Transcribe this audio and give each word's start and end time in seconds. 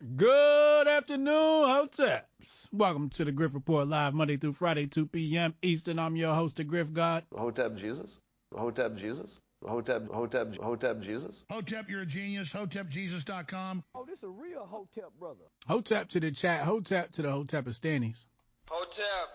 Good 0.00 0.88
afternoon, 0.88 1.26
Hoteps. 1.28 2.72
Welcome 2.72 3.10
to 3.10 3.24
the 3.26 3.32
Grift 3.32 3.52
Report 3.52 3.86
live 3.86 4.14
Monday 4.14 4.38
through 4.38 4.54
Friday, 4.54 4.86
2 4.86 5.04
p.m. 5.04 5.54
Eastern. 5.60 5.98
I'm 5.98 6.16
your 6.16 6.32
host, 6.32 6.56
the 6.56 6.64
Grift 6.64 6.94
God. 6.94 7.24
Hotep 7.36 7.76
Jesus. 7.76 8.18
Hotep 8.56 8.96
Jesus. 8.96 9.40
Hotep, 9.62 10.10
Hotep, 10.10 10.56
Hotep 10.56 11.02
Jesus. 11.02 11.44
Hotep, 11.50 11.90
you're 11.90 12.00
a 12.00 12.06
genius. 12.06 12.48
HotepJesus.com. 12.48 13.84
Oh, 13.94 14.06
this 14.06 14.20
is 14.20 14.22
a 14.24 14.28
real 14.28 14.64
Hotep 14.64 15.10
brother. 15.18 15.44
Hotep 15.66 16.08
to 16.08 16.20
the 16.20 16.30
chat. 16.30 16.64
Hotep 16.64 17.12
to 17.12 17.20
the 17.20 17.28
Hotepistanis. 17.28 18.24
Hotep. 18.70 19.28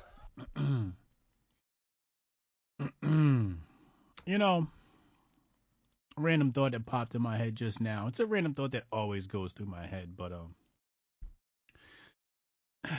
you 4.26 4.38
know, 4.40 4.66
random 6.18 6.52
thought 6.52 6.72
that 6.72 6.86
popped 6.86 7.16
in 7.16 7.22
my 7.22 7.38
head 7.38 7.56
just 7.56 7.82
now. 7.82 8.08
It's 8.08 8.20
a 8.20 8.26
random 8.26 8.54
thought 8.54 8.72
that 8.72 8.86
always 8.92 9.28
goes 9.28 9.54
through 9.54 9.68
my 9.68 9.86
head, 9.86 10.16
but 10.16 10.32
um 10.32 10.56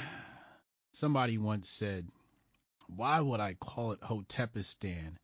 somebody 0.93 1.39
once 1.39 1.69
said, 1.69 2.09
"Why 2.89 3.21
would 3.21 3.41
I 3.41 3.55
call 3.55 3.93
it 3.93 4.01
Hotepistan 4.01 5.17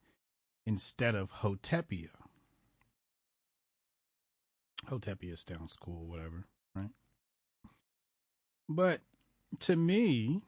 instead 0.66 1.14
of 1.14 1.30
Hotepia?" 1.30 2.10
Hotepia 4.86 5.36
sounds 5.36 5.76
cool, 5.76 6.06
whatever, 6.06 6.44
right? 6.74 6.90
But 8.68 9.00
to 9.60 9.76
me, 9.76 10.40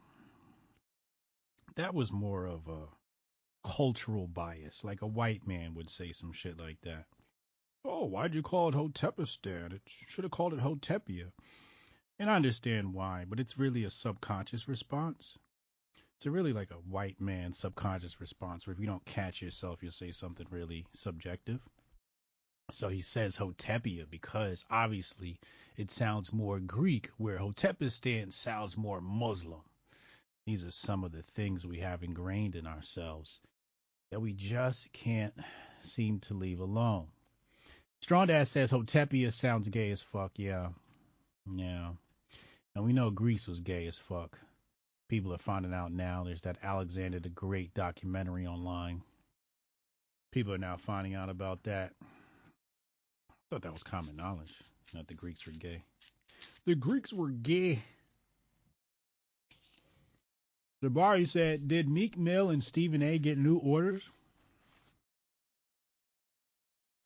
that 1.76 1.94
was 1.94 2.10
more 2.10 2.46
of 2.46 2.68
a 2.68 2.86
cultural 3.64 4.26
bias, 4.26 4.84
like 4.84 5.02
a 5.02 5.06
white 5.06 5.46
man 5.46 5.74
would 5.74 5.88
say 5.90 6.12
some 6.12 6.32
shit 6.32 6.58
like 6.60 6.80
that. 6.82 7.06
Oh, 7.86 8.06
why'd 8.06 8.34
you 8.34 8.40
call 8.40 8.70
it 8.70 8.74
Hotepistan? 8.74 9.74
It 9.74 9.82
should 9.84 10.24
have 10.24 10.30
called 10.30 10.54
it 10.54 10.60
Hotepia. 10.60 11.30
And 12.18 12.30
I 12.30 12.36
understand 12.36 12.94
why, 12.94 13.26
but 13.28 13.40
it's 13.40 13.58
really 13.58 13.84
a 13.84 13.90
subconscious 13.90 14.66
response. 14.68 15.36
It's 16.16 16.26
really 16.26 16.54
like 16.54 16.70
a 16.70 16.88
white 16.88 17.20
man 17.20 17.52
subconscious 17.52 18.20
response 18.20 18.66
where 18.66 18.72
if 18.72 18.80
you 18.80 18.86
don't 18.86 19.04
catch 19.04 19.42
yourself, 19.42 19.82
you'll 19.82 19.92
say 19.92 20.12
something 20.12 20.46
really 20.50 20.86
subjective. 20.94 21.60
So 22.70 22.88
he 22.88 23.02
says 23.02 23.36
Hotepia 23.36 24.08
because 24.08 24.64
obviously 24.70 25.38
it 25.76 25.90
sounds 25.90 26.32
more 26.32 26.60
Greek, 26.60 27.10
where 27.18 27.38
Hotepistan 27.38 28.32
sounds 28.32 28.78
more 28.78 29.02
Muslim. 29.02 29.60
These 30.46 30.64
are 30.64 30.70
some 30.70 31.04
of 31.04 31.12
the 31.12 31.22
things 31.22 31.66
we 31.66 31.80
have 31.80 32.02
ingrained 32.02 32.56
in 32.56 32.66
ourselves 32.66 33.40
that 34.10 34.20
we 34.20 34.32
just 34.32 34.90
can't 34.92 35.34
seem 35.82 36.20
to 36.20 36.34
leave 36.34 36.60
alone. 36.60 37.08
Strong 38.04 38.26
Dad 38.26 38.46
says 38.46 38.70
Hotepia 38.70 39.32
sounds 39.32 39.66
gay 39.70 39.90
as 39.90 40.02
fuck. 40.02 40.32
Yeah. 40.36 40.68
Yeah. 41.50 41.92
And 42.74 42.84
we 42.84 42.92
know 42.92 43.08
Greece 43.08 43.48
was 43.48 43.60
gay 43.60 43.86
as 43.86 43.96
fuck. 43.96 44.38
People 45.08 45.32
are 45.32 45.38
finding 45.38 45.72
out 45.72 45.90
now. 45.90 46.22
There's 46.22 46.42
that 46.42 46.58
Alexander 46.62 47.18
the 47.18 47.30
Great 47.30 47.72
documentary 47.72 48.46
online. 48.46 49.00
People 50.32 50.52
are 50.52 50.58
now 50.58 50.76
finding 50.76 51.14
out 51.14 51.30
about 51.30 51.62
that. 51.62 51.94
I 53.30 53.34
thought 53.48 53.62
that 53.62 53.72
was 53.72 53.82
common 53.82 54.16
knowledge 54.16 54.52
that 54.92 55.08
the 55.08 55.14
Greeks 55.14 55.46
were 55.46 55.52
gay. 55.52 55.82
The 56.66 56.74
Greeks 56.74 57.10
were 57.10 57.30
gay. 57.30 57.82
Jabari 60.82 61.26
said, 61.26 61.68
Did 61.68 61.88
Meek 61.88 62.18
Mill 62.18 62.50
and 62.50 62.62
Stephen 62.62 63.00
A 63.00 63.16
get 63.16 63.38
new 63.38 63.56
orders? 63.56 64.10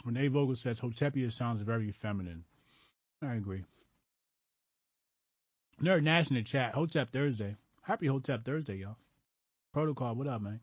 Renee 0.08 0.28
Vogel 0.28 0.56
says 0.56 0.80
Hotepia 0.80 1.30
sounds 1.30 1.60
very 1.60 1.92
feminine. 1.92 2.42
I 3.20 3.34
agree. 3.34 3.64
Nerd 5.82 6.02
Nash 6.02 6.30
in 6.30 6.36
the 6.36 6.42
chat. 6.42 6.72
Hotep 6.72 7.12
Thursday. 7.12 7.56
Happy 7.82 8.06
Hotep 8.06 8.42
Thursday, 8.42 8.76
y'all. 8.76 8.96
Protocol, 9.74 10.14
what 10.14 10.26
up, 10.26 10.40
man? 10.40 10.60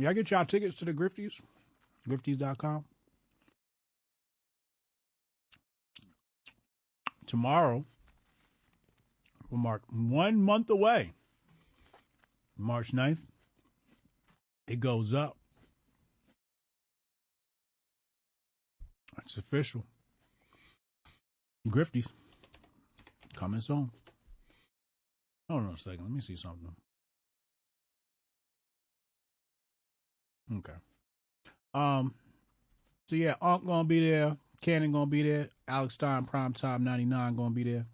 Y'all 0.00 0.12
get 0.12 0.28
y'all 0.32 0.44
tickets 0.44 0.76
to 0.78 0.84
the 0.84 0.92
Grifties? 0.92 1.40
Grifties.com. 2.08 2.84
Tomorrow 7.26 7.84
will 9.50 9.58
mark 9.58 9.82
one 9.88 10.42
month 10.42 10.68
away. 10.70 11.12
March 12.58 12.92
9th. 12.92 13.18
It 14.66 14.80
goes 14.80 15.14
up. 15.14 15.36
It's 19.26 19.38
official. 19.38 19.84
Grifties. 21.68 22.06
Coming 23.34 23.60
soon. 23.60 23.90
Hold 25.50 25.64
on 25.64 25.74
a 25.74 25.76
second. 25.76 26.04
Let 26.04 26.12
me 26.12 26.20
see 26.20 26.36
something. 26.36 26.74
Okay. 30.58 30.72
Um. 31.74 32.14
So 33.08 33.16
yeah, 33.16 33.34
Unc 33.42 33.66
gonna 33.66 33.84
be 33.84 34.08
there. 34.08 34.36
Cannon 34.60 34.92
gonna 34.92 35.06
be 35.06 35.22
there. 35.22 35.48
Alex 35.66 35.94
Stein, 35.94 36.24
Prime 36.24 36.52
Time 36.52 36.84
99 36.84 37.34
gonna 37.34 37.50
be 37.50 37.64
there. 37.64 37.86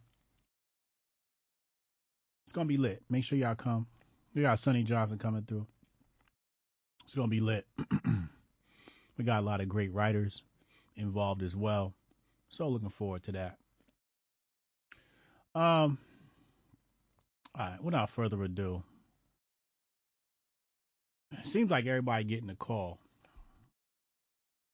It's 2.44 2.52
gonna 2.52 2.66
be 2.66 2.76
lit. 2.76 3.02
Make 3.08 3.24
sure 3.24 3.38
y'all 3.38 3.54
come. 3.54 3.86
We 4.34 4.42
got 4.42 4.58
Sonnie 4.58 4.84
Johnson 4.84 5.18
coming 5.18 5.44
through. 5.44 5.66
It's 7.04 7.14
gonna 7.14 7.28
be 7.28 7.40
lit. 7.40 7.66
we 9.16 9.24
got 9.24 9.40
a 9.40 9.46
lot 9.46 9.62
of 9.62 9.68
great 9.68 9.92
writers 9.94 10.42
involved 10.96 11.42
as 11.42 11.56
well. 11.56 11.94
So 12.48 12.68
looking 12.68 12.90
forward 12.90 13.22
to 13.24 13.32
that. 13.32 13.58
Um. 15.54 15.98
All 17.54 17.66
right. 17.66 17.82
Without 17.82 18.10
further 18.10 18.42
ado, 18.42 18.82
it 21.32 21.46
seems 21.46 21.70
like 21.70 21.86
everybody 21.86 22.24
getting 22.24 22.50
a 22.50 22.56
call. 22.56 22.98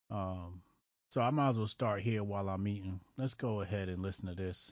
Um. 0.09 0.61
So 1.09 1.21
I 1.21 1.31
might 1.31 1.49
as 1.49 1.57
well 1.57 1.67
start 1.67 2.01
here 2.01 2.23
while 2.23 2.47
I'm 2.49 2.67
eating. 2.67 2.99
Let's 3.17 3.33
go 3.33 3.61
ahead 3.61 3.89
and 3.89 4.01
listen 4.01 4.27
to 4.27 4.35
this, 4.35 4.71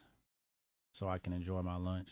so 0.92 1.08
I 1.08 1.18
can 1.18 1.34
enjoy 1.34 1.62
my 1.64 1.78
lunch. 1.78 2.10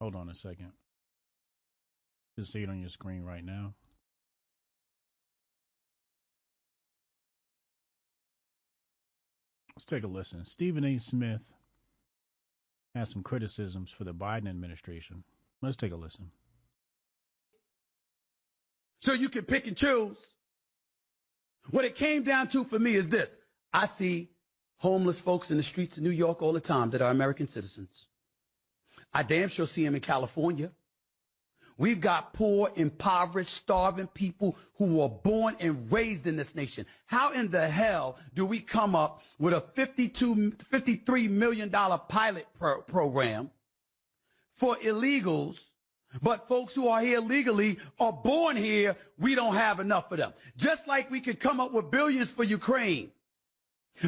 Hold 0.00 0.14
on 0.16 0.28
a 0.28 0.34
second. 0.34 0.72
Just 2.38 2.52
see 2.52 2.62
it 2.62 2.68
on 2.68 2.80
your 2.80 2.90
screen 2.90 3.22
right 3.22 3.44
now. 3.44 3.74
Let's 9.76 9.86
take 9.86 10.04
a 10.04 10.08
listen. 10.08 10.44
Stephen 10.44 10.84
A. 10.84 10.98
Smith 10.98 11.42
has 12.94 13.10
some 13.10 13.22
criticisms 13.22 13.90
for 13.90 14.04
the 14.04 14.14
Biden 14.14 14.48
administration. 14.48 15.24
Let's 15.62 15.76
take 15.76 15.92
a 15.92 15.96
listen. 15.96 16.30
So 19.00 19.12
you 19.12 19.28
can 19.28 19.44
pick 19.44 19.66
and 19.66 19.76
choose. 19.76 20.16
What 21.70 21.84
it 21.84 21.96
came 21.96 22.22
down 22.22 22.48
to 22.48 22.64
for 22.64 22.78
me 22.78 22.94
is 22.94 23.08
this. 23.08 23.36
I 23.72 23.86
see 23.86 24.30
homeless 24.76 25.20
folks 25.20 25.50
in 25.50 25.56
the 25.56 25.62
streets 25.62 25.96
of 25.96 26.02
New 26.02 26.10
York 26.10 26.42
all 26.42 26.52
the 26.52 26.60
time 26.60 26.90
that 26.90 27.02
are 27.02 27.10
American 27.10 27.48
citizens. 27.48 28.06
I 29.12 29.22
damn 29.22 29.48
sure 29.48 29.66
see 29.66 29.84
them 29.84 29.94
in 29.94 30.00
California. 30.00 30.70
We've 31.76 32.00
got 32.00 32.32
poor, 32.34 32.70
impoverished, 32.76 33.52
starving 33.52 34.06
people 34.08 34.56
who 34.78 34.96
were 34.96 35.08
born 35.08 35.56
and 35.58 35.90
raised 35.90 36.26
in 36.26 36.36
this 36.36 36.54
nation. 36.54 36.86
How 37.06 37.32
in 37.32 37.50
the 37.50 37.66
hell 37.66 38.16
do 38.34 38.46
we 38.46 38.60
come 38.60 38.94
up 38.94 39.22
with 39.38 39.54
a 39.54 39.60
52, 39.60 40.52
$53 40.72 41.30
million 41.30 41.70
pilot 41.70 42.46
pro- 42.58 42.82
program 42.82 43.50
for 44.54 44.76
illegals, 44.76 45.60
but 46.22 46.46
folks 46.46 46.76
who 46.76 46.88
are 46.88 47.00
here 47.00 47.18
legally 47.18 47.78
are 47.98 48.12
born 48.12 48.56
here, 48.56 48.96
we 49.18 49.34
don't 49.34 49.54
have 49.54 49.80
enough 49.80 50.12
of 50.12 50.18
them. 50.18 50.32
Just 50.56 50.86
like 50.86 51.10
we 51.10 51.20
could 51.20 51.40
come 51.40 51.58
up 51.58 51.72
with 51.72 51.90
billions 51.90 52.30
for 52.30 52.44
Ukraine. 52.44 53.10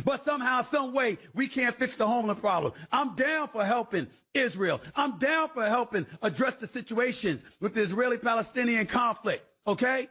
But 0.05 0.25
somehow, 0.25 0.62
some 0.62 0.93
way, 0.93 1.19
we 1.35 1.49
can't 1.49 1.75
fix 1.75 1.97
the 1.97 2.06
homeless 2.06 2.38
problem. 2.38 2.73
I'm 2.91 3.15
down 3.15 3.49
for 3.49 3.65
helping 3.65 4.09
Israel. 4.35 4.81
I'm 4.94 5.19
down 5.19 5.49
for 5.50 5.65
helping 5.65 6.06
address 6.23 6.56
the 6.56 6.67
situations 6.67 7.44
with 7.61 7.75
the 7.75 7.83
Israeli-Palestinian 7.83 8.87
conflict. 8.87 9.44
Okay? 9.67 10.09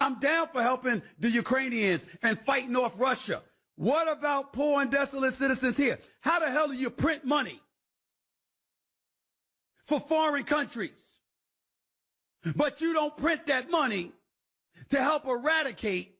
I'm 0.00 0.20
down 0.20 0.48
for 0.52 0.62
helping 0.62 1.02
the 1.18 1.30
Ukrainians 1.30 2.06
and 2.22 2.38
fighting 2.40 2.76
off 2.76 2.98
Russia. 2.98 3.42
What 3.76 4.08
about 4.10 4.52
poor 4.52 4.80
and 4.80 4.90
desolate 4.90 5.34
citizens 5.34 5.76
here? 5.76 5.98
How 6.20 6.40
the 6.40 6.50
hell 6.50 6.68
do 6.68 6.74
you 6.74 6.90
print 6.90 7.24
money 7.24 7.60
for 9.84 10.00
foreign 10.00 10.44
countries? 10.44 11.02
But 12.54 12.80
you 12.80 12.92
don't 12.92 13.16
print 13.16 13.46
that 13.46 13.70
money 13.70 14.12
to 14.90 15.02
help 15.02 15.26
eradicate 15.26 16.15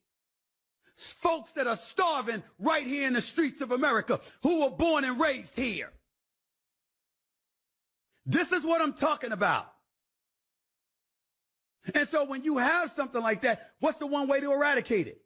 folks 0.97 1.53
that 1.53 1.67
are 1.67 1.77
starving 1.77 2.43
right 2.59 2.87
here 2.87 3.07
in 3.07 3.13
the 3.13 3.23
streets 3.23 3.61
of 3.61 3.71
America 3.73 4.21
who 4.43 4.61
were 4.63 4.71
born 4.71 5.05
and 5.05 5.21
raised 5.21 5.57
here. 5.57 5.91
This 8.25 8.53
is 8.53 8.65
what 8.65 8.81
I'm 8.81 8.95
talking 8.95 9.33
about. 9.33 9.71
And 11.95 12.09
so 12.09 12.25
when 12.25 12.43
you 12.43 12.59
have 12.59 12.91
something 12.93 13.23
like 13.23 13.43
that, 13.43 13.71
what's 13.79 13.99
the 13.99 14.07
one 14.07 14.27
way 14.27 14.41
to 14.41 14.53
eradicate 14.53 15.07
it? 15.07 15.21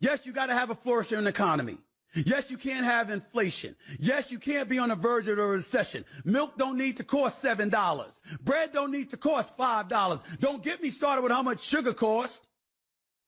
Yes, 0.00 0.26
you 0.26 0.32
got 0.32 0.46
to 0.46 0.54
have 0.54 0.70
a 0.70 0.74
flourishing 0.74 1.26
economy. 1.26 1.78
Yes, 2.14 2.50
you 2.50 2.58
can't 2.58 2.84
have 2.84 3.08
inflation. 3.08 3.74
Yes, 3.98 4.30
you 4.30 4.38
can't 4.38 4.68
be 4.68 4.78
on 4.78 4.90
the 4.90 4.94
verge 4.94 5.28
of 5.28 5.38
a 5.38 5.46
recession. 5.46 6.04
Milk 6.24 6.58
don't 6.58 6.76
need 6.76 6.98
to 6.98 7.04
cost 7.04 7.42
$7. 7.42 8.20
Bread 8.42 8.72
don't 8.72 8.90
need 8.90 9.12
to 9.12 9.16
cost 9.16 9.56
$5. 9.56 10.22
Don't 10.40 10.62
get 10.62 10.82
me 10.82 10.90
started 10.90 11.22
with 11.22 11.32
how 11.32 11.42
much 11.42 11.62
sugar 11.62 11.94
costs. 11.94 12.44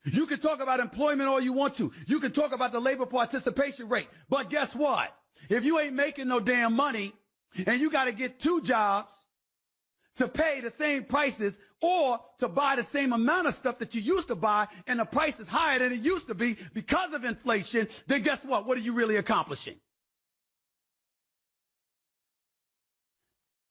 You 0.04 0.26
can 0.26 0.38
talk 0.38 0.60
about 0.60 0.80
employment 0.80 1.28
all 1.28 1.40
you 1.40 1.52
want 1.52 1.76
to. 1.76 1.92
You 2.06 2.20
can 2.20 2.32
talk 2.32 2.52
about 2.52 2.72
the 2.72 2.80
labor 2.80 3.06
participation 3.06 3.88
rate. 3.88 4.08
But 4.28 4.50
guess 4.50 4.74
what? 4.74 5.14
If 5.48 5.64
you 5.64 5.78
ain't 5.78 5.94
making 5.94 6.28
no 6.28 6.40
damn 6.40 6.74
money 6.74 7.12
and 7.66 7.80
you 7.80 7.90
got 7.90 8.04
to 8.04 8.12
get 8.12 8.40
two 8.40 8.60
jobs 8.60 9.12
to 10.16 10.28
pay 10.28 10.60
the 10.60 10.70
same 10.70 11.04
prices 11.04 11.58
or 11.80 12.20
to 12.40 12.48
buy 12.48 12.76
the 12.76 12.84
same 12.84 13.12
amount 13.12 13.46
of 13.46 13.54
stuff 13.54 13.78
that 13.78 13.94
you 13.94 14.00
used 14.00 14.28
to 14.28 14.34
buy 14.34 14.68
and 14.86 15.00
the 15.00 15.04
price 15.04 15.38
is 15.40 15.48
higher 15.48 15.78
than 15.78 15.92
it 15.92 16.00
used 16.00 16.28
to 16.28 16.34
be 16.34 16.56
because 16.72 17.12
of 17.12 17.24
inflation, 17.24 17.88
then 18.06 18.22
guess 18.22 18.44
what? 18.44 18.66
What 18.66 18.76
are 18.78 18.82
you 18.82 18.92
really 18.92 19.16
accomplishing? 19.16 19.76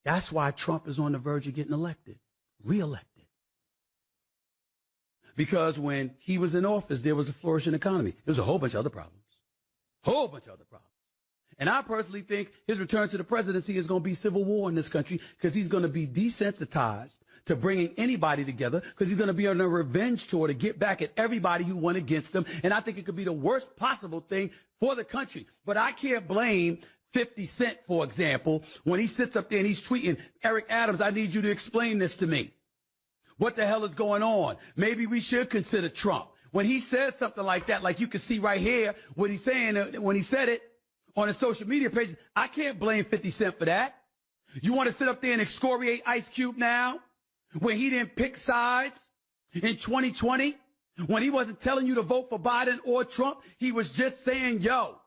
That's 0.03 0.31
why 0.31 0.51
Trump 0.51 0.87
is 0.87 0.99
on 0.99 1.13
the 1.13 1.17
verge 1.17 1.47
of 1.47 1.53
getting 1.53 1.73
elected, 1.73 2.19
reelected. 2.63 3.12
Because 5.35 5.79
when 5.79 6.11
he 6.19 6.37
was 6.37 6.55
in 6.55 6.65
office, 6.65 7.01
there 7.01 7.15
was 7.15 7.29
a 7.29 7.33
flourishing 7.33 7.73
economy. 7.73 8.11
There 8.11 8.31
was 8.31 8.39
a 8.39 8.43
whole 8.43 8.59
bunch 8.59 8.73
of 8.73 8.79
other 8.79 8.89
problems. 8.89 9.17
Whole 10.03 10.27
bunch 10.27 10.47
of 10.47 10.53
other 10.53 10.65
problems. 10.65 10.89
And 11.59 11.69
I 11.69 11.81
personally 11.81 12.21
think 12.21 12.49
his 12.67 12.79
return 12.79 13.09
to 13.09 13.17
the 13.17 13.23
presidency 13.23 13.77
is 13.77 13.87
going 13.87 14.01
to 14.01 14.03
be 14.03 14.15
civil 14.15 14.43
war 14.43 14.69
in 14.69 14.75
this 14.75 14.89
country 14.89 15.21
because 15.37 15.53
he's 15.53 15.67
going 15.67 15.83
to 15.83 15.89
be 15.89 16.07
desensitized 16.07 17.17
to 17.45 17.55
bringing 17.55 17.93
anybody 17.97 18.45
together 18.45 18.79
because 18.79 19.07
he's 19.07 19.17
going 19.17 19.27
to 19.27 19.33
be 19.33 19.47
on 19.47 19.59
a 19.61 19.67
revenge 19.67 20.27
tour 20.27 20.47
to 20.47 20.53
get 20.53 20.79
back 20.79 21.01
at 21.01 21.11
everybody 21.17 21.63
who 21.63 21.77
went 21.77 21.97
against 21.97 22.35
him. 22.35 22.45
And 22.63 22.73
I 22.73 22.79
think 22.79 22.97
it 22.97 23.05
could 23.05 23.15
be 23.15 23.23
the 23.23 23.33
worst 23.33 23.75
possible 23.75 24.21
thing 24.21 24.51
for 24.79 24.95
the 24.95 25.03
country. 25.03 25.47
But 25.65 25.77
I 25.77 25.91
can't 25.91 26.27
blame 26.27 26.79
50 27.11 27.45
Cent, 27.45 27.77
for 27.85 28.03
example, 28.03 28.63
when 28.83 28.99
he 28.99 29.07
sits 29.07 29.35
up 29.35 29.49
there 29.49 29.59
and 29.59 29.67
he's 29.67 29.81
tweeting, 29.81 30.17
Eric 30.43 30.65
Adams, 30.69 30.99
I 30.99 31.11
need 31.11 31.33
you 31.33 31.43
to 31.43 31.51
explain 31.51 31.99
this 31.99 32.15
to 32.15 32.27
me. 32.27 32.51
What 33.37 33.55
the 33.55 33.65
hell 33.65 33.83
is 33.83 33.95
going 33.95 34.23
on? 34.23 34.57
Maybe 34.75 35.05
we 35.05 35.19
should 35.19 35.49
consider 35.49 35.89
Trump. 35.89 36.27
When 36.51 36.65
he 36.65 36.79
says 36.79 37.15
something 37.15 37.43
like 37.43 37.67
that, 37.67 37.81
like 37.81 37.99
you 37.99 38.07
can 38.07 38.21
see 38.21 38.39
right 38.39 38.61
here, 38.61 38.93
what 39.15 39.29
he's 39.29 39.43
saying 39.43 39.75
uh, 39.75 39.85
when 39.99 40.15
he 40.15 40.21
said 40.21 40.49
it 40.49 40.61
on 41.15 41.27
his 41.27 41.37
social 41.37 41.67
media 41.67 41.89
pages, 41.89 42.15
I 42.35 42.47
can't 42.47 42.79
blame 42.79 43.05
50 43.05 43.29
Cent 43.31 43.57
for 43.57 43.65
that. 43.65 43.95
You 44.61 44.73
want 44.73 44.87
to 44.87 44.95
sit 44.95 45.07
up 45.07 45.19
there 45.21 45.33
and 45.33 45.41
excoriate 45.41 46.03
Ice 46.05 46.27
Cube 46.27 46.57
now? 46.57 46.99
When 47.57 47.77
he 47.77 47.89
didn't 47.89 48.15
pick 48.15 48.37
sides 48.37 48.99
in 49.53 49.61
2020? 49.61 50.55
When 51.07 51.23
he 51.23 51.31
wasn't 51.31 51.59
telling 51.59 51.87
you 51.87 51.95
to 51.95 52.03
vote 52.03 52.29
for 52.29 52.39
Biden 52.39 52.77
or 52.85 53.03
Trump? 53.03 53.39
He 53.57 53.71
was 53.71 53.91
just 53.91 54.23
saying, 54.23 54.61
yo, 54.61 54.99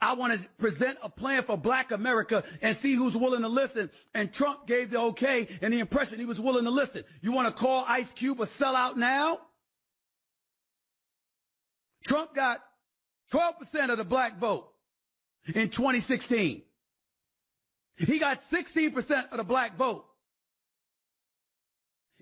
I 0.00 0.14
want 0.14 0.40
to 0.40 0.48
present 0.58 0.98
a 1.02 1.08
plan 1.08 1.42
for 1.42 1.56
black 1.56 1.90
America 1.90 2.44
and 2.60 2.76
see 2.76 2.94
who's 2.94 3.16
willing 3.16 3.42
to 3.42 3.48
listen. 3.48 3.90
And 4.14 4.32
Trump 4.32 4.66
gave 4.66 4.90
the 4.90 5.00
okay 5.00 5.48
and 5.60 5.72
the 5.72 5.80
impression 5.80 6.18
he 6.18 6.24
was 6.24 6.40
willing 6.40 6.64
to 6.64 6.70
listen. 6.70 7.04
You 7.20 7.32
want 7.32 7.48
to 7.48 7.60
call 7.60 7.84
Ice 7.86 8.10
Cube 8.12 8.40
a 8.40 8.46
sellout 8.46 8.96
now? 8.96 9.38
Trump 12.04 12.34
got 12.34 12.60
12% 13.32 13.90
of 13.90 13.98
the 13.98 14.04
black 14.04 14.38
vote 14.38 14.68
in 15.46 15.68
2016. 15.68 16.62
He 17.96 18.18
got 18.18 18.42
16% 18.50 19.30
of 19.30 19.36
the 19.36 19.44
black 19.44 19.76
vote 19.76 20.04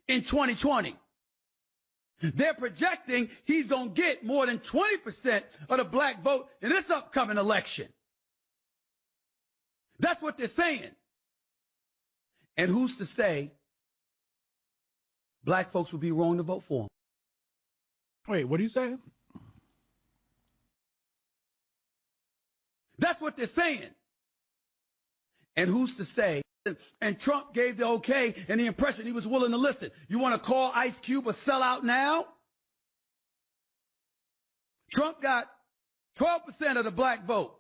in 0.09 0.23
2020. 0.23 0.97
They're 2.21 2.55
projecting 2.55 3.31
he's 3.45 3.67
going 3.67 3.95
to 3.95 4.03
get 4.03 4.25
more 4.25 4.47
than 4.47 4.59
20% 4.59 5.43
of 5.69 5.79
the 5.79 5.85
black 5.85 6.23
vote 6.23 6.49
in 6.61 6.69
this 6.69 6.91
upcoming 6.91 7.39
election. 7.39 7.89
That's 9.99 10.21
what 10.21 10.37
they're 10.37 10.49
saying. 10.49 10.91
And 12.57 12.71
who's 12.71 12.97
to 12.99 13.07
say 13.07 13.53
black 15.45 15.73
folks 15.73 15.93
would 15.93 16.01
be 16.01 16.13
wrong 16.13 16.37
to 16.37 16.43
vote 16.43 16.65
for 16.65 16.83
him? 16.83 16.89
Wait, 18.29 18.45
what 18.45 18.59
do 18.59 18.63
you 18.63 18.69
say? 18.69 18.95
That's 22.99 23.21
what 23.21 23.37
they're 23.37 23.47
saying. 23.47 23.89
And 25.57 25.71
who's 25.71 25.97
to 25.97 26.05
say 26.05 26.43
and 27.01 27.19
Trump 27.19 27.55
gave 27.55 27.77
the 27.77 27.87
okay 27.87 28.35
and 28.49 28.61
the 28.61 28.67
impression 28.67 29.07
he 29.07 29.13
was 29.13 29.27
willing 29.27 29.51
to 29.53 29.57
listen. 29.57 29.91
You 30.09 30.19
want 30.19 30.35
to 30.35 30.41
call 30.41 30.73
Ice 30.75 30.99
Cube 30.99 31.27
a 31.29 31.33
sellout 31.33 31.83
now? 31.83 32.27
Trump 34.93 35.23
got 35.23 35.47
12% 36.19 36.77
of 36.77 36.85
the 36.85 36.91
black 36.91 37.25
vote 37.27 37.55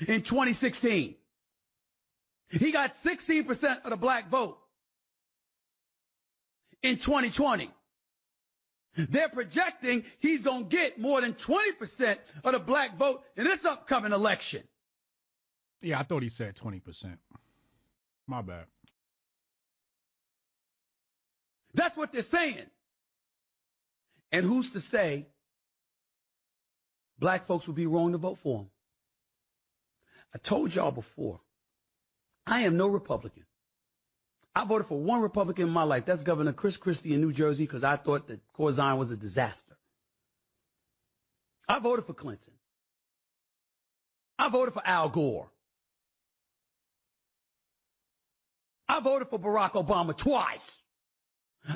in 0.00 0.22
2016. 0.22 1.14
He 2.48 2.72
got 2.72 2.94
16% 3.02 3.84
of 3.84 3.90
the 3.90 3.96
black 3.96 4.30
vote 4.30 4.58
in 6.82 6.96
2020. 6.96 7.70
They're 8.96 9.28
projecting 9.28 10.04
he's 10.20 10.42
going 10.42 10.68
to 10.68 10.76
get 10.76 10.98
more 10.98 11.20
than 11.20 11.34
20% 11.34 12.16
of 12.44 12.52
the 12.52 12.58
black 12.58 12.96
vote 12.96 13.22
in 13.36 13.44
this 13.44 13.64
upcoming 13.64 14.12
election. 14.12 14.62
Yeah, 15.82 16.00
I 16.00 16.04
thought 16.04 16.22
he 16.22 16.30
said 16.30 16.56
20%. 16.56 17.18
My 18.26 18.42
bad. 18.42 18.66
That's 21.74 21.96
what 21.96 22.12
they're 22.12 22.22
saying. 22.22 22.66
And 24.32 24.44
who's 24.44 24.72
to 24.72 24.80
say 24.80 25.26
black 27.18 27.46
folks 27.46 27.66
would 27.66 27.76
be 27.76 27.86
wrong 27.86 28.12
to 28.12 28.18
vote 28.18 28.38
for 28.38 28.60
him? 28.60 28.70
I 30.34 30.38
told 30.38 30.74
y'all 30.74 30.90
before, 30.90 31.40
I 32.46 32.62
am 32.62 32.76
no 32.76 32.88
Republican. 32.88 33.44
I 34.54 34.64
voted 34.64 34.86
for 34.86 34.98
one 34.98 35.20
Republican 35.20 35.66
in 35.66 35.72
my 35.72 35.82
life. 35.82 36.06
That's 36.06 36.22
Governor 36.22 36.52
Chris 36.52 36.78
Christie 36.78 37.14
in 37.14 37.20
New 37.20 37.32
Jersey 37.32 37.64
because 37.64 37.84
I 37.84 37.96
thought 37.96 38.28
that 38.28 38.40
Corzine 38.54 38.96
was 38.96 39.10
a 39.10 39.16
disaster. 39.16 39.76
I 41.68 41.78
voted 41.78 42.06
for 42.06 42.14
Clinton. 42.14 42.54
I 44.38 44.48
voted 44.48 44.72
for 44.72 44.82
Al 44.84 45.10
Gore. 45.10 45.50
I 48.88 49.00
voted 49.00 49.28
for 49.28 49.38
Barack 49.38 49.72
Obama 49.72 50.16
twice. 50.16 50.64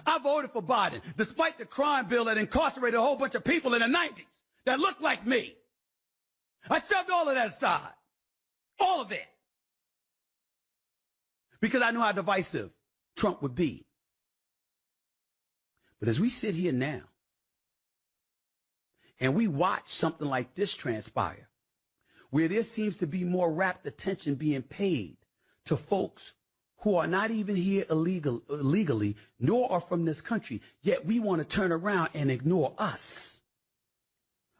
I 0.06 0.18
voted 0.18 0.52
for 0.52 0.62
Biden, 0.62 1.00
despite 1.16 1.58
the 1.58 1.66
crime 1.66 2.06
bill 2.08 2.26
that 2.26 2.38
incarcerated 2.38 2.98
a 2.98 3.02
whole 3.02 3.16
bunch 3.16 3.34
of 3.34 3.42
people 3.42 3.74
in 3.74 3.80
the 3.80 3.86
90s 3.86 4.24
that 4.64 4.78
looked 4.78 5.02
like 5.02 5.26
me. 5.26 5.56
I 6.68 6.80
shoved 6.80 7.10
all 7.10 7.28
of 7.28 7.34
that 7.34 7.48
aside. 7.48 7.92
All 8.78 9.00
of 9.00 9.10
it. 9.12 9.26
Because 11.60 11.82
I 11.82 11.90
knew 11.90 12.00
how 12.00 12.12
divisive 12.12 12.70
Trump 13.16 13.42
would 13.42 13.54
be. 13.54 13.84
But 15.98 16.08
as 16.08 16.20
we 16.20 16.30
sit 16.30 16.54
here 16.54 16.72
now, 16.72 17.02
and 19.18 19.34
we 19.34 19.48
watch 19.48 19.90
something 19.90 20.26
like 20.26 20.54
this 20.54 20.72
transpire, 20.72 21.48
where 22.30 22.48
there 22.48 22.62
seems 22.62 22.98
to 22.98 23.06
be 23.06 23.24
more 23.24 23.52
rapt 23.52 23.86
attention 23.86 24.36
being 24.36 24.62
paid 24.62 25.18
to 25.66 25.76
folks 25.76 26.32
who 26.80 26.96
are 26.96 27.06
not 27.06 27.30
even 27.30 27.56
here 27.56 27.84
illegal, 27.90 28.42
illegally, 28.48 29.16
nor 29.38 29.70
are 29.70 29.80
from 29.80 30.04
this 30.04 30.20
country, 30.20 30.62
yet 30.82 31.04
we 31.04 31.20
want 31.20 31.40
to 31.40 31.46
turn 31.46 31.72
around 31.72 32.10
and 32.14 32.30
ignore 32.30 32.74
us. 32.78 33.40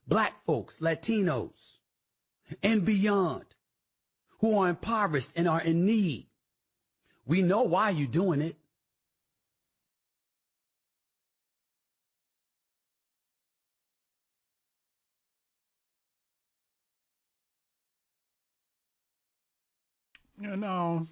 Black 0.07 0.35
folks, 0.45 0.81
Latinos, 0.81 1.51
and 2.63 2.85
beyond, 2.85 3.45
who 4.41 4.59
are 4.59 4.69
impoverished 4.69 5.31
and 5.37 5.49
are 5.49 5.61
in 5.61 5.87
need. 5.87 6.27
We 7.27 7.43
know 7.43 7.63
why 7.63 7.91
you're 7.91 8.07
doing 8.07 8.43
it. 8.43 8.57
You 20.41 20.57
know, 20.57 21.07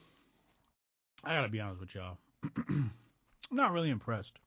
I 1.25 1.34
gotta 1.34 1.48
be 1.48 1.60
honest 1.60 1.80
with 1.80 1.94
y'all. 1.94 2.18
I'm 2.68 2.92
not 3.50 3.72
really 3.72 3.90
impressed. 3.90 4.38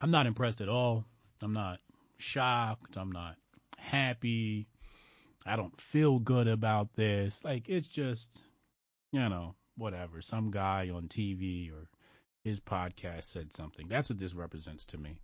I'm 0.00 0.10
not 0.10 0.26
impressed 0.26 0.60
at 0.60 0.68
all. 0.68 1.04
I'm 1.42 1.52
not 1.52 1.80
shocked. 2.18 2.96
I'm 2.96 3.12
not 3.12 3.36
happy. 3.76 4.66
I 5.44 5.56
don't 5.56 5.78
feel 5.80 6.18
good 6.18 6.48
about 6.48 6.94
this. 6.94 7.44
Like 7.44 7.68
it's 7.68 7.88
just, 7.88 8.40
you 9.12 9.20
know, 9.28 9.54
whatever. 9.76 10.22
Some 10.22 10.50
guy 10.50 10.90
on 10.94 11.08
TV 11.08 11.72
or 11.72 11.88
his 12.44 12.60
podcast 12.60 13.24
said 13.24 13.52
something. 13.52 13.88
That's 13.88 14.08
what 14.08 14.18
this 14.18 14.34
represents 14.34 14.84
to 14.86 14.98
me. 14.98 15.18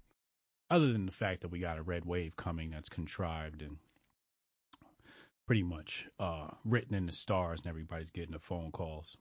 Other 0.69 0.93
than 0.93 1.07
the 1.07 1.13
fact 1.13 1.43
that 1.43 1.51
we 1.51 1.61
got 1.61 1.79
a 1.79 1.83
red 1.83 2.05
wave 2.05 2.37
coming 2.37 2.71
that's 2.71 2.89
contrived 2.89 3.63
and 3.63 3.77
pretty 5.47 5.63
much 5.63 6.09
uh, 6.19 6.49
written 6.65 6.95
in 6.95 7.07
the 7.07 7.13
stars 7.13 7.61
and 7.61 7.69
everybody's 7.69 8.11
getting 8.11 8.33
the 8.33 8.39
phone 8.39 8.73
calls. 8.73 9.17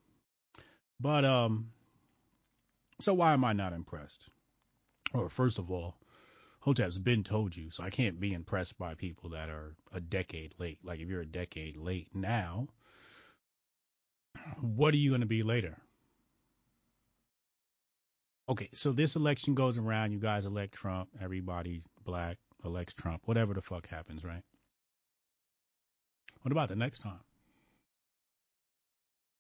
But 1.00 1.26
um, 1.26 1.72
so 3.00 3.14
why 3.14 3.34
am 3.34 3.44
I 3.44 3.54
not 3.54 3.74
impressed? 3.74 4.30
Or 5.14 5.30
first 5.30 5.60
of 5.60 5.72
all, 5.72 5.96
Hotep's 6.60 6.98
been 6.98 7.24
told 7.24 7.56
you, 7.56 7.70
so 7.70 7.84
I 7.84 7.90
can't 7.90 8.20
be 8.20 8.34
impressed 8.34 8.78
by 8.78 8.96
people 8.96 9.30
that 9.30 9.50
are 9.50 9.76
a 9.94 10.00
decade 10.00 10.56
late. 10.58 10.80
Like 10.84 11.00
if 11.00 11.08
you're 11.08 11.22
a 11.22 11.26
decade 11.26 11.78
late 11.78 12.10
now, 12.14 12.68
what 14.60 14.94
are 14.94 14.98
you 14.98 15.12
going 15.12 15.22
to 15.22 15.28
be 15.28 15.44
later? 15.44 15.78
Okay, 18.48 18.70
so 18.74 18.92
this 18.92 19.16
election 19.16 19.56
goes 19.56 19.78
around, 19.78 20.12
you 20.12 20.20
guys 20.20 20.46
elect 20.46 20.74
Trump, 20.74 21.10
everybody 21.22 21.82
black 22.04 22.38
elects 22.64 22.94
Trump, 22.94 23.24
whatever 23.26 23.54
the 23.54 23.62
fuck 23.62 23.88
happens, 23.88 24.24
right? 24.24 24.44
What 26.42 26.52
about 26.52 26.70
the 26.70 26.76
next 26.76 27.00
time? 27.00 27.20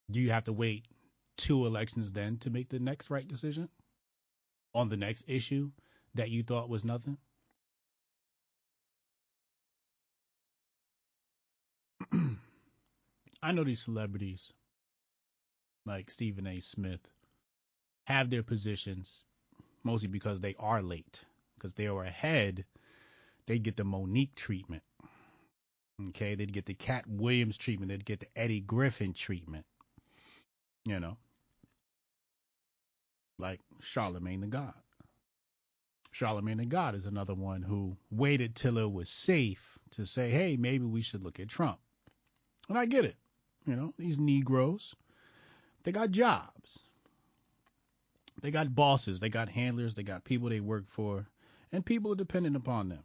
Do 0.09 0.19
you 0.19 0.31
have 0.31 0.43
to 0.45 0.53
wait 0.53 0.88
two 1.37 1.65
elections 1.65 2.11
then 2.11 2.37
to 2.39 2.49
make 2.49 2.69
the 2.69 2.79
next 2.79 3.09
right 3.09 3.27
decision 3.27 3.69
on 4.73 4.89
the 4.89 4.97
next 4.97 5.23
issue 5.27 5.71
that 6.15 6.29
you 6.29 6.43
thought 6.43 6.69
was 6.69 6.83
nothing? 6.83 7.17
I 13.43 13.51
know 13.51 13.63
these 13.63 13.81
celebrities 13.81 14.53
like 15.85 16.09
Stephen 16.09 16.47
A. 16.47 16.59
Smith 16.59 17.01
have 18.07 18.29
their 18.29 18.43
positions 18.43 19.23
mostly 19.83 20.07
because 20.07 20.41
they 20.41 20.55
are 20.59 20.81
late. 20.81 21.23
Because 21.55 21.73
they 21.73 21.89
were 21.89 22.03
ahead, 22.03 22.65
they'd 23.45 23.63
get 23.63 23.77
the 23.77 23.83
Mo'Nique 23.83 24.35
treatment. 24.35 24.83
Okay, 26.09 26.35
they'd 26.35 26.51
get 26.51 26.65
the 26.65 26.73
Katt 26.73 27.05
Williams 27.07 27.57
treatment, 27.57 27.89
they'd 27.89 28.03
get 28.03 28.19
the 28.19 28.27
Eddie 28.35 28.59
Griffin 28.59 29.13
treatment. 29.13 29.65
You 30.85 30.99
know, 30.99 31.17
like 33.37 33.59
Charlemagne 33.81 34.41
the 34.41 34.47
God. 34.47 34.73
Charlemagne 36.11 36.57
the 36.57 36.65
God 36.65 36.95
is 36.95 37.05
another 37.05 37.35
one 37.35 37.61
who 37.61 37.97
waited 38.09 38.55
till 38.55 38.77
it 38.77 38.91
was 38.91 39.09
safe 39.09 39.77
to 39.91 40.05
say, 40.05 40.29
hey, 40.29 40.55
maybe 40.57 40.85
we 40.85 41.01
should 41.01 41.23
look 41.23 41.39
at 41.39 41.49
Trump. 41.49 41.79
And 42.69 42.77
I 42.77 42.85
get 42.85 43.05
it. 43.05 43.15
You 43.65 43.75
know, 43.75 43.93
these 43.97 44.17
Negroes, 44.17 44.95
they 45.83 45.91
got 45.91 46.11
jobs. 46.11 46.79
They 48.41 48.51
got 48.51 48.75
bosses, 48.75 49.19
they 49.19 49.29
got 49.29 49.49
handlers, 49.49 49.93
they 49.93 50.03
got 50.03 50.23
people 50.23 50.49
they 50.49 50.59
work 50.59 50.85
for, 50.87 51.25
and 51.71 51.85
people 51.85 52.11
are 52.11 52.15
dependent 52.15 52.55
upon 52.55 52.89
them. 52.89 53.03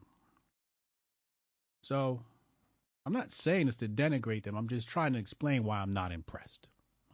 So 1.82 2.20
I'm 3.06 3.12
not 3.12 3.32
saying 3.32 3.66
this 3.66 3.76
to 3.76 3.88
denigrate 3.88 4.42
them. 4.42 4.56
I'm 4.56 4.68
just 4.68 4.88
trying 4.88 5.12
to 5.14 5.18
explain 5.18 5.64
why 5.64 5.78
I'm 5.78 5.92
not 5.92 6.12
impressed. 6.12 6.68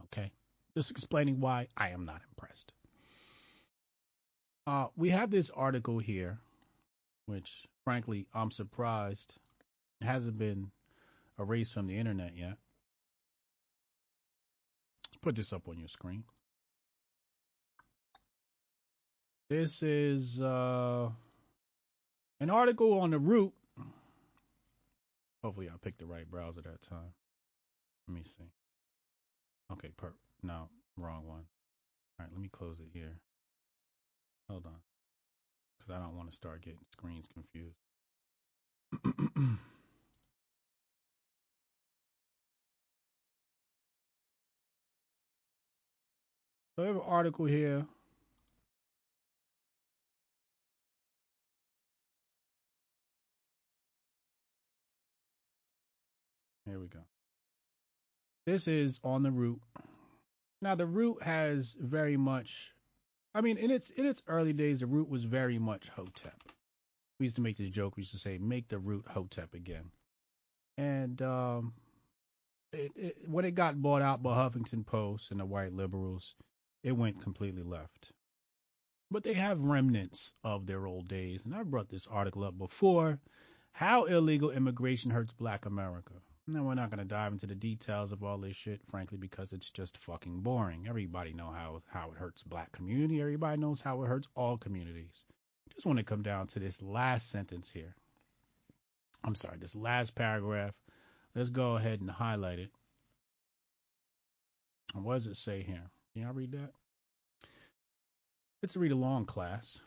Okay? 0.04 0.32
Just 0.74 0.90
explaining 0.90 1.40
why 1.40 1.68
I 1.76 1.90
am 1.90 2.04
not 2.04 2.20
impressed. 2.30 2.72
Uh, 4.66 4.88
we 4.96 5.10
have 5.10 5.30
this 5.30 5.50
article 5.50 5.98
here, 5.98 6.38
which 7.26 7.66
frankly 7.84 8.26
I'm 8.34 8.50
surprised 8.50 9.34
hasn't 10.00 10.38
been 10.38 10.70
erased 11.38 11.72
from 11.72 11.86
the 11.86 11.96
internet 11.96 12.36
yet. 12.36 12.56
Let's 15.08 15.20
put 15.22 15.36
this 15.36 15.52
up 15.52 15.68
on 15.68 15.78
your 15.78 15.88
screen. 15.88 16.24
This 19.48 19.82
is 19.84 20.40
uh, 20.42 21.08
an 22.40 22.50
article 22.50 22.98
on 22.98 23.10
the 23.10 23.18
root. 23.20 23.52
Hopefully, 25.44 25.68
I 25.68 25.76
picked 25.80 26.00
the 26.00 26.06
right 26.06 26.28
browser 26.28 26.60
that 26.62 26.80
time. 26.80 27.12
Let 28.08 28.16
me 28.16 28.24
see. 28.24 28.50
Okay, 29.72 29.90
per 29.96 30.12
no, 30.42 30.68
wrong 30.98 31.24
one. 31.24 31.44
All 32.18 32.26
right, 32.26 32.28
let 32.32 32.40
me 32.40 32.48
close 32.50 32.80
it 32.80 32.88
here. 32.92 33.20
Hold 34.48 34.66
on. 34.66 34.72
Because 35.78 35.94
I 35.94 36.02
don't 36.02 36.16
want 36.16 36.30
to 36.30 36.36
start 36.36 36.62
getting 36.62 36.78
screens 36.92 37.26
confused. 37.32 37.76
so 46.76 46.82
I 46.82 46.86
have 46.86 46.96
an 46.96 47.02
article 47.04 47.46
here. 47.46 47.84
Here 56.66 56.80
we 56.80 56.86
go. 56.86 56.98
This 58.44 58.66
is 58.68 58.98
on 59.04 59.22
the 59.22 59.30
root. 59.30 59.60
Now 60.62 60.74
the 60.74 60.86
root 60.86 61.22
has 61.22 61.76
very 61.80 62.16
much 62.16 62.72
I 63.36 63.42
mean, 63.42 63.58
in 63.58 63.70
its 63.70 63.90
in 63.90 64.06
its 64.06 64.22
early 64.28 64.54
days, 64.54 64.80
the 64.80 64.86
root 64.86 65.10
was 65.10 65.24
very 65.24 65.58
much 65.58 65.90
Hotep. 65.90 66.40
We 67.20 67.26
used 67.26 67.36
to 67.36 67.42
make 67.42 67.58
this 67.58 67.68
joke. 67.68 67.94
We 67.94 68.00
used 68.00 68.12
to 68.12 68.18
say, 68.18 68.38
"Make 68.38 68.68
the 68.68 68.78
root 68.78 69.04
Hotep 69.06 69.52
again." 69.52 69.90
And 70.78 71.20
um, 71.20 71.74
it, 72.72 72.92
it, 72.96 73.16
when 73.26 73.44
it 73.44 73.54
got 73.54 73.82
bought 73.82 74.00
out 74.00 74.22
by 74.22 74.34
Huffington 74.34 74.86
Post 74.86 75.30
and 75.30 75.40
the 75.40 75.44
white 75.44 75.74
liberals, 75.74 76.34
it 76.82 76.92
went 76.92 77.20
completely 77.22 77.62
left. 77.62 78.10
But 79.10 79.22
they 79.22 79.34
have 79.34 79.60
remnants 79.60 80.32
of 80.42 80.64
their 80.64 80.86
old 80.86 81.06
days, 81.06 81.44
and 81.44 81.54
I 81.54 81.62
brought 81.62 81.90
this 81.90 82.06
article 82.06 82.42
up 82.42 82.56
before. 82.56 83.20
How 83.72 84.04
illegal 84.04 84.50
immigration 84.50 85.10
hurts 85.10 85.34
Black 85.34 85.66
America. 85.66 86.14
Now 86.48 86.62
we're 86.62 86.74
not 86.74 86.90
going 86.90 87.00
to 87.00 87.04
dive 87.04 87.32
into 87.32 87.48
the 87.48 87.56
details 87.56 88.12
of 88.12 88.22
all 88.22 88.38
this 88.38 88.54
shit, 88.54 88.80
frankly, 88.88 89.18
because 89.18 89.52
it's 89.52 89.68
just 89.68 89.98
fucking 89.98 90.42
boring. 90.42 90.86
Everybody 90.88 91.32
know 91.32 91.50
how 91.50 91.82
how 91.88 92.12
it 92.12 92.18
hurts 92.18 92.44
black 92.44 92.70
community. 92.70 93.20
Everybody 93.20 93.60
knows 93.60 93.80
how 93.80 94.00
it 94.04 94.06
hurts 94.06 94.28
all 94.36 94.56
communities. 94.56 95.24
Just 95.74 95.86
want 95.86 95.98
to 95.98 96.04
come 96.04 96.22
down 96.22 96.46
to 96.48 96.60
this 96.60 96.80
last 96.80 97.30
sentence 97.30 97.70
here. 97.72 97.96
I'm 99.24 99.34
sorry, 99.34 99.58
this 99.58 99.74
last 99.74 100.14
paragraph. 100.14 100.72
Let's 101.34 101.50
go 101.50 101.76
ahead 101.76 102.00
and 102.00 102.08
highlight 102.08 102.60
it. 102.60 102.70
What 104.94 105.14
does 105.14 105.26
it 105.26 105.36
say 105.36 105.62
here? 105.62 105.82
Can 106.12 106.22
y'all 106.22 106.32
read 106.32 106.52
that? 106.52 106.70
Let's 108.62 108.76
read 108.76 108.92
along, 108.92 109.26
class. 109.26 109.80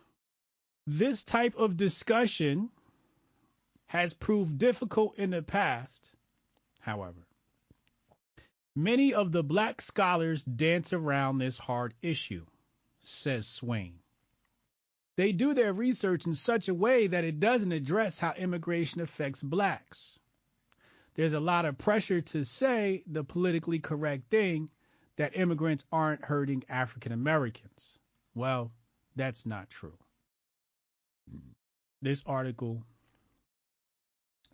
This 0.86 1.24
type 1.24 1.56
of 1.56 1.78
discussion 1.78 2.70
has 3.88 4.14
proved 4.14 4.58
difficult 4.58 5.18
in 5.18 5.30
the 5.30 5.42
past 5.42 6.12
however. 6.80 7.28
Many 8.76 9.14
of 9.14 9.32
the 9.32 9.44
black 9.44 9.82
scholars 9.82 10.44
dance 10.44 10.94
around 10.94 11.38
this 11.38 11.58
hard 11.58 11.94
issue, 12.02 12.46
says 13.02 13.48
Swain. 13.48 14.00
They 15.16 15.34
do 15.34 15.54
their 15.54 15.74
research 15.74 16.26
in 16.26 16.34
such 16.34 16.70
a 16.70 16.74
way 16.74 17.08
that 17.08 17.26
it 17.26 17.42
doesn't 17.42 17.74
address 17.74 18.20
how 18.20 18.34
immigration 18.34 19.02
affects 19.02 19.42
blacks. 19.42 20.18
There's 21.16 21.34
a 21.34 21.42
lot 21.42 21.66
of 21.66 21.78
pressure 21.78 22.22
to 22.22 22.46
say 22.46 23.04
the 23.06 23.26
politically 23.26 23.80
correct 23.80 24.30
thing 24.30 24.70
that 25.18 25.36
immigrants 25.36 25.84
aren't 25.92 26.24
hurting 26.24 26.64
African 26.70 27.12
Americans. 27.12 27.98
Well, 28.34 28.72
that's 29.18 29.46
not 29.46 29.70
true. 29.70 29.98
This 32.02 32.24
article 32.26 32.86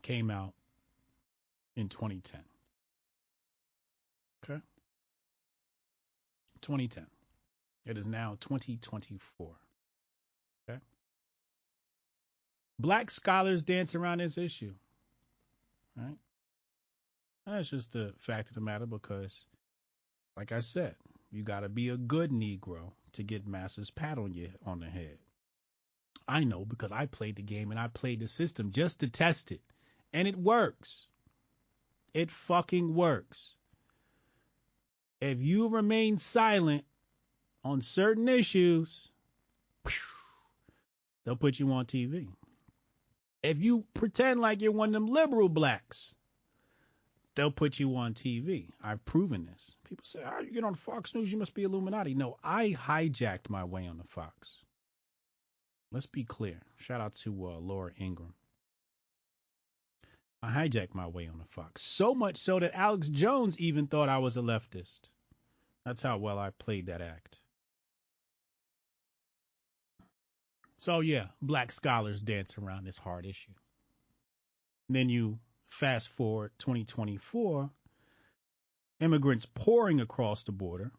came 0.02 0.32
out 0.32 0.56
in 1.76 1.90
2010. 1.90 2.42
Okay? 4.44 4.62
2010. 6.62 7.06
It 7.86 7.98
is 7.98 8.08
now 8.08 8.38
2024. 8.40 9.48
Okay? 10.68 10.80
Black 12.80 13.12
scholars 13.12 13.62
dance 13.62 13.96
around 13.96 14.20
this 14.20 14.38
issue. 14.38 14.74
Right? 15.96 16.18
That's 17.46 17.70
just 17.70 17.94
the 17.94 18.14
fact 18.18 18.50
of 18.50 18.56
the 18.56 18.62
matter 18.62 18.86
because, 18.86 19.46
like 20.36 20.52
I 20.52 20.62
said, 20.62 20.96
you 21.32 21.44
got 21.44 21.60
to 21.62 21.70
be 21.70 21.90
a 21.90 21.98
good 21.98 22.32
Negro 22.32 22.92
to 23.14 23.24
get 23.24 23.48
Masters 23.48 23.92
pat 23.92 24.18
on 24.18 24.34
you 24.34 24.50
on 24.66 24.80
the 24.80 24.88
head. 24.88 25.18
I 26.28 26.44
know 26.44 26.66
because 26.66 26.92
I 26.92 27.06
played 27.06 27.36
the 27.36 27.44
game 27.44 27.72
and 27.72 27.80
I 27.80 27.88
played 27.88 28.20
the 28.20 28.28
system 28.28 28.72
just 28.72 29.00
to 29.00 29.10
test 29.10 29.52
it. 29.52 29.62
And 30.12 30.28
it 30.28 30.36
works. 30.36 31.06
It 32.16 32.32
fucking 32.32 32.96
works. 32.96 33.56
If 35.20 35.42
you 35.42 35.68
remain 35.68 36.18
silent 36.18 36.86
on 37.62 37.82
certain 37.82 38.30
issues, 38.30 39.10
they'll 41.26 41.36
put 41.36 41.60
you 41.60 41.74
on 41.74 41.88
TV. 41.88 42.30
If 43.44 43.62
you 43.62 43.84
pretend 43.94 44.40
like 44.40 44.62
you're 44.62 44.72
one 44.72 44.90
of 44.90 44.94
them 44.94 45.08
liberal 45.08 45.50
blacks, 45.50 46.16
they'll 47.36 47.52
put 47.52 47.82
you 47.82 47.98
on 47.98 48.14
TV. 48.14 48.70
I've 48.82 49.04
proven 49.04 49.46
this. 49.46 49.76
People 49.84 50.06
say, 50.06 50.24
"Oh, 50.26 50.40
you 50.40 50.52
get 50.52 50.64
on 50.64 50.74
Fox 50.74 51.14
News, 51.14 51.30
you 51.30 51.38
must 51.38 51.54
be 51.54 51.64
Illuminati." 51.64 52.14
No, 52.14 52.38
I 52.42 52.70
hijacked 52.80 53.50
my 53.50 53.66
way 53.66 53.88
on 53.88 53.98
the 53.98 54.06
Fox. 54.06 54.64
Let's 55.92 56.06
be 56.06 56.24
clear. 56.24 56.62
Shout 56.78 57.02
out 57.02 57.14
to 57.26 57.46
uh, 57.46 57.58
Laura 57.58 57.92
Ingraham. 58.00 58.34
I 60.46 60.52
hijacked 60.52 60.94
my 60.94 61.08
way 61.08 61.28
on 61.28 61.40
the 61.40 61.46
Fox. 61.46 61.82
So 61.82 62.14
much 62.14 62.38
so 62.38 62.60
that 62.60 62.76
Alex 62.76 63.08
Jones 63.08 63.58
even 63.58 63.88
thought 63.88 64.10
I 64.10 64.20
was 64.20 64.38
a 64.38 64.42
leftist. 64.42 65.00
That's 65.86 66.04
how 66.04 66.20
well 66.20 66.38
I 66.38 66.52
played 66.52 66.86
that 66.86 67.02
act. 67.02 67.40
So 70.78 71.00
yeah, 71.00 71.28
black 71.42 71.72
scholars 71.72 72.22
dance 72.22 72.60
around 72.60 72.86
this 72.86 72.98
hard 72.98 73.26
issue. 73.26 73.54
then 74.88 75.10
you 75.10 75.40
fast 75.68 76.10
forward 76.10 76.52
2024, 76.60 77.68
immigrants 79.00 79.48
pouring 79.48 80.00
across 80.00 80.44
the 80.44 80.52
border. 80.52 80.92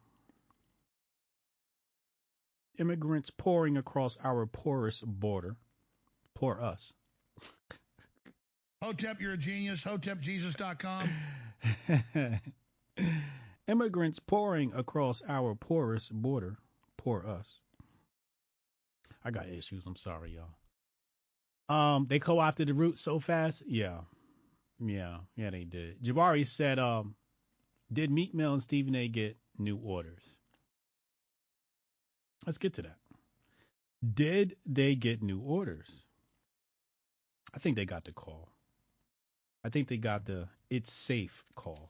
Immigrants 2.77 3.29
pouring 3.29 3.77
across 3.77 4.17
our 4.25 4.45
porous 4.45 4.99
border. 4.99 5.55
Poor 6.35 6.59
us. 6.59 6.91
Hotep, 8.87 9.19
you're 9.19 9.33
a 9.33 9.37
genius. 9.37 9.81
HotepJesus.com. 9.81 11.09
Immigrants 13.67 14.17
pouring 14.19 14.71
across 14.73 15.21
our 15.27 15.55
porous 15.55 16.07
border. 16.07 16.55
Poor 16.95 17.21
us. 17.27 17.59
I 19.25 19.31
got 19.31 19.49
issues. 19.49 19.85
I'm 19.85 19.97
sorry, 19.97 20.37
y'all. 20.37 20.55
Um, 21.95 22.07
they 22.09 22.19
co-opted 22.19 22.69
the 22.69 22.73
route 22.73 22.97
so 22.97 23.19
fast. 23.19 23.61
Yeah, 23.67 23.97
yeah, 24.79 25.17
yeah, 25.35 25.49
they 25.49 25.65
did. 25.65 26.01
Jabari 26.01 26.47
said, 26.47 26.79
um, 26.79 27.13
did 27.91 28.09
Meek 28.09 28.33
Mill 28.33 28.53
and 28.53 28.61
Stephen 28.63 28.95
A. 28.95 29.09
get 29.09 29.35
new 29.57 29.75
orders? 29.75 30.23
Let's 32.45 32.57
get 32.57 32.75
to 32.75 32.83
that. 32.83 32.95
Did 34.13 34.55
they 34.65 34.95
get 34.95 35.21
new 35.21 35.41
orders? 35.41 35.89
I 37.53 37.59
think 37.59 37.75
they 37.75 37.83
got 37.83 38.05
the 38.05 38.13
call. 38.13 38.53
I 39.67 39.69
think 39.69 39.89
they 39.89 39.97
got 39.97 40.25
the 40.25 40.47
it's 40.69 40.93
safe 40.93 41.43
call, 41.53 41.89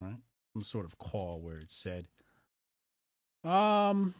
right? 0.00 0.16
Some 0.54 0.64
sort 0.64 0.86
of 0.86 0.98
call 0.98 1.40
where 1.40 1.58
it 1.58 1.70
said, 1.70 2.04
um, 3.44 4.12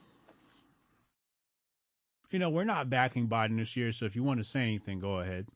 you 2.31 2.39
know, 2.39 2.49
we're 2.49 2.63
not 2.63 2.89
backing 2.89 3.27
Biden 3.27 3.57
this 3.57 3.77
year, 3.77 3.91
so 3.91 4.07
if 4.07 4.15
you 4.15 4.23
want 4.23 4.39
to 4.39 4.45
say 4.45 4.61
anything, 4.61 5.01
go 5.01 5.19
ahead. 5.19 5.49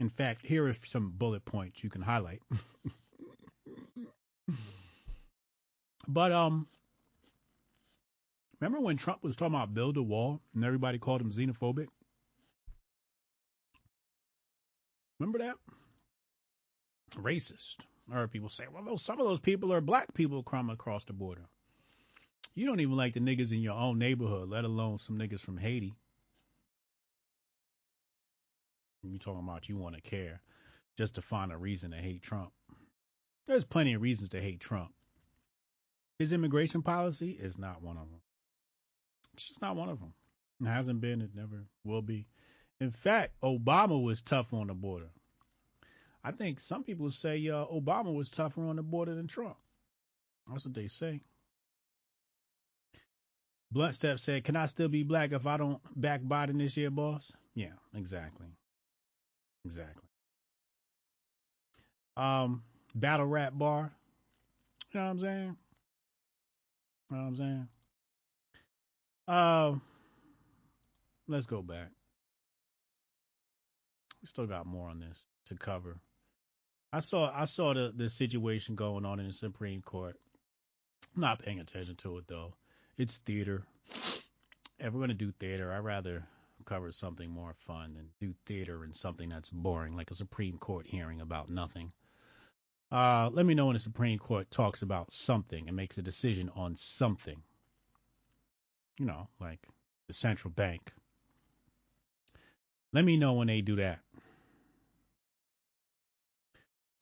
In 0.00 0.08
fact, 0.08 0.44
here 0.44 0.66
are 0.66 0.74
some 0.84 1.12
bullet 1.16 1.44
points 1.44 1.84
you 1.84 1.90
can 1.90 2.02
highlight. 2.02 2.42
but 6.08 6.32
um, 6.32 6.66
remember 8.60 8.80
when 8.80 8.96
Trump 8.96 9.22
was 9.22 9.36
talking 9.36 9.54
about 9.54 9.74
build 9.74 9.96
a 9.96 10.02
wall 10.02 10.40
and 10.56 10.64
everybody 10.64 10.98
called 10.98 11.20
him 11.20 11.30
xenophobic? 11.30 11.86
Remember 15.20 15.38
that? 15.38 15.54
Racist. 17.14 17.76
I 18.10 18.16
heard 18.16 18.30
people 18.30 18.48
say, 18.48 18.64
well, 18.72 18.84
those, 18.84 19.02
some 19.02 19.20
of 19.20 19.26
those 19.26 19.40
people 19.40 19.72
are 19.72 19.80
black 19.80 20.12
people 20.14 20.42
coming 20.42 20.74
across 20.74 21.04
the 21.04 21.12
border. 21.12 21.46
You 22.54 22.66
don't 22.66 22.80
even 22.80 22.96
like 22.96 23.14
the 23.14 23.20
niggas 23.20 23.52
in 23.52 23.60
your 23.62 23.74
own 23.74 23.98
neighborhood, 23.98 24.48
let 24.48 24.64
alone 24.64 24.98
some 24.98 25.18
niggas 25.18 25.40
from 25.40 25.56
Haiti. 25.56 25.94
You 29.02 29.18
talking 29.18 29.42
about 29.42 29.68
you 29.68 29.76
want 29.76 29.96
to 29.96 30.00
care 30.00 30.40
just 30.96 31.16
to 31.16 31.22
find 31.22 31.50
a 31.50 31.56
reason 31.56 31.90
to 31.90 31.96
hate 31.96 32.22
Trump. 32.22 32.52
There's 33.46 33.64
plenty 33.64 33.94
of 33.94 34.02
reasons 34.02 34.30
to 34.30 34.40
hate 34.40 34.60
Trump. 34.60 34.92
His 36.18 36.32
immigration 36.32 36.82
policy 36.82 37.30
is 37.30 37.58
not 37.58 37.82
one 37.82 37.96
of 37.96 38.08
them. 38.08 38.20
It's 39.34 39.48
just 39.48 39.62
not 39.62 39.76
one 39.76 39.88
of 39.88 39.98
them. 39.98 40.12
It 40.60 40.66
hasn't 40.66 41.00
been. 41.00 41.20
It 41.20 41.30
never 41.34 41.64
will 41.84 42.02
be. 42.02 42.28
In 42.80 42.90
fact, 42.90 43.32
Obama 43.42 44.00
was 44.00 44.22
tough 44.22 44.52
on 44.52 44.68
the 44.68 44.74
border. 44.74 45.10
I 46.24 46.30
think 46.30 46.60
some 46.60 46.84
people 46.84 47.10
say 47.10 47.48
uh, 47.48 47.66
Obama 47.66 48.14
was 48.14 48.30
tougher 48.30 48.62
on 48.66 48.76
the 48.76 48.82
border 48.82 49.14
than 49.14 49.26
Trump. 49.26 49.56
That's 50.48 50.64
what 50.64 50.74
they 50.74 50.86
say. 50.86 51.20
Blunt 53.72 53.94
Step 53.94 54.18
said, 54.18 54.44
"Can 54.44 54.54
I 54.54 54.66
still 54.66 54.88
be 54.88 55.02
black 55.02 55.32
if 55.32 55.46
I 55.46 55.56
don't 55.56 55.80
back 56.00 56.20
Biden 56.20 56.58
this 56.58 56.76
year, 56.76 56.90
boss?" 56.90 57.32
Yeah, 57.54 57.72
exactly, 57.94 58.48
exactly. 59.64 60.08
Um, 62.16 62.62
battle 62.94 63.26
rap 63.26 63.54
bar. 63.56 63.90
You 64.92 65.00
know 65.00 65.06
what 65.06 65.12
I'm 65.12 65.20
saying? 65.20 65.56
You 67.10 67.16
know 67.16 67.22
what 67.22 67.28
I'm 67.28 67.36
saying? 67.36 67.68
Uh, 69.26 69.74
let's 71.28 71.46
go 71.46 71.62
back. 71.62 71.88
We 74.20 74.26
still 74.28 74.46
got 74.46 74.66
more 74.66 74.88
on 74.88 75.00
this 75.00 75.24
to 75.46 75.54
cover. 75.54 75.96
I 76.92 77.00
saw 77.00 77.32
I 77.34 77.46
saw 77.46 77.72
the 77.72 77.92
the 77.96 78.10
situation 78.10 78.74
going 78.74 79.06
on 79.06 79.18
in 79.18 79.26
the 79.26 79.32
Supreme 79.32 79.80
Court. 79.80 80.16
I'm 81.14 81.22
not 81.22 81.42
paying 81.42 81.60
attention 81.60 81.96
to 81.96 82.18
it 82.18 82.26
though. 82.28 82.54
It's 82.98 83.16
theater. 83.18 83.62
If 84.78 84.92
we're 84.92 85.00
gonna 85.00 85.14
do 85.14 85.32
theater, 85.32 85.72
I'd 85.72 85.78
rather 85.78 86.26
cover 86.66 86.92
something 86.92 87.30
more 87.30 87.54
fun 87.66 87.94
than 87.94 88.10
do 88.20 88.34
theater 88.46 88.84
and 88.84 88.94
something 88.94 89.30
that's 89.30 89.48
boring, 89.48 89.96
like 89.96 90.10
a 90.10 90.14
Supreme 90.14 90.58
Court 90.58 90.86
hearing 90.86 91.20
about 91.20 91.48
nothing. 91.48 91.92
Uh, 92.90 93.30
let 93.32 93.46
me 93.46 93.54
know 93.54 93.66
when 93.66 93.74
the 93.74 93.80
Supreme 93.80 94.18
Court 94.18 94.50
talks 94.50 94.82
about 94.82 95.12
something 95.12 95.66
and 95.66 95.76
makes 95.76 95.96
a 95.96 96.02
decision 96.02 96.50
on 96.54 96.76
something. 96.76 97.42
You 98.98 99.06
know, 99.06 99.28
like 99.40 99.66
the 100.08 100.12
central 100.12 100.52
bank. 100.52 100.92
Let 102.92 103.04
me 103.06 103.16
know 103.16 103.32
when 103.32 103.46
they 103.46 103.62
do 103.62 103.76
that. 103.76 104.00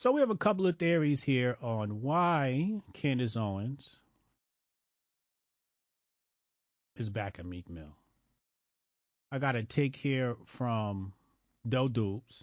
So 0.01 0.13
we 0.13 0.23
have 0.23 0.31
a 0.31 0.35
couple 0.35 0.67
of 0.67 0.79
theories 0.79 1.23
here 1.23 1.59
on 1.61 2.01
why 2.01 2.81
Candace 2.95 3.37
Owens 3.37 3.97
is 6.97 7.11
back 7.11 7.39
at 7.39 7.45
Meek 7.45 7.69
Mill. 7.69 7.95
I 9.31 9.39
got 9.39 9.57
a 9.57 9.63
take 9.63 9.95
here 9.95 10.39
from 10.47 11.13
Doe 11.69 11.91
Dubes. 11.91 12.43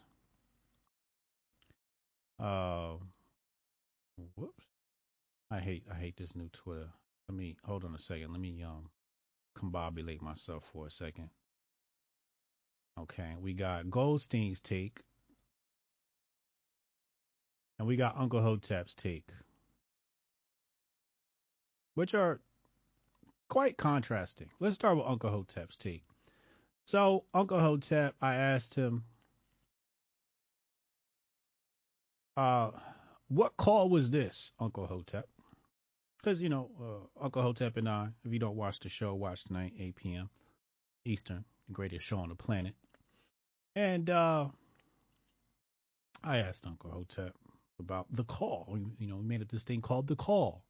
Uh, 2.40 2.98
whoops. 4.36 4.64
I 5.50 5.60
hate 5.60 5.84
I 5.92 5.96
hate 5.96 6.16
this 6.16 6.36
new 6.36 6.50
Twitter. 6.50 6.92
Let 7.28 7.36
me 7.36 7.56
hold 7.64 7.86
on 7.86 7.96
a 7.96 8.00
second. 8.00 8.34
Let 8.34 8.40
me 8.40 8.62
um 8.62 8.92
combobulate 9.58 10.22
myself 10.22 10.64
for 10.72 10.86
a 10.86 10.92
second. 10.92 11.32
Okay, 13.00 13.34
we 13.42 13.56
got 13.56 13.90
Goldstein's 13.90 14.60
take 14.60 15.02
and 17.80 17.88
we 17.88 17.96
got 17.96 18.18
Uncle 18.18 18.42
Hotep's 18.42 18.94
take, 18.94 19.30
which 21.96 22.14
are 22.14 22.40
quite 23.50 23.78
contrasting. 23.78 24.50
Let's 24.60 24.76
start 24.76 24.98
with 24.98 25.06
Uncle 25.08 25.30
Hotep's 25.30 25.78
take. 25.78 26.04
So, 26.86 27.26
Uncle 27.34 27.60
Hotep, 27.60 28.16
I 28.22 28.36
asked 28.36 28.74
him, 28.74 29.04
uh, 32.38 32.72
what 33.28 33.58
call 33.58 33.90
was 33.90 34.10
this, 34.10 34.52
Uncle 34.60 34.88
Hotep? 34.88 35.28
Because, 36.18 36.42
you 36.42 36.50
know, 36.50 36.70
uh, 36.82 37.24
Uncle 37.24 37.42
Hotep 37.42 37.78
and 37.78 37.90
I, 37.90 38.10
if 38.24 38.32
you 38.32 38.40
don't 38.40 38.56
watch 38.56 38.80
the 38.80 38.90
show, 38.90 39.14
watch 39.16 39.44
tonight, 39.44 39.74
8 39.78 39.96
p.m. 39.96 40.30
Eastern, 41.06 41.44
the 41.68 41.74
greatest 41.74 42.06
show 42.06 42.20
on 42.20 42.30
the 42.30 42.36
planet. 42.36 42.74
And 43.76 44.10
uh, 44.10 44.48
I 46.24 46.38
asked 46.38 46.66
Uncle 46.66 46.90
Hotep, 46.90 47.34
about 47.80 48.08
the 48.12 48.24
call. 48.24 48.78
You 49.00 49.08
know, 49.08 49.18
we 49.18 49.24
made 49.24 49.42
up 49.42 49.50
this 49.50 49.64
thing 49.64 49.82
called 49.82 50.08
the 50.08 50.16
call, 50.16 50.64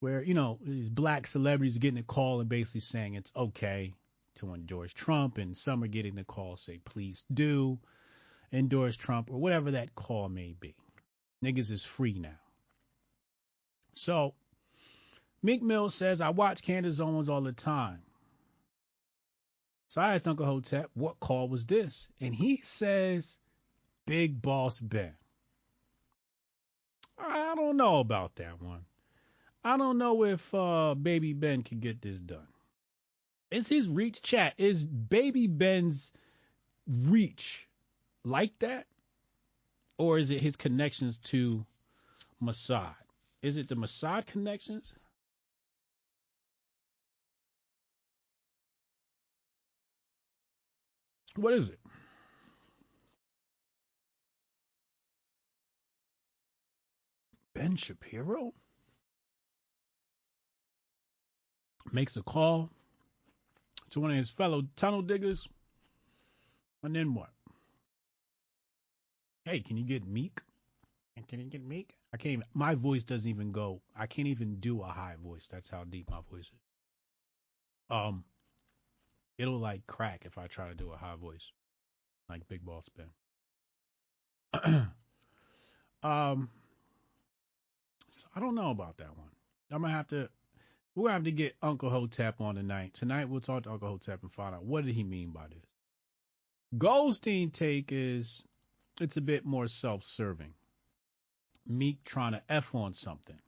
where 0.00 0.22
you 0.22 0.34
know 0.34 0.58
these 0.62 0.88
black 0.88 1.26
celebrities 1.26 1.76
are 1.76 1.80
getting 1.80 1.98
a 1.98 2.02
call 2.02 2.40
and 2.40 2.48
basically 2.48 2.80
saying 2.80 3.14
it's 3.14 3.32
okay 3.36 3.92
to 4.36 4.54
endorse 4.54 4.92
Trump, 4.92 5.38
and 5.38 5.56
some 5.56 5.82
are 5.82 5.88
getting 5.88 6.14
the 6.14 6.24
call 6.24 6.56
say 6.56 6.78
please 6.84 7.24
do 7.32 7.78
endorse 8.52 8.96
Trump 8.96 9.30
or 9.30 9.40
whatever 9.40 9.72
that 9.72 9.94
call 9.94 10.28
may 10.28 10.54
be. 10.58 10.74
Niggas 11.44 11.70
is 11.70 11.84
free 11.84 12.18
now. 12.18 12.38
So 13.94 14.34
Meek 15.42 15.62
Mill 15.62 15.90
says 15.90 16.20
I 16.20 16.30
watch 16.30 16.62
Candace 16.62 17.00
Owens 17.00 17.28
all 17.28 17.42
the 17.42 17.52
time. 17.52 18.02
So 19.88 20.00
I 20.00 20.14
asked 20.14 20.26
Uncle 20.26 20.46
Hotep, 20.46 20.90
what 20.94 21.20
call 21.20 21.48
was 21.48 21.66
this? 21.66 22.08
And 22.20 22.34
he 22.34 22.56
says, 22.64 23.38
Big 24.06 24.42
Boss 24.42 24.80
Ben. 24.80 25.14
I 27.18 27.54
don't 27.54 27.76
know 27.76 28.00
about 28.00 28.34
that 28.36 28.60
one. 28.60 28.84
I 29.62 29.76
don't 29.76 29.98
know 29.98 30.24
if 30.24 30.54
uh, 30.54 30.94
Baby 30.94 31.32
Ben 31.32 31.62
can 31.62 31.80
get 31.80 32.02
this 32.02 32.20
done. 32.20 32.46
Is 33.50 33.68
his 33.68 33.88
reach 33.88 34.20
chat? 34.22 34.54
Is 34.58 34.82
Baby 34.82 35.46
Ben's 35.46 36.12
reach 37.06 37.68
like 38.24 38.58
that? 38.58 38.86
Or 39.98 40.18
is 40.18 40.30
it 40.30 40.40
his 40.40 40.56
connections 40.56 41.18
to 41.18 41.64
Mossad? 42.42 42.94
Is 43.42 43.56
it 43.56 43.68
the 43.68 43.76
Mossad 43.76 44.26
connections? 44.26 44.94
What 51.36 51.54
is 51.54 51.70
it? 51.70 51.78
Ben 57.54 57.76
Shapiro 57.76 58.52
makes 61.92 62.16
a 62.16 62.22
call 62.22 62.70
to 63.90 64.00
one 64.00 64.10
of 64.10 64.16
his 64.16 64.30
fellow 64.30 64.62
tunnel 64.76 65.02
diggers. 65.02 65.48
And 66.82 66.94
then 66.94 67.14
what? 67.14 67.30
Hey, 69.44 69.60
can 69.60 69.76
you 69.76 69.84
get 69.84 70.06
Meek? 70.06 70.40
And 71.16 71.26
can 71.28 71.38
you 71.38 71.46
get 71.46 71.64
Meek? 71.64 71.96
I 72.12 72.16
can't 72.16 72.32
even, 72.32 72.44
my 72.54 72.74
voice 72.74 73.04
doesn't 73.04 73.28
even 73.28 73.52
go. 73.52 73.80
I 73.96 74.06
can't 74.06 74.28
even 74.28 74.56
do 74.56 74.82
a 74.82 74.86
high 74.86 75.14
voice. 75.22 75.48
That's 75.50 75.68
how 75.68 75.84
deep 75.84 76.10
my 76.10 76.20
voice 76.30 76.46
is. 76.46 76.60
Um, 77.90 78.24
it'll 79.38 79.58
like 79.58 79.86
crack 79.86 80.22
if 80.24 80.38
I 80.38 80.46
try 80.46 80.68
to 80.68 80.74
do 80.74 80.90
a 80.92 80.96
high 80.96 81.16
voice, 81.16 81.52
like 82.28 82.48
Big 82.48 82.64
Ball 82.64 82.82
Spin. 82.82 83.06
um, 86.02 86.48
I 88.34 88.40
don't 88.40 88.54
know 88.54 88.70
about 88.70 88.98
that 88.98 89.16
one. 89.16 89.30
I'm 89.70 89.82
gonna 89.82 89.92
have 89.92 90.08
to. 90.08 90.28
We'll 90.94 91.10
have 91.10 91.24
to 91.24 91.32
get 91.32 91.56
Uncle 91.60 91.90
Hotep 91.90 92.40
on 92.40 92.54
tonight. 92.54 92.94
Tonight 92.94 93.28
we'll 93.28 93.40
talk 93.40 93.64
to 93.64 93.72
Uncle 93.72 93.88
Hotep 93.88 94.22
and 94.22 94.32
find 94.32 94.54
out 94.54 94.64
what 94.64 94.84
did 94.84 94.94
he 94.94 95.02
mean 95.02 95.30
by 95.30 95.46
this. 95.48 95.64
Goldstein 96.78 97.50
take 97.50 97.90
is 97.90 98.44
it's 99.00 99.16
a 99.16 99.20
bit 99.20 99.44
more 99.44 99.66
self-serving. 99.66 100.54
Meek 101.66 102.04
trying 102.04 102.32
to 102.32 102.42
f 102.48 102.74
on 102.74 102.92
something. 102.92 103.38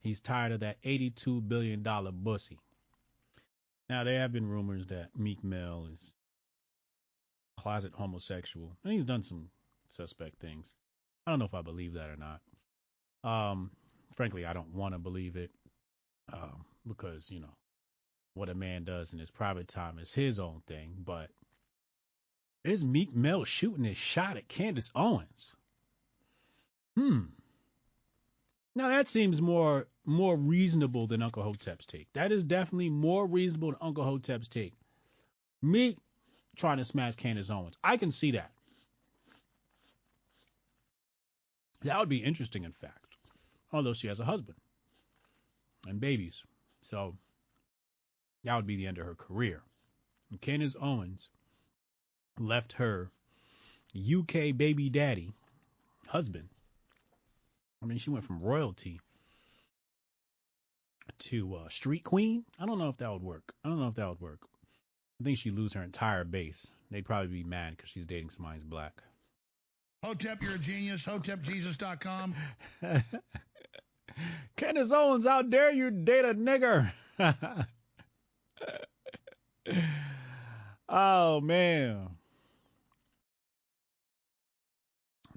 He's 0.00 0.20
tired 0.20 0.52
of 0.52 0.60
that 0.60 0.78
82 0.82 1.40
billion 1.42 1.82
dollar 1.82 2.12
bussy. 2.12 2.58
Now 3.88 4.04
there 4.04 4.20
have 4.20 4.32
been 4.32 4.48
rumors 4.48 4.86
that 4.88 5.16
Meek 5.16 5.42
Mill 5.42 5.88
is 5.92 6.12
closet 7.56 7.92
homosexual, 7.94 8.76
and 8.84 8.92
he's 8.92 9.04
done 9.04 9.22
some 9.22 9.50
suspect 9.88 10.40
things. 10.40 10.74
I 11.26 11.30
don't 11.30 11.38
know 11.38 11.44
if 11.44 11.54
I 11.54 11.62
believe 11.62 11.94
that 11.94 12.08
or 12.08 12.16
not. 12.16 12.40
Um, 13.22 13.70
frankly, 14.20 14.44
I 14.44 14.52
don't 14.52 14.74
want 14.74 14.92
to 14.92 14.98
believe 14.98 15.36
it 15.36 15.50
um, 16.30 16.66
because 16.86 17.30
you 17.30 17.40
know 17.40 17.56
what 18.34 18.50
a 18.50 18.54
man 18.54 18.84
does 18.84 19.14
in 19.14 19.18
his 19.18 19.30
private 19.30 19.66
time 19.66 19.98
is 19.98 20.12
his 20.12 20.38
own 20.38 20.60
thing. 20.66 20.92
But 21.02 21.30
is 22.62 22.84
Meek 22.84 23.16
Mill 23.16 23.44
shooting 23.44 23.84
his 23.84 23.96
shot 23.96 24.36
at 24.36 24.46
Candace 24.46 24.92
Owens? 24.94 25.56
Hmm. 26.98 27.20
Now 28.74 28.90
that 28.90 29.08
seems 29.08 29.40
more 29.40 29.86
more 30.04 30.36
reasonable 30.36 31.06
than 31.06 31.22
Uncle 31.22 31.42
Hotep's 31.42 31.86
take. 31.86 32.12
That 32.12 32.30
is 32.30 32.44
definitely 32.44 32.90
more 32.90 33.26
reasonable 33.26 33.70
than 33.70 33.78
Uncle 33.80 34.04
Hotep's 34.04 34.48
take. 34.48 34.74
Meek 35.62 35.96
trying 36.56 36.76
to 36.76 36.84
smash 36.84 37.14
Candace 37.14 37.48
Owens. 37.48 37.78
I 37.82 37.96
can 37.96 38.10
see 38.10 38.32
that. 38.32 38.50
That 41.84 41.98
would 41.98 42.10
be 42.10 42.18
interesting, 42.18 42.64
in 42.64 42.72
fact. 42.72 43.09
Although 43.72 43.92
she 43.92 44.08
has 44.08 44.20
a 44.20 44.24
husband 44.24 44.58
and 45.86 46.00
babies. 46.00 46.44
So 46.82 47.16
that 48.44 48.56
would 48.56 48.66
be 48.66 48.76
the 48.76 48.86
end 48.86 48.98
of 48.98 49.06
her 49.06 49.14
career. 49.14 49.62
And 50.30 50.40
Candace 50.40 50.76
Owens 50.80 51.28
left 52.38 52.74
her 52.74 53.10
UK 53.96 54.56
baby 54.56 54.88
daddy 54.88 55.32
husband. 56.06 56.48
I 57.82 57.86
mean, 57.86 57.98
she 57.98 58.10
went 58.10 58.24
from 58.24 58.40
royalty 58.40 59.00
to 61.18 61.56
uh, 61.56 61.68
street 61.68 62.04
queen. 62.04 62.44
I 62.58 62.66
don't 62.66 62.78
know 62.78 62.88
if 62.88 62.96
that 62.98 63.10
would 63.12 63.22
work. 63.22 63.52
I 63.64 63.68
don't 63.68 63.80
know 63.80 63.88
if 63.88 63.94
that 63.94 64.08
would 64.08 64.20
work. 64.20 64.40
I 65.20 65.24
think 65.24 65.38
she'd 65.38 65.54
lose 65.54 65.74
her 65.74 65.82
entire 65.82 66.24
base. 66.24 66.66
They'd 66.90 67.04
probably 67.04 67.28
be 67.28 67.44
mad 67.44 67.76
because 67.76 67.90
she's 67.90 68.06
dating 68.06 68.30
somebody 68.30 68.58
who's 68.58 68.64
black. 68.64 69.02
Hotep, 70.02 70.42
you're 70.42 70.54
a 70.54 70.58
genius. 70.58 71.04
HotepJesus.com. 71.04 72.34
Candace 74.56 74.92
Owens, 74.92 75.26
how 75.26 75.42
dare 75.42 75.72
you 75.72 75.90
date 75.90 76.24
a 76.24 76.34
nigger? 76.34 76.92
oh 80.88 81.40
man. 81.40 82.08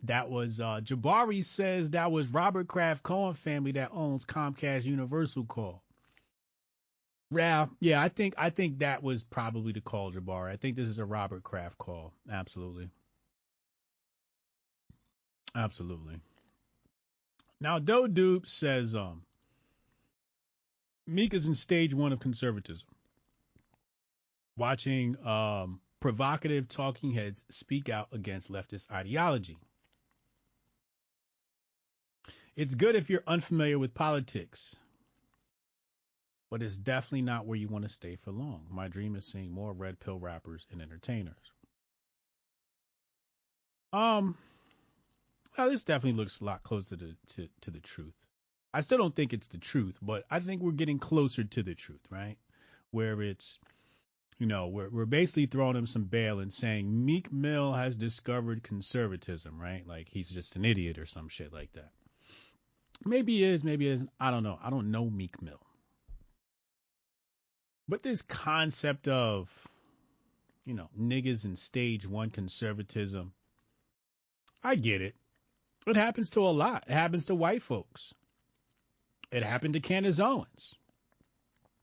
That 0.03 0.29
was 0.29 0.59
uh 0.59 0.81
Jabari 0.81 1.43
says 1.43 1.89
that 1.91 2.11
was 2.11 2.27
Robert 2.27 2.67
Kraft 2.67 3.03
Cohen 3.03 3.33
family 3.33 3.71
that 3.73 3.89
owns 3.91 4.25
Comcast 4.25 4.83
Universal 4.85 5.45
Call. 5.45 5.83
Yeah, 7.31 7.67
yeah, 7.79 8.01
I 8.01 8.09
think 8.09 8.35
I 8.37 8.49
think 8.49 8.79
that 8.79 9.03
was 9.03 9.23
probably 9.23 9.73
the 9.73 9.81
call, 9.81 10.11
Jabari. 10.11 10.51
I 10.51 10.57
think 10.57 10.75
this 10.77 10.87
is 10.87 10.99
a 10.99 11.05
Robert 11.05 11.43
Kraft 11.43 11.77
call. 11.77 12.13
Absolutely. 12.31 12.89
Absolutely. 15.55 16.19
Now 17.63 17.79
Doe 17.79 18.07
Dupe 18.07 18.45
says 18.45 18.93
um 18.93 19.23
Meek 21.07 21.33
is 21.33 21.45
in 21.45 21.55
stage 21.55 21.93
one 21.93 22.11
of 22.11 22.19
conservatism. 22.19 22.89
Watching 24.57 25.15
um 25.25 25.79
provocative 26.01 26.67
talking 26.67 27.11
heads 27.11 27.41
speak 27.49 27.87
out 27.87 28.09
against 28.11 28.51
leftist 28.51 28.91
ideology. 28.91 29.57
It's 32.57 32.75
good 32.75 32.95
if 32.95 33.09
you're 33.09 33.23
unfamiliar 33.25 33.79
with 33.79 33.93
politics, 33.93 34.75
but 36.51 36.61
it's 36.61 36.75
definitely 36.75 37.21
not 37.21 37.45
where 37.45 37.57
you 37.57 37.69
want 37.69 37.85
to 37.85 37.89
stay 37.89 38.17
for 38.17 38.31
long. 38.31 38.67
My 38.69 38.89
dream 38.89 39.15
is 39.15 39.25
seeing 39.25 39.51
more 39.51 39.71
red 39.71 40.01
pill 40.01 40.19
rappers 40.19 40.67
and 40.69 40.81
entertainers. 40.81 41.51
Um, 43.93 44.37
well, 45.57 45.69
this 45.69 45.83
definitely 45.83 46.19
looks 46.19 46.39
a 46.39 46.45
lot 46.45 46.63
closer 46.63 46.95
to, 46.97 47.15
to, 47.35 47.47
to 47.61 47.71
the 47.71 47.79
truth. 47.79 48.13
I 48.73 48.81
still 48.81 48.97
don't 48.97 49.15
think 49.15 49.33
it's 49.33 49.47
the 49.47 49.59
truth, 49.59 49.97
but 50.01 50.25
I 50.31 50.39
think 50.39 50.61
we're 50.61 50.71
getting 50.71 50.97
closer 50.97 51.43
to 51.43 51.63
the 51.63 51.75
truth, 51.75 52.01
right? 52.09 52.37
Where 52.91 53.21
it's, 53.21 53.59
you 54.39 54.47
know, 54.47 54.67
we're, 54.67 54.89
we're 54.89 55.05
basically 55.05 55.45
throwing 55.45 55.75
him 55.75 55.85
some 55.85 56.05
bail 56.05 56.39
and 56.39 56.51
saying 56.51 57.05
Meek 57.05 57.31
Mill 57.31 57.71
has 57.73 57.95
discovered 57.95 58.63
conservatism, 58.63 59.61
right? 59.61 59.87
Like 59.87 60.07
he's 60.09 60.29
just 60.29 60.55
an 60.55 60.65
idiot 60.65 60.97
or 60.97 61.05
some 61.05 61.29
shit 61.29 61.53
like 61.53 61.71
that. 61.73 61.91
Maybe 63.05 63.37
he 63.37 63.43
is, 63.43 63.63
maybe 63.63 63.85
he 63.85 63.91
isn't. 63.91 64.09
I 64.19 64.31
don't 64.31 64.43
know. 64.43 64.57
I 64.63 64.69
don't 64.69 64.89
know 64.89 65.09
Meek 65.09 65.39
Mill. 65.41 65.61
But 67.87 68.01
this 68.01 68.21
concept 68.21 69.07
of, 69.07 69.49
you 70.65 70.73
know, 70.73 70.89
niggas 70.99 71.45
in 71.45 71.55
stage 71.55 72.07
one 72.07 72.29
conservatism, 72.29 73.33
I 74.63 74.75
get 74.75 75.01
it. 75.01 75.15
It 75.85 75.95
happens 75.95 76.31
to 76.31 76.41
a 76.41 76.49
lot. 76.49 76.85
It 76.87 76.93
happens 76.93 77.25
to 77.25 77.35
white 77.35 77.61
folks. 77.61 78.13
It 79.31 79.43
happened 79.43 79.73
to 79.73 79.79
Candace 79.79 80.19
Owens. 80.19 80.75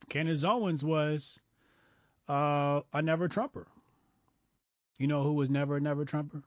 Candace 0.09 0.45
Owens 0.45 0.85
was 0.85 1.39
uh, 2.29 2.81
a 2.93 3.03
never 3.03 3.29
Trumper. 3.29 3.67
You 4.99 5.07
know 5.07 5.23
who 5.23 5.35
was 5.35 5.51
never 5.51 5.77
a 5.77 5.81
never 5.81 6.05
Trumper? 6.05 6.43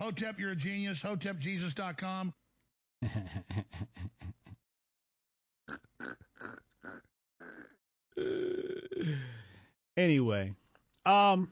Hotep, 0.00 0.38
you're 0.38 0.52
a 0.52 0.56
genius. 0.56 1.00
HotepJesus.com. 1.00 2.32
anyway, 9.96 10.54
um, 11.06 11.48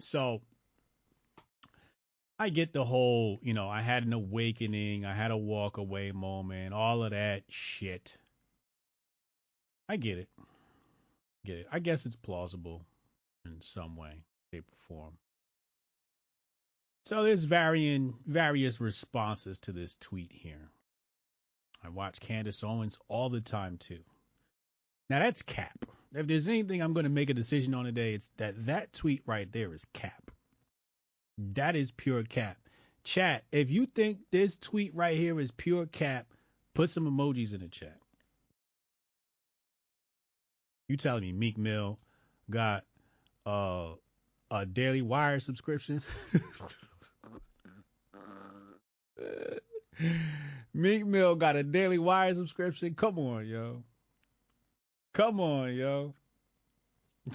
so 0.00 0.40
I 2.40 2.48
get 2.48 2.72
the 2.72 2.86
whole, 2.86 3.38
you 3.42 3.52
know, 3.52 3.68
I 3.68 3.82
had 3.82 4.06
an 4.06 4.14
awakening, 4.14 5.04
I 5.04 5.12
had 5.12 5.30
a 5.30 5.36
walk 5.36 5.76
away 5.76 6.10
moment, 6.10 6.72
all 6.72 7.04
of 7.04 7.10
that 7.10 7.42
shit. 7.50 8.16
I 9.90 9.98
get 9.98 10.16
it. 10.16 10.30
Get 11.44 11.58
it. 11.58 11.66
I 11.70 11.80
guess 11.80 12.06
it's 12.06 12.16
plausible 12.16 12.86
in 13.44 13.60
some 13.60 13.94
way, 13.94 14.24
shape, 14.50 14.64
or 14.72 14.78
form. 14.88 15.12
So 17.04 17.24
there's 17.24 17.44
varying 17.44 18.14
various 18.26 18.80
responses 18.80 19.58
to 19.58 19.72
this 19.72 19.98
tweet 20.00 20.32
here. 20.32 20.70
I 21.84 21.90
watch 21.90 22.20
Candace 22.20 22.64
Owens 22.64 22.98
all 23.08 23.28
the 23.28 23.42
time 23.42 23.76
too. 23.76 24.00
Now 25.10 25.18
that's 25.18 25.42
cap. 25.42 25.84
If 26.14 26.26
there's 26.26 26.48
anything 26.48 26.80
I'm 26.80 26.94
going 26.94 27.04
to 27.04 27.10
make 27.10 27.28
a 27.28 27.34
decision 27.34 27.74
on 27.74 27.84
today, 27.84 28.14
it's 28.14 28.30
that 28.38 28.64
that 28.64 28.94
tweet 28.94 29.24
right 29.26 29.52
there 29.52 29.74
is 29.74 29.84
cap. 29.92 30.29
That 31.54 31.74
is 31.74 31.90
pure 31.90 32.22
cap. 32.22 32.58
Chat, 33.02 33.44
if 33.50 33.70
you 33.70 33.86
think 33.86 34.18
this 34.30 34.58
tweet 34.58 34.94
right 34.94 35.16
here 35.16 35.40
is 35.40 35.50
pure 35.50 35.86
cap, 35.86 36.26
put 36.74 36.90
some 36.90 37.06
emojis 37.06 37.54
in 37.54 37.60
the 37.60 37.68
chat. 37.68 37.96
You 40.88 40.98
telling 40.98 41.22
me 41.22 41.32
Meek 41.32 41.56
Mill 41.56 41.98
got 42.50 42.84
uh, 43.46 43.92
a 44.50 44.66
Daily 44.66 45.00
Wire 45.00 45.40
subscription? 45.40 46.02
Meek 50.74 51.06
Mill 51.06 51.36
got 51.36 51.56
a 51.56 51.62
Daily 51.62 51.96
Wire 51.98 52.34
subscription. 52.34 52.92
Come 52.94 53.18
on, 53.18 53.46
yo. 53.46 53.82
Come 55.14 55.40
on, 55.40 55.74
yo. 55.74 56.12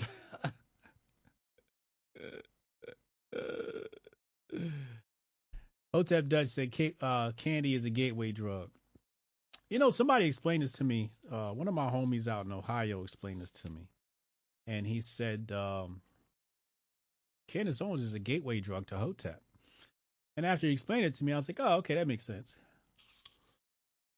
Hotep 5.93 6.27
Dutch 6.27 6.47
said 6.49 6.93
uh, 7.01 7.31
candy 7.37 7.73
is 7.73 7.85
a 7.85 7.89
gateway 7.89 8.31
drug. 8.31 8.69
You 9.69 9.79
know, 9.79 9.89
somebody 9.89 10.25
explained 10.25 10.63
this 10.63 10.73
to 10.73 10.83
me. 10.83 11.11
Uh, 11.31 11.51
one 11.51 11.67
of 11.67 11.73
my 11.73 11.89
homies 11.89 12.27
out 12.27 12.45
in 12.45 12.51
Ohio 12.51 13.03
explained 13.03 13.41
this 13.41 13.51
to 13.51 13.71
me. 13.71 13.87
and 14.67 14.85
he 14.85 15.01
said 15.01 15.51
um, 15.51 16.01
Candace 17.47 17.81
Owens 17.81 18.01
is 18.01 18.13
a 18.13 18.19
gateway 18.19 18.59
drug 18.59 18.87
to 18.87 18.97
Hotep. 18.97 19.41
And 20.37 20.45
after 20.45 20.67
he 20.67 20.73
explained 20.73 21.05
it 21.05 21.13
to 21.15 21.23
me, 21.23 21.33
I 21.33 21.37
was 21.37 21.47
like, 21.47 21.59
oh, 21.59 21.75
okay, 21.77 21.95
that 21.95 22.07
makes 22.07 22.25
sense. 22.25 22.55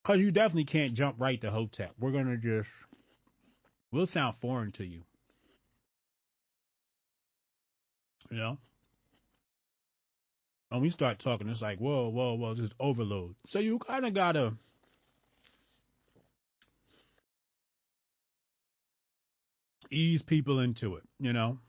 Because 0.04 0.20
you 0.20 0.32
definitely 0.32 0.66
can't 0.66 0.94
jump 0.94 1.20
right 1.20 1.40
to 1.42 1.52
Hotep. 1.52 1.92
We're 2.00 2.12
going 2.12 2.28
to 2.28 2.38
just, 2.38 2.72
we'll 3.92 4.06
sound 4.06 4.36
foreign 4.38 4.72
to 4.74 4.86
you. 4.86 5.04
You 8.32 8.38
know? 8.38 8.58
When 10.70 10.82
we 10.82 10.90
start 10.90 11.20
talking, 11.20 11.48
it's 11.50 11.62
like, 11.62 11.80
whoa, 11.80 12.10
whoa, 12.10 12.34
whoa, 12.34 12.54
just 12.54 12.74
overload. 12.80 13.36
So 13.46 13.60
you 13.60 13.80
kind 13.80 14.06
of 14.06 14.14
got 14.14 14.34
to 14.34 14.54
ease 19.90 20.22
people 20.22 20.60
into 20.60 20.96
it, 20.96 21.04
you 21.20 21.34
know? 21.34 21.60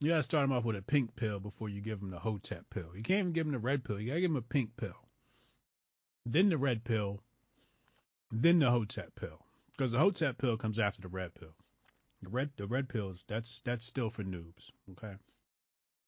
You 0.00 0.10
gotta 0.10 0.22
start 0.22 0.44
them 0.44 0.56
off 0.56 0.64
with 0.64 0.76
a 0.76 0.82
pink 0.82 1.16
pill 1.16 1.40
before 1.40 1.68
you 1.68 1.80
give 1.80 1.98
them 1.98 2.10
the 2.10 2.20
Hotep 2.20 2.70
pill. 2.70 2.90
You 2.94 3.02
can't 3.02 3.20
even 3.20 3.32
give 3.32 3.46
them 3.46 3.52
the 3.52 3.58
red 3.58 3.82
pill. 3.82 3.98
You 3.98 4.08
gotta 4.08 4.20
give 4.20 4.30
them 4.30 4.36
a 4.36 4.42
pink 4.42 4.76
pill, 4.76 5.08
then 6.24 6.50
the 6.50 6.58
red 6.58 6.84
pill, 6.84 7.20
then 8.30 8.60
the 8.60 8.70
Hotep 8.70 9.16
pill, 9.16 9.44
because 9.72 9.90
the 9.90 9.98
Hotep 9.98 10.38
pill 10.38 10.56
comes 10.56 10.78
after 10.78 11.02
the 11.02 11.08
red 11.08 11.34
pill. 11.34 11.54
The 12.22 12.28
red 12.28 12.50
the 12.56 12.66
red 12.66 12.88
pills 12.88 13.24
that's 13.26 13.60
that's 13.64 13.84
still 13.84 14.10
for 14.10 14.22
noobs. 14.22 14.70
Okay, 14.92 15.14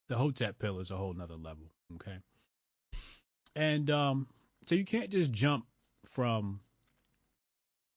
the 0.06 0.16
Hotep 0.16 0.58
pill 0.60 0.78
is 0.78 0.92
a 0.92 0.96
whole 0.96 1.14
nother 1.14 1.36
level. 1.36 1.72
Okay, 1.96 2.16
and 3.56 3.90
um, 3.90 4.26
so 4.66 4.74
you 4.74 4.84
can't 4.84 5.10
just 5.10 5.32
jump 5.32 5.66
from, 6.10 6.60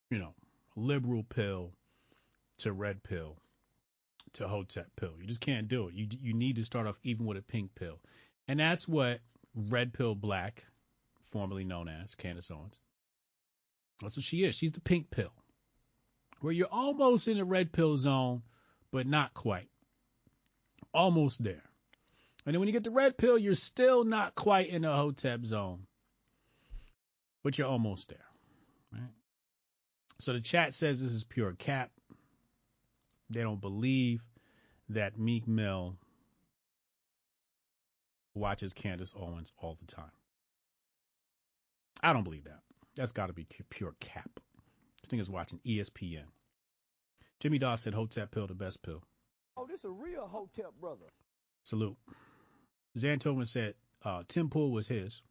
you 0.10 0.18
know, 0.18 0.34
liberal 0.76 1.24
pill 1.24 1.72
to 2.60 2.74
red 2.74 3.04
pill 3.04 3.38
to 4.34 4.48
Hotep 4.48 4.88
pill. 4.96 5.14
You 5.20 5.28
just 5.28 5.42
can't 5.42 5.68
do 5.68 5.88
it. 5.88 5.94
You 5.94 6.08
you 6.22 6.34
need 6.34 6.56
to 6.56 6.66
start 6.66 6.88
off 6.88 7.00
even 7.04 7.26
with 7.26 7.38
a 7.38 7.42
pink 7.42 7.76
pill, 7.76 8.00
and 8.48 8.60
that's 8.60 8.88
what 8.88 9.20
Red 9.56 9.94
Pill 9.94 10.16
Black, 10.16 10.66
formerly 11.32 11.64
known 11.64 11.88
as 11.88 12.16
Candace 12.16 12.50
Owens. 12.52 12.80
That's 14.02 14.18
what 14.18 14.24
she 14.24 14.44
is. 14.44 14.56
She's 14.56 14.72
the 14.72 14.82
pink 14.82 15.12
pill, 15.12 15.34
where 16.42 16.54
you're 16.54 16.68
almost 16.68 17.28
in 17.28 17.38
the 17.38 17.46
red 17.46 17.72
pill 17.72 17.98
zone, 17.98 18.42
but 18.92 19.08
not 19.08 19.34
quite. 19.34 19.70
Almost 20.94 21.44
there. 21.44 21.64
And 22.46 22.54
then 22.54 22.60
when 22.60 22.68
you 22.68 22.74
get 22.74 22.84
the 22.84 22.92
red 22.92 23.18
pill, 23.18 23.38
you're 23.38 23.56
still 23.56 24.04
not 24.04 24.36
quite 24.36 24.70
in 24.70 24.82
the 24.82 24.94
Hotep 24.94 25.46
zone, 25.46 25.88
but 27.44 27.58
you're 27.58 27.68
almost 27.68 28.10
there. 28.10 28.26
Right? 28.92 29.02
So 30.20 30.34
the 30.34 30.42
chat 30.42 30.74
says 30.74 31.02
this 31.02 31.12
is 31.12 31.24
pure 31.24 31.54
cap. 31.54 31.92
They 33.30 33.42
don't 33.42 33.62
believe 33.62 34.22
that 34.90 35.18
Meek 35.18 35.48
Mill 35.48 35.96
watches 38.36 38.74
Candace 38.74 39.14
Owens 39.18 39.54
all 39.58 39.78
the 39.80 39.88
time. 39.88 40.12
I 42.02 42.12
don't 42.12 42.24
believe 42.24 42.44
that. 42.44 42.60
That's 42.96 43.14
got 43.14 43.28
to 43.28 43.34
be 43.34 43.48
pure 43.70 43.96
cap. 44.00 44.30
This 45.02 45.10
thing 45.10 45.20
is 45.20 45.30
watching 45.30 45.60
ESPN. 45.66 46.26
Jimmy 47.40 47.58
Dawes 47.58 47.82
said 47.82 47.94
Hotep 47.94 48.32
pill 48.32 48.48
the 48.48 48.54
best 48.54 48.82
pill. 48.84 49.02
Oh, 49.58 49.66
this 49.66 49.80
is 49.80 49.86
a 49.86 49.92
real 49.92 50.28
Hotep 50.28 50.74
brother. 50.80 51.06
Salute. 51.64 51.98
Zantoven 52.98 53.48
said 53.48 53.76
uh, 54.04 54.24
Tim 54.28 54.50
Pool 54.50 54.72
was 54.72 54.88
his. 54.88 55.22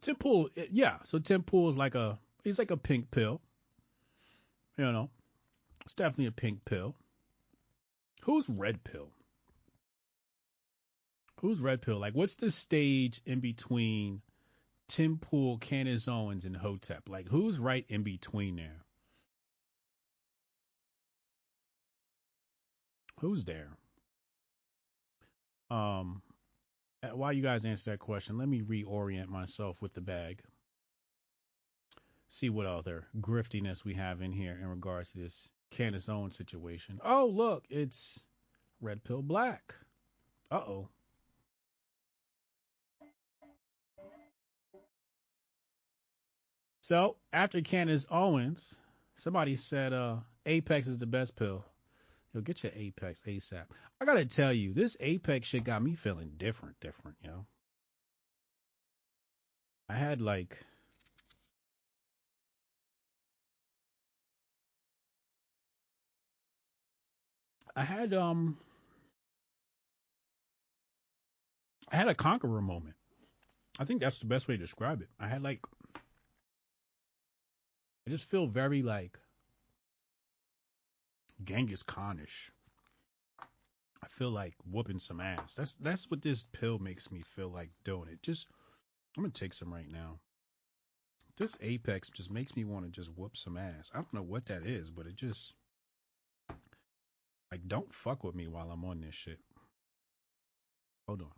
Tim 0.00 0.16
Pool, 0.16 0.50
yeah. 0.70 0.98
So 1.04 1.18
Tim 1.18 1.42
Pool 1.42 1.70
is 1.70 1.76
like 1.76 1.94
a 1.94 2.18
he's 2.44 2.58
like 2.58 2.70
a 2.70 2.76
pink 2.76 3.10
pill. 3.10 3.40
You 4.76 4.92
know, 4.92 5.10
it's 5.84 5.94
definitely 5.94 6.26
a 6.26 6.32
pink 6.32 6.64
pill. 6.64 6.94
Who's 8.24 8.48
red 8.48 8.84
pill? 8.84 9.08
Who's 11.40 11.60
red 11.60 11.82
pill? 11.82 11.98
Like, 11.98 12.14
what's 12.14 12.34
the 12.34 12.50
stage 12.50 13.20
in 13.24 13.40
between 13.40 14.20
Tim 14.88 15.18
Pool, 15.18 15.58
Candace 15.58 16.08
Owens, 16.08 16.44
and 16.44 16.56
Hotep? 16.56 17.08
Like, 17.08 17.28
who's 17.28 17.58
right 17.58 17.84
in 17.88 18.02
between 18.02 18.56
there? 18.56 18.84
Who's 23.20 23.44
there? 23.44 23.68
Um, 25.70 26.22
while 27.14 27.32
you 27.32 27.42
guys 27.42 27.64
answer 27.64 27.90
that 27.92 27.98
question, 27.98 28.38
let 28.38 28.48
me 28.48 28.62
reorient 28.62 29.28
myself 29.28 29.80
with 29.82 29.92
the 29.94 30.00
bag. 30.00 30.40
See 32.28 32.50
what 32.50 32.66
other 32.66 33.06
griftiness 33.20 33.84
we 33.84 33.94
have 33.94 34.20
in 34.20 34.32
here 34.32 34.58
in 34.60 34.68
regards 34.68 35.12
to 35.12 35.18
this 35.18 35.48
Candace 35.70 36.08
Owens 36.08 36.36
situation. 36.36 36.98
Oh, 37.04 37.26
look, 37.26 37.64
it's 37.70 38.20
Red 38.80 39.04
Pill 39.04 39.22
Black. 39.22 39.74
Uh 40.50 40.56
oh. 40.56 40.88
So 46.82 47.16
after 47.32 47.60
Candace 47.60 48.06
Owens, 48.10 48.76
somebody 49.16 49.56
said 49.56 49.92
uh, 49.92 50.18
Apex 50.46 50.86
is 50.86 50.98
the 50.98 51.06
best 51.06 51.34
pill. 51.34 51.64
Yo, 52.36 52.42
get 52.42 52.62
your 52.62 52.72
Apex 52.76 53.22
ASAP. 53.26 53.64
I 53.98 54.04
gotta 54.04 54.26
tell 54.26 54.52
you, 54.52 54.74
this 54.74 54.94
Apex 55.00 55.48
shit 55.48 55.64
got 55.64 55.82
me 55.82 55.94
feeling 55.94 56.32
different, 56.36 56.78
different, 56.80 57.16
yo. 57.24 57.46
I 59.88 59.94
had 59.94 60.20
like 60.20 60.58
I 67.74 67.84
had 67.84 68.12
um 68.12 68.58
I 71.90 71.96
had 71.96 72.08
a 72.08 72.14
conqueror 72.14 72.60
moment. 72.60 72.96
I 73.78 73.86
think 73.86 74.02
that's 74.02 74.18
the 74.18 74.26
best 74.26 74.46
way 74.46 74.58
to 74.58 74.62
describe 74.62 75.00
it. 75.00 75.08
I 75.18 75.26
had 75.26 75.42
like 75.42 75.60
I 78.06 78.10
just 78.10 78.28
feel 78.28 78.46
very 78.46 78.82
like 78.82 79.18
Genghis 81.44 81.82
Khanish. 81.82 82.50
I 84.02 84.08
feel 84.08 84.30
like 84.30 84.54
whooping 84.70 84.98
some 84.98 85.20
ass. 85.20 85.54
That's 85.54 85.74
that's 85.76 86.10
what 86.10 86.22
this 86.22 86.46
pill 86.52 86.78
makes 86.78 87.10
me 87.10 87.22
feel 87.34 87.48
like 87.48 87.70
doing. 87.84 88.08
It 88.08 88.22
just 88.22 88.46
I'm 89.16 89.22
gonna 89.22 89.32
take 89.32 89.54
some 89.54 89.72
right 89.72 89.90
now. 89.90 90.18
This 91.36 91.56
Apex 91.60 92.08
just 92.10 92.30
makes 92.30 92.56
me 92.56 92.64
want 92.64 92.84
to 92.86 92.90
just 92.90 93.10
whoop 93.16 93.36
some 93.36 93.56
ass. 93.56 93.90
I 93.92 93.98
don't 93.98 94.14
know 94.14 94.22
what 94.22 94.46
that 94.46 94.66
is, 94.66 94.90
but 94.90 95.06
it 95.06 95.16
just 95.16 95.52
like, 97.52 97.68
don't 97.68 97.92
fuck 97.92 98.24
with 98.24 98.34
me 98.34 98.48
while 98.48 98.70
I'm 98.70 98.84
on 98.84 99.00
this 99.00 99.14
shit. 99.14 99.38
Hold 101.06 101.22
on. 101.22 101.30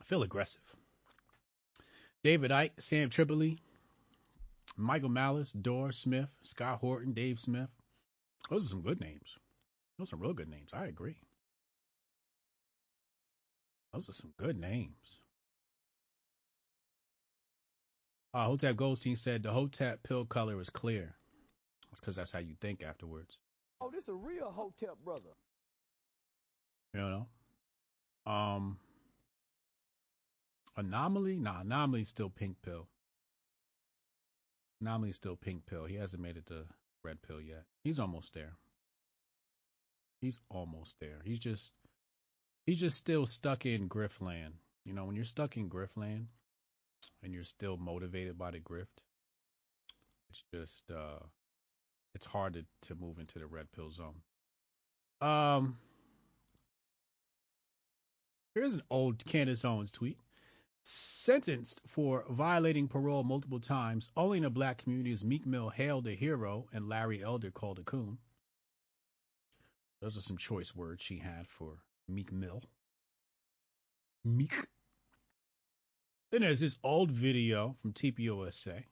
I 0.00 0.04
feel 0.04 0.22
aggressive. 0.22 0.62
David 2.28 2.50
Icke, 2.50 2.72
Sam 2.78 3.08
Tripoli, 3.08 3.56
Michael 4.76 5.08
Malice, 5.08 5.50
Dor 5.50 5.92
Smith, 5.92 6.28
Scott 6.42 6.78
Horton, 6.78 7.14
Dave 7.14 7.40
Smith. 7.40 7.70
Those 8.50 8.66
are 8.66 8.68
some 8.68 8.82
good 8.82 9.00
names. 9.00 9.38
Those 9.98 10.12
are 10.12 10.16
real 10.16 10.34
good 10.34 10.50
names. 10.50 10.68
I 10.74 10.84
agree. 10.84 11.16
Those 13.94 14.10
are 14.10 14.12
some 14.12 14.34
good 14.36 14.60
names. 14.60 15.22
Uh, 18.34 18.44
Hotep 18.44 18.76
Goldstein 18.76 19.16
said 19.16 19.42
the 19.42 19.50
Hotep 19.50 20.02
pill 20.02 20.26
color 20.26 20.60
is 20.60 20.68
clear. 20.68 21.14
That's 21.88 22.00
because 22.00 22.16
that's 22.16 22.30
how 22.30 22.40
you 22.40 22.56
think 22.60 22.82
afterwards. 22.82 23.38
Oh, 23.80 23.90
this 23.90 24.02
is 24.02 24.10
a 24.10 24.14
real 24.14 24.52
Hotep 24.54 24.98
brother. 25.02 25.32
You 26.92 27.00
know? 27.00 27.26
Um, 28.30 28.76
Anomaly? 30.78 31.36
Nah, 31.40 31.60
Anomaly's 31.60 32.08
still 32.08 32.30
pink 32.30 32.56
pill. 32.62 32.86
Anomaly's 34.80 35.16
still 35.16 35.34
pink 35.34 35.66
pill. 35.66 35.84
He 35.84 35.96
hasn't 35.96 36.22
made 36.22 36.36
it 36.36 36.46
to 36.46 36.64
red 37.04 37.20
pill 37.20 37.40
yet. 37.40 37.64
He's 37.82 37.98
almost 37.98 38.32
there. 38.32 38.52
He's 40.20 40.38
almost 40.48 40.94
there. 41.00 41.20
He's 41.24 41.40
just 41.40 41.74
he's 42.64 42.78
just 42.78 42.96
still 42.96 43.26
stuck 43.26 43.66
in 43.66 43.88
Griftland. 43.88 44.52
You 44.84 44.94
know, 44.94 45.04
when 45.04 45.16
you're 45.16 45.24
stuck 45.24 45.56
in 45.56 45.68
Griftland, 45.68 46.26
and 47.22 47.34
you're 47.34 47.44
still 47.44 47.76
motivated 47.76 48.38
by 48.38 48.52
the 48.52 48.60
grift, 48.60 49.02
it's 50.30 50.44
just 50.54 50.84
uh, 50.90 51.24
it's 52.14 52.26
hard 52.26 52.54
to, 52.54 52.64
to 52.82 52.94
move 52.94 53.18
into 53.18 53.40
the 53.40 53.46
red 53.46 53.66
pill 53.72 53.90
zone. 53.90 54.20
Um, 55.20 55.76
here's 58.54 58.74
an 58.74 58.82
old 58.90 59.24
Candace 59.26 59.64
Owens 59.64 59.90
tweet. 59.90 60.18
Sentenced 60.84 61.80
for 61.86 62.24
violating 62.30 62.88
parole 62.88 63.24
multiple 63.24 63.60
times, 63.60 64.10
only 64.16 64.38
in 64.38 64.44
the 64.44 64.50
black 64.50 64.78
community 64.78 65.12
is 65.12 65.24
Meek 65.24 65.46
Mill 65.46 65.68
hailed 65.68 66.06
a 66.06 66.14
hero 66.14 66.66
and 66.72 66.88
Larry 66.88 67.22
Elder 67.22 67.50
called 67.50 67.78
a 67.78 67.82
coon. 67.82 68.18
Those 70.00 70.16
are 70.16 70.22
some 70.22 70.38
choice 70.38 70.74
words 70.74 71.02
she 71.02 71.18
had 71.18 71.48
for 71.48 71.78
Meek 72.08 72.32
Mill. 72.32 72.62
Meek 74.24 74.54
Then 76.30 76.42
there's 76.42 76.60
this 76.60 76.76
old 76.84 77.10
video 77.10 77.76
from 77.82 77.92
TPUSA. 77.92 78.84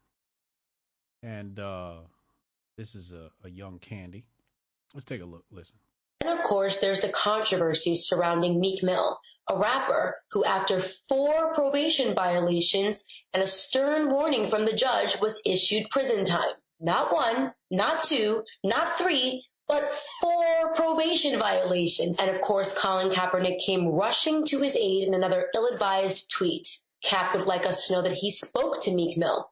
And 1.22 1.58
uh, 1.58 2.00
this 2.76 2.94
is 2.94 3.12
a, 3.12 3.30
a 3.44 3.50
young 3.50 3.78
Candy. 3.78 4.24
Let's 4.94 5.04
take 5.04 5.22
a 5.22 5.26
look. 5.26 5.44
Listen. 5.50 5.76
And 6.26 6.36
of 6.36 6.44
course, 6.44 6.78
there's 6.78 7.02
the 7.02 7.08
controversy 7.08 7.94
surrounding 7.94 8.58
Meek 8.58 8.82
Mill, 8.82 9.20
a 9.48 9.56
rapper 9.56 10.20
who, 10.32 10.44
after 10.44 10.80
four 10.80 11.54
probation 11.54 12.16
violations 12.16 13.06
and 13.32 13.44
a 13.44 13.46
stern 13.46 14.10
warning 14.10 14.48
from 14.48 14.64
the 14.64 14.72
judge, 14.72 15.20
was 15.20 15.40
issued 15.46 15.88
prison 15.88 16.24
time. 16.24 16.50
Not 16.80 17.12
one, 17.12 17.54
not 17.70 18.02
two, 18.02 18.42
not 18.64 18.98
three, 18.98 19.46
but 19.68 19.88
four 20.20 20.74
probation 20.74 21.38
violations. 21.38 22.18
And 22.18 22.28
of 22.28 22.40
course, 22.40 22.74
Colin 22.74 23.10
Kaepernick 23.10 23.60
came 23.64 23.86
rushing 23.86 24.46
to 24.46 24.58
his 24.58 24.74
aid 24.74 25.06
in 25.06 25.14
another 25.14 25.48
ill-advised 25.54 26.28
tweet. 26.28 26.76
Cap 27.04 27.36
would 27.36 27.46
like 27.46 27.66
us 27.66 27.86
to 27.86 27.92
know 27.92 28.02
that 28.02 28.14
he 28.14 28.32
spoke 28.32 28.82
to 28.82 28.90
Meek 28.92 29.16
Mill 29.16 29.48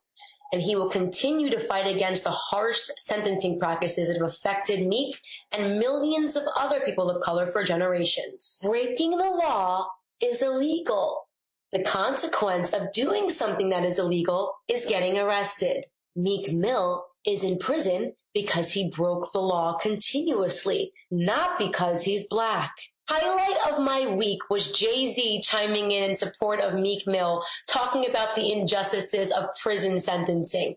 and 0.53 0.63
he 0.63 0.77
will 0.77 0.89
continue 0.89 1.51
to 1.51 1.59
fight 1.59 1.87
against 1.87 2.25
the 2.25 2.31
harsh 2.31 2.79
sentencing 2.99 3.59
practices 3.59 4.09
that 4.09 4.19
have 4.21 4.29
affected 4.31 4.87
Meek 4.87 5.17
and 5.53 5.79
millions 5.79 6.37
of 6.37 6.45
other 6.57 6.81
people 6.81 7.11
of 7.11 7.23
color 7.23 7.51
for 7.51 7.65
generations. 7.65 8.61
Breaking 8.63 9.11
the 9.11 9.31
law 9.31 9.87
is 10.21 10.43
illegal. 10.43 11.27
The 11.73 11.83
consequence 11.83 12.73
of 12.73 12.93
doing 12.93 13.31
something 13.31 13.71
that 13.71 13.85
is 13.85 13.99
illegal 13.99 14.55
is 14.69 14.85
getting 14.85 15.19
arrested. 15.19 15.85
Meek 16.15 16.53
Mill 16.53 17.05
is 17.27 17.43
in 17.43 17.59
prison 17.59 18.13
because 18.33 18.71
he 18.71 18.91
broke 18.91 19.33
the 19.33 19.41
law 19.41 19.77
continuously, 19.79 20.93
not 21.11 21.59
because 21.59 22.03
he's 22.05 22.29
black. 22.29 22.73
Highlight 23.09 23.73
of 23.73 23.81
my 23.81 24.15
week 24.15 24.49
was 24.49 24.73
Jay-Z 24.73 25.43
chiming 25.43 25.91
in 25.91 26.11
in 26.11 26.17
support 26.17 26.61
of 26.61 26.75
Meek 26.75 27.07
Mill, 27.07 27.43
talking 27.69 28.09
about 28.09 28.35
the 28.35 28.51
injustices 28.53 29.31
of 29.31 29.51
prison 29.63 30.01
sentencing. 30.01 30.77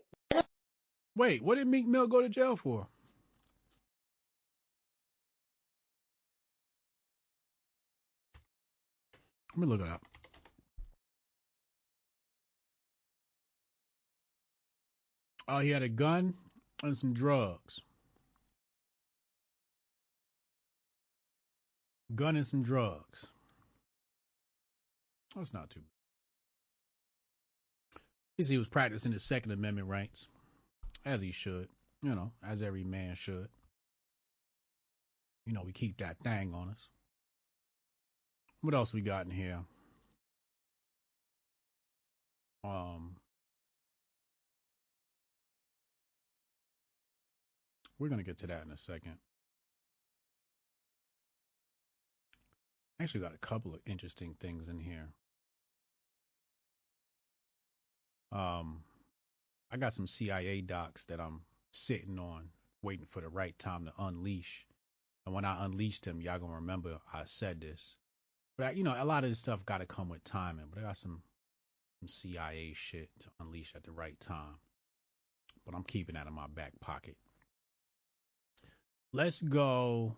Wait, 1.16 1.42
what 1.42 1.56
did 1.56 1.66
Meek 1.66 1.86
Mill 1.86 2.06
go 2.06 2.20
to 2.20 2.28
jail 2.28 2.54
for? 2.54 2.86
Let 9.56 9.66
me 9.66 9.66
look 9.66 9.80
it 9.80 9.88
up. 9.88 10.04
Oh, 15.48 15.60
he 15.60 15.70
had 15.70 15.82
a 15.82 15.88
gun 15.88 16.34
and 16.82 16.96
some 16.96 17.14
drugs. 17.14 17.80
Gun 22.14 22.36
and 22.36 22.46
some 22.46 22.62
drugs. 22.62 23.26
That's 25.36 25.52
not 25.52 25.70
too 25.70 25.80
bad. 25.80 25.86
He 28.46 28.56
was 28.56 28.68
practicing 28.68 29.12
his 29.12 29.24
Second 29.24 29.52
Amendment 29.52 29.88
rights, 29.88 30.26
as 31.04 31.20
he 31.20 31.32
should, 31.32 31.68
you 32.02 32.14
know, 32.14 32.32
as 32.46 32.62
every 32.62 32.84
man 32.84 33.14
should. 33.14 33.48
You 35.44 35.52
know, 35.54 35.62
we 35.64 35.72
keep 35.72 35.98
that 35.98 36.18
thing 36.20 36.54
on 36.54 36.70
us. 36.70 36.88
What 38.60 38.74
else 38.74 38.92
we 38.92 39.00
got 39.00 39.26
in 39.26 39.32
here? 39.32 39.58
Um, 42.64 43.16
we're 47.98 48.08
gonna 48.08 48.22
get 48.22 48.38
to 48.38 48.46
that 48.48 48.64
in 48.64 48.72
a 48.72 48.76
second. 48.76 49.18
Actually, 53.00 53.20
got 53.20 53.34
a 53.34 53.38
couple 53.38 53.74
of 53.74 53.80
interesting 53.86 54.34
things 54.40 54.68
in 54.68 54.80
here. 54.80 55.08
Um, 58.32 58.82
I 59.70 59.76
got 59.76 59.92
some 59.92 60.06
CIA 60.06 60.60
docs 60.60 61.04
that 61.06 61.20
I'm 61.20 61.42
sitting 61.70 62.18
on, 62.18 62.48
waiting 62.82 63.06
for 63.06 63.20
the 63.20 63.28
right 63.28 63.56
time 63.58 63.84
to 63.84 63.92
unleash. 63.98 64.66
And 65.26 65.34
when 65.34 65.44
I 65.44 65.64
unleash 65.64 66.00
them, 66.00 66.20
y'all 66.20 66.38
gonna 66.38 66.54
remember 66.54 66.98
I 67.12 67.22
said 67.24 67.60
this. 67.60 67.94
But 68.56 68.66
I, 68.66 68.70
you 68.72 68.82
know, 68.82 68.94
a 68.96 69.04
lot 69.04 69.22
of 69.22 69.30
this 69.30 69.38
stuff 69.38 69.64
got 69.64 69.78
to 69.78 69.86
come 69.86 70.08
with 70.08 70.24
timing. 70.24 70.66
But 70.68 70.80
I 70.80 70.86
got 70.86 70.96
some, 70.96 71.22
some 72.00 72.08
CIA 72.08 72.72
shit 72.74 73.08
to 73.20 73.28
unleash 73.40 73.72
at 73.76 73.84
the 73.84 73.92
right 73.92 74.18
time. 74.18 74.58
But 75.64 75.76
I'm 75.76 75.84
keeping 75.84 76.16
that 76.16 76.26
in 76.26 76.32
my 76.32 76.48
back 76.48 76.72
pocket. 76.80 77.16
Let's 79.12 79.40
go. 79.40 80.16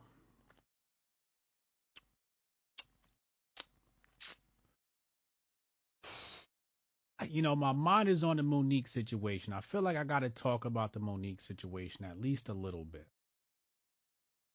You 7.28 7.42
know, 7.42 7.54
my 7.54 7.72
mind 7.72 8.08
is 8.08 8.24
on 8.24 8.36
the 8.38 8.42
Mo'Nique 8.42 8.88
situation. 8.88 9.52
I 9.52 9.60
feel 9.60 9.82
like 9.82 9.96
I 9.96 10.04
got 10.04 10.20
to 10.20 10.30
talk 10.30 10.64
about 10.64 10.92
the 10.92 11.00
Mo'Nique 11.00 11.40
situation 11.40 12.04
at 12.04 12.20
least 12.20 12.48
a 12.48 12.54
little 12.54 12.84
bit. 12.84 13.06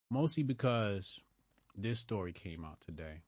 Mostly 0.10 0.44
because 0.44 1.20
this 1.76 2.00
story 2.00 2.34
came 2.34 2.66
out 2.66 2.82
today. 2.82 3.22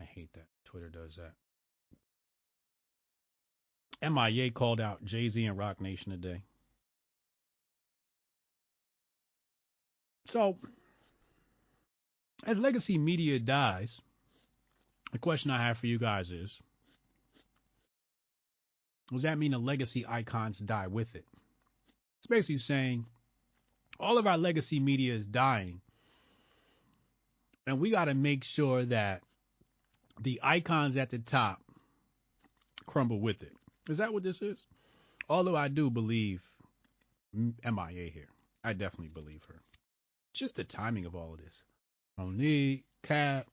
I 0.00 0.04
hate 0.04 0.32
that 0.34 0.46
Twitter 0.64 0.90
does 0.90 1.16
that. 1.16 1.32
MIA 4.02 4.50
called 4.50 4.80
out 4.80 5.04
Jay 5.04 5.28
Z 5.28 5.44
and 5.44 5.56
Roc 5.56 5.80
Nation 5.80 6.12
today. 6.12 6.42
So, 10.26 10.58
as 12.44 12.58
legacy 12.58 12.98
media 12.98 13.38
dies, 13.38 14.00
the 15.12 15.18
question 15.18 15.50
I 15.50 15.62
have 15.62 15.78
for 15.78 15.86
you 15.86 15.98
guys 15.98 16.32
is 16.32 16.60
Does 19.12 19.22
that 19.22 19.38
mean 19.38 19.52
the 19.52 19.58
legacy 19.58 20.04
icons 20.08 20.58
die 20.58 20.88
with 20.88 21.14
it? 21.14 21.24
It's 22.18 22.26
basically 22.26 22.56
saying 22.56 23.06
all 23.98 24.18
of 24.18 24.26
our 24.26 24.38
legacy 24.38 24.80
media 24.80 25.14
is 25.14 25.26
dying, 25.26 25.80
and 27.66 27.80
we 27.80 27.90
got 27.90 28.06
to 28.06 28.14
make 28.14 28.44
sure 28.44 28.84
that 28.84 29.22
the 30.20 30.40
icons 30.42 30.96
at 30.96 31.10
the 31.10 31.18
top 31.18 31.60
crumble 32.86 33.20
with 33.20 33.42
it. 33.42 33.52
Is 33.88 33.98
that 33.98 34.12
what 34.12 34.22
this 34.22 34.42
is? 34.42 34.58
Although 35.28 35.56
I 35.56 35.68
do 35.68 35.90
believe 35.90 36.42
MIA 37.36 38.10
here. 38.10 38.28
I 38.64 38.72
definitely 38.72 39.08
believe 39.08 39.44
her. 39.48 39.60
Just 40.32 40.56
the 40.56 40.64
timing 40.64 41.06
of 41.06 41.14
all 41.14 41.34
of 41.34 41.38
this. 41.38 41.62
Mo'Nique, 42.18 42.84
Katt, 43.02 43.46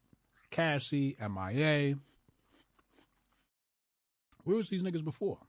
Cassie, 0.53 1.17
MIA. 1.19 1.95
Where 4.43 4.55
was 4.55 4.69
these 4.69 4.83
niggas 4.83 5.03
before? 5.03 5.39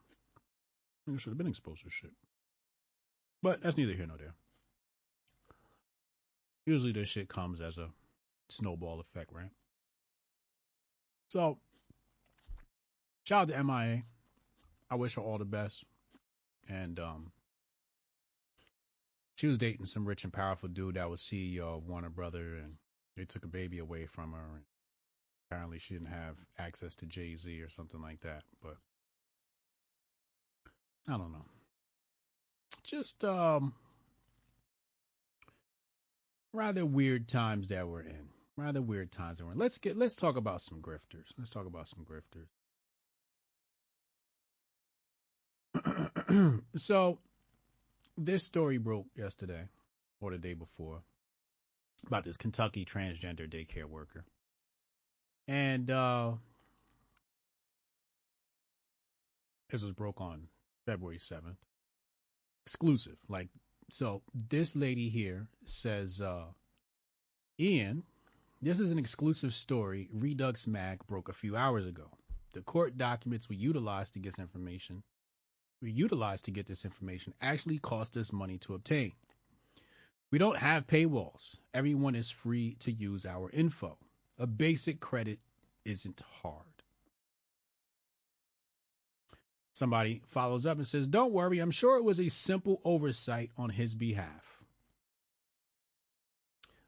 Niggas 1.06 1.20
should 1.20 1.30
have 1.30 1.38
been 1.38 1.46
exposed 1.46 1.84
to 1.84 1.90
shit. 1.90 2.12
But 3.42 3.62
that's 3.62 3.76
neither 3.76 3.92
here 3.92 4.06
nor 4.06 4.16
there. 4.16 4.34
Usually 6.64 6.92
this 6.92 7.08
shit 7.08 7.28
comes 7.28 7.60
as 7.60 7.76
a 7.76 7.90
snowball 8.48 8.98
effect, 9.00 9.30
right? 9.30 9.50
So, 11.28 11.58
shout 13.24 13.50
out 13.50 13.54
to 13.54 13.62
MIA. 13.62 14.04
I 14.90 14.94
wish 14.94 15.16
her 15.16 15.20
all 15.20 15.36
the 15.36 15.44
best. 15.44 15.84
And 16.66 16.98
um, 16.98 17.30
she 19.34 19.48
was 19.48 19.58
dating 19.58 19.84
some 19.84 20.06
rich 20.06 20.24
and 20.24 20.32
powerful 20.32 20.70
dude 20.70 20.94
that 20.94 21.10
was 21.10 21.20
CEO 21.20 21.76
of 21.76 21.86
Warner 21.86 22.08
Brother, 22.08 22.54
and 22.54 22.76
they 23.18 23.26
took 23.26 23.44
a 23.44 23.48
baby 23.48 23.80
away 23.80 24.06
from 24.06 24.32
her. 24.32 24.54
And 24.54 24.64
apparently, 25.48 25.78
she 25.78 25.94
didn't 25.94 26.09
have 26.09 26.37
access 26.59 26.94
to 26.96 27.07
Jay 27.07 27.37
Z 27.37 27.61
or 27.61 27.68
something 27.68 28.00
like 28.00 28.20
that. 28.20 28.42
But 28.62 28.76
I 31.09 31.12
don't 31.12 31.33
know. 31.33 31.44
Just 32.83 33.24
um, 33.24 33.74
rather 36.52 36.87
weird 36.87 37.28
times 37.28 37.68
that 37.68 37.87
we're 37.88 38.00
in. 38.00 38.28
Rather 38.57 38.80
weird 38.80 39.11
times 39.11 39.38
that 39.38 39.44
we're 39.44 39.52
in. 39.52 39.59
Let's 39.59 39.78
get 39.78 39.96
let's 39.96 40.16
talk 40.16 40.37
about 40.37 40.61
some 40.61 40.81
grifters. 40.81 41.33
Let's 41.37 41.50
talk 41.50 41.66
about 41.66 41.88
some 41.88 42.04
grifters. 42.04 42.48
so 46.77 47.18
this 48.16 48.44
story 48.44 48.79
broke 48.79 49.06
yesterday 49.16 49.64
or 50.21 50.31
the 50.31 50.38
day 50.38 50.54
before 50.54 51.02
about 52.06 52.25
this 52.25 52.37
Kentucky 52.37 52.85
transgender 52.85 53.48
daycare 53.48 53.87
worker. 53.87 54.25
And 55.48 55.90
uh 55.90 56.32
this 59.70 59.82
was 59.82 59.92
broke 59.92 60.20
on 60.20 60.46
February 60.86 61.18
7th. 61.18 61.56
Exclusive. 62.66 63.16
Like 63.28 63.48
so 63.90 64.22
this 64.48 64.74
lady 64.74 65.08
here 65.08 65.46
says 65.64 66.20
uh 66.20 66.46
Ian, 67.60 68.02
this 68.62 68.80
is 68.80 68.90
an 68.90 68.98
exclusive 68.98 69.54
story 69.54 70.08
Redux 70.12 70.66
Mag 70.66 71.06
broke 71.06 71.28
a 71.28 71.34
few 71.34 71.56
hours 71.56 71.86
ago. 71.86 72.08
The 72.52 72.62
court 72.62 72.96
documents 72.96 73.48
we 73.48 73.56
utilized 73.56 74.14
to 74.14 74.20
get 74.20 74.34
this 74.34 74.38
information 74.38 75.02
we 75.84 75.90
utilized 75.90 76.44
to 76.44 76.50
get 76.50 76.66
this 76.66 76.86
information 76.86 77.34
actually 77.42 77.78
cost 77.78 78.16
us 78.16 78.32
money 78.32 78.56
to 78.58 78.74
obtain. 78.74 79.12
We 80.30 80.38
don't 80.38 80.56
have 80.56 80.86
paywalls. 80.86 81.56
Everyone 81.74 82.14
is 82.14 82.30
free 82.30 82.76
to 82.80 82.90
use 82.90 83.26
our 83.26 83.50
info. 83.50 83.98
A 84.38 84.46
basic 84.46 85.00
credit 85.00 85.38
isn't 85.85 86.20
hard. 86.42 86.64
Somebody 89.74 90.22
follows 90.26 90.66
up 90.66 90.78
and 90.78 90.87
says, 90.87 91.06
Don't 91.06 91.32
worry, 91.32 91.58
I'm 91.58 91.70
sure 91.70 91.98
it 91.98 92.04
was 92.04 92.20
a 92.20 92.28
simple 92.28 92.80
oversight 92.85 93.50
on 93.56 93.70
his 93.70 93.94
behalf. 93.94 94.62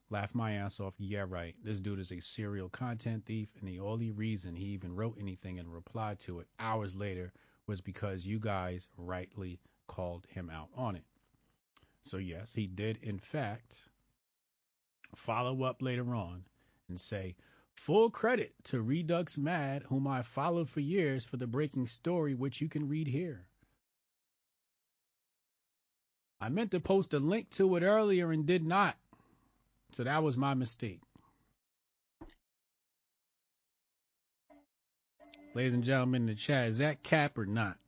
Laugh 0.09 0.35
my 0.35 0.53
ass 0.53 0.79
off. 0.79 0.95
Yeah, 0.99 1.25
right. 1.29 1.57
This 1.65 1.81
dude 1.81 1.99
is 1.99 2.13
a 2.13 2.21
serial 2.21 2.69
content 2.69 3.27
thief, 3.27 3.49
and 3.59 3.69
the 3.69 3.81
only 3.81 4.13
reason 4.13 4.55
he 4.55 4.67
even 4.67 4.95
wrote 4.95 5.19
anything 5.21 5.59
and 5.59 5.73
replied 5.73 6.21
to 6.21 6.39
it 6.39 6.47
hours 6.61 6.95
later 6.95 7.33
was 7.67 7.81
because 7.81 8.25
you 8.25 8.39
guys 8.39 8.87
rightly 8.97 9.59
called 9.89 10.27
him 10.31 10.49
out 10.49 10.69
on 10.77 10.95
it. 10.95 11.05
So, 12.03 12.19
yes, 12.19 12.53
he 12.53 12.67
did, 12.67 13.01
in 13.03 13.19
fact, 13.19 13.83
follow 15.17 15.65
up 15.65 15.83
later 15.83 16.15
on 16.15 16.45
and 16.89 17.01
say, 17.01 17.37
Full 17.77 18.11
credit 18.11 18.55
to 18.65 18.81
Redux 18.81 19.37
Mag, 19.37 19.83
whom 19.85 20.07
I 20.07 20.23
followed 20.23 20.69
for 20.69 20.81
years 20.81 21.25
for 21.25 21.37
the 21.37 21.47
breaking 21.47 21.87
story, 21.87 22.35
which 22.35 22.61
you 22.61 22.69
can 22.69 22.89
read 22.89 23.07
here. 23.07 23.47
I 26.41 26.49
meant 26.49 26.71
to 26.73 26.81
post 26.81 27.15
a 27.15 27.19
link 27.19 27.51
to 27.51 27.77
it 27.77 27.83
earlier 27.83 28.33
and 28.33 28.47
did 28.47 28.65
not. 28.65 28.97
So 29.93 30.05
that 30.05 30.23
was 30.23 30.37
my 30.37 30.55
mistake. 30.55 31.01
Ladies 35.55 35.73
and 35.73 35.85
gentlemen 35.85 36.23
in 36.23 36.27
the 36.27 36.35
chat, 36.35 36.69
is 36.69 36.79
that 36.79 37.03
cap 37.03 37.39
or 37.39 37.47
not? 37.47 37.79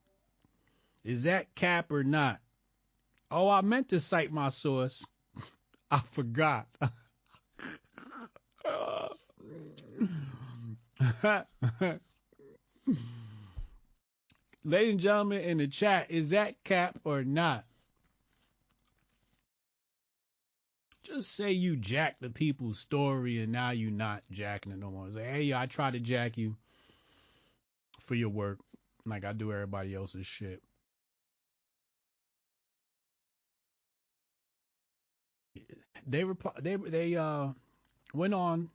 Is 1.05 1.25
that 1.25 1.55
cap 1.55 1.93
or 1.93 2.03
not? 2.05 2.41
Oh, 3.31 3.49
I 3.49 3.61
meant 3.61 3.91
to 3.91 4.01
cite 4.01 4.33
my 4.33 4.49
source. 4.49 5.05
I 5.91 6.01
forgot. 6.13 6.67
Ladies 14.65 14.93
and 14.93 15.01
gentlemen 15.01 15.41
in 15.43 15.59
the 15.59 15.69
chat, 15.69 16.11
is 16.11 16.31
that 16.31 16.63
cap 16.65 16.99
or 17.05 17.23
not? 17.23 17.65
Just 21.03 21.35
say 21.35 21.53
you 21.53 21.77
jacked 21.77 22.21
the 22.21 22.31
people's 22.31 22.79
story 22.79 23.41
and 23.43 23.53
now 23.53 23.71
you're 23.71 23.91
not 23.91 24.23
jacking 24.31 24.73
it 24.73 24.79
no 24.79 24.91
more. 24.91 25.11
Say, 25.15 25.25
hey, 25.25 25.55
I 25.55 25.67
tried 25.67 25.95
to 25.95 26.01
jack 26.01 26.37
you 26.37 26.57
for 28.05 28.15
your 28.15 28.29
work, 28.29 28.59
like 29.07 29.25
I 29.25 29.33
do 29.33 29.53
everybody 29.53 29.95
else's 29.95 30.27
shit. 30.27 30.63
They 36.07 36.25
reply, 36.25 36.53
they 36.61 36.77
they 36.77 37.17
uh 37.17 37.49
went 38.15 38.35
on 38.35 38.71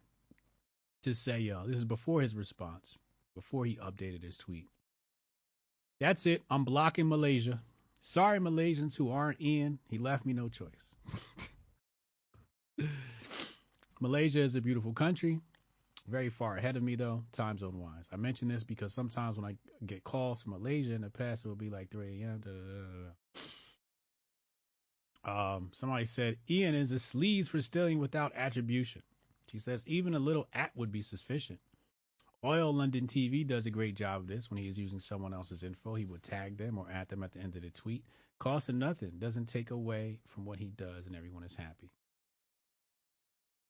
to 1.04 1.14
say, 1.14 1.50
uh, 1.50 1.64
this 1.66 1.78
is 1.78 1.86
before 1.86 2.22
his 2.22 2.36
response, 2.36 2.98
before 3.36 3.66
he 3.66 3.76
updated 3.78 4.24
his 4.24 4.38
tweet. 4.38 4.68
That's 6.00 6.26
it. 6.26 6.42
I'm 6.50 6.66
blocking 6.66 7.08
Malaysia. 7.08 7.62
Sorry, 8.02 8.40
Malaysians 8.40 8.96
who 8.96 9.12
aren't 9.12 9.40
in. 9.40 9.80
He 9.90 9.98
left 9.98 10.26
me 10.26 10.34
no 10.34 10.50
choice. 10.50 10.96
Malaysia 14.02 14.42
is 14.42 14.56
a 14.56 14.62
beautiful 14.62 14.92
country. 14.92 15.40
Very 16.10 16.28
far 16.30 16.58
ahead 16.58 16.76
of 16.76 16.84
me, 16.84 16.96
though, 16.96 17.24
time 17.32 17.58
zone 17.58 17.80
wise. 17.80 18.10
I 18.12 18.18
mention 18.18 18.50
this 18.50 18.64
because 18.64 18.94
sometimes 18.94 19.38
when 19.38 19.46
I 19.46 19.56
get 19.86 20.04
calls 20.04 20.42
from 20.42 20.52
Malaysia 20.52 20.94
in 20.94 21.02
the 21.02 21.10
past, 21.10 21.46
it 21.46 21.48
will 21.48 21.56
be 21.56 21.70
like 21.70 21.90
3 21.90 22.22
a.m. 22.22 22.42
Um, 25.24 25.70
somebody 25.72 26.04
said 26.04 26.36
Ian 26.50 26.76
is 26.76 26.92
a 26.92 26.96
sleaze 26.96 27.48
for 27.48 27.62
stealing 27.62 28.00
without 28.00 28.34
attribution. 28.36 29.02
She 29.54 29.60
says 29.60 29.88
even 29.88 30.16
a 30.16 30.20
little 30.20 30.48
at 30.52 30.76
would 30.76 30.92
be 30.92 31.04
sufficient. 31.04 31.60
Oli 32.42 32.60
London 32.62 33.06
TV 33.06 33.46
does 33.46 33.68
a 33.68 33.72
great 33.72 33.96
job 33.96 34.22
of 34.22 34.28
this 34.28 34.50
when 34.50 34.58
he 34.58 34.68
is 34.68 34.80
using 34.80 35.00
someone 35.00 35.32
else's 35.32 35.62
info. 35.62 35.94
He 35.94 36.06
would 36.06 36.24
tag 36.24 36.58
them 36.58 36.80
or 36.80 36.88
add 36.92 37.08
them 37.08 37.22
at 37.22 37.32
the 37.34 37.40
end 37.40 37.56
of 37.56 37.62
the 37.62 37.70
tweet. 37.70 38.04
Costs 38.40 38.70
him 38.70 38.80
nothing, 38.80 39.12
doesn't 39.20 39.46
take 39.46 39.70
away 39.70 40.20
from 40.26 40.44
what 40.46 40.58
he 40.58 40.72
does, 40.72 41.06
and 41.06 41.16
everyone 41.16 41.44
is 41.44 41.56
happy. 41.56 41.92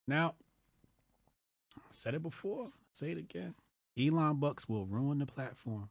Now, 0.08 0.34
I 1.76 1.82
said 1.90 2.14
it 2.14 2.22
before, 2.22 2.70
say 2.94 3.10
it 3.12 3.18
again. 3.18 3.54
Elon 4.00 4.40
Bucks 4.40 4.66
will 4.66 4.86
ruin 4.86 5.18
the 5.18 5.26
platform. 5.26 5.90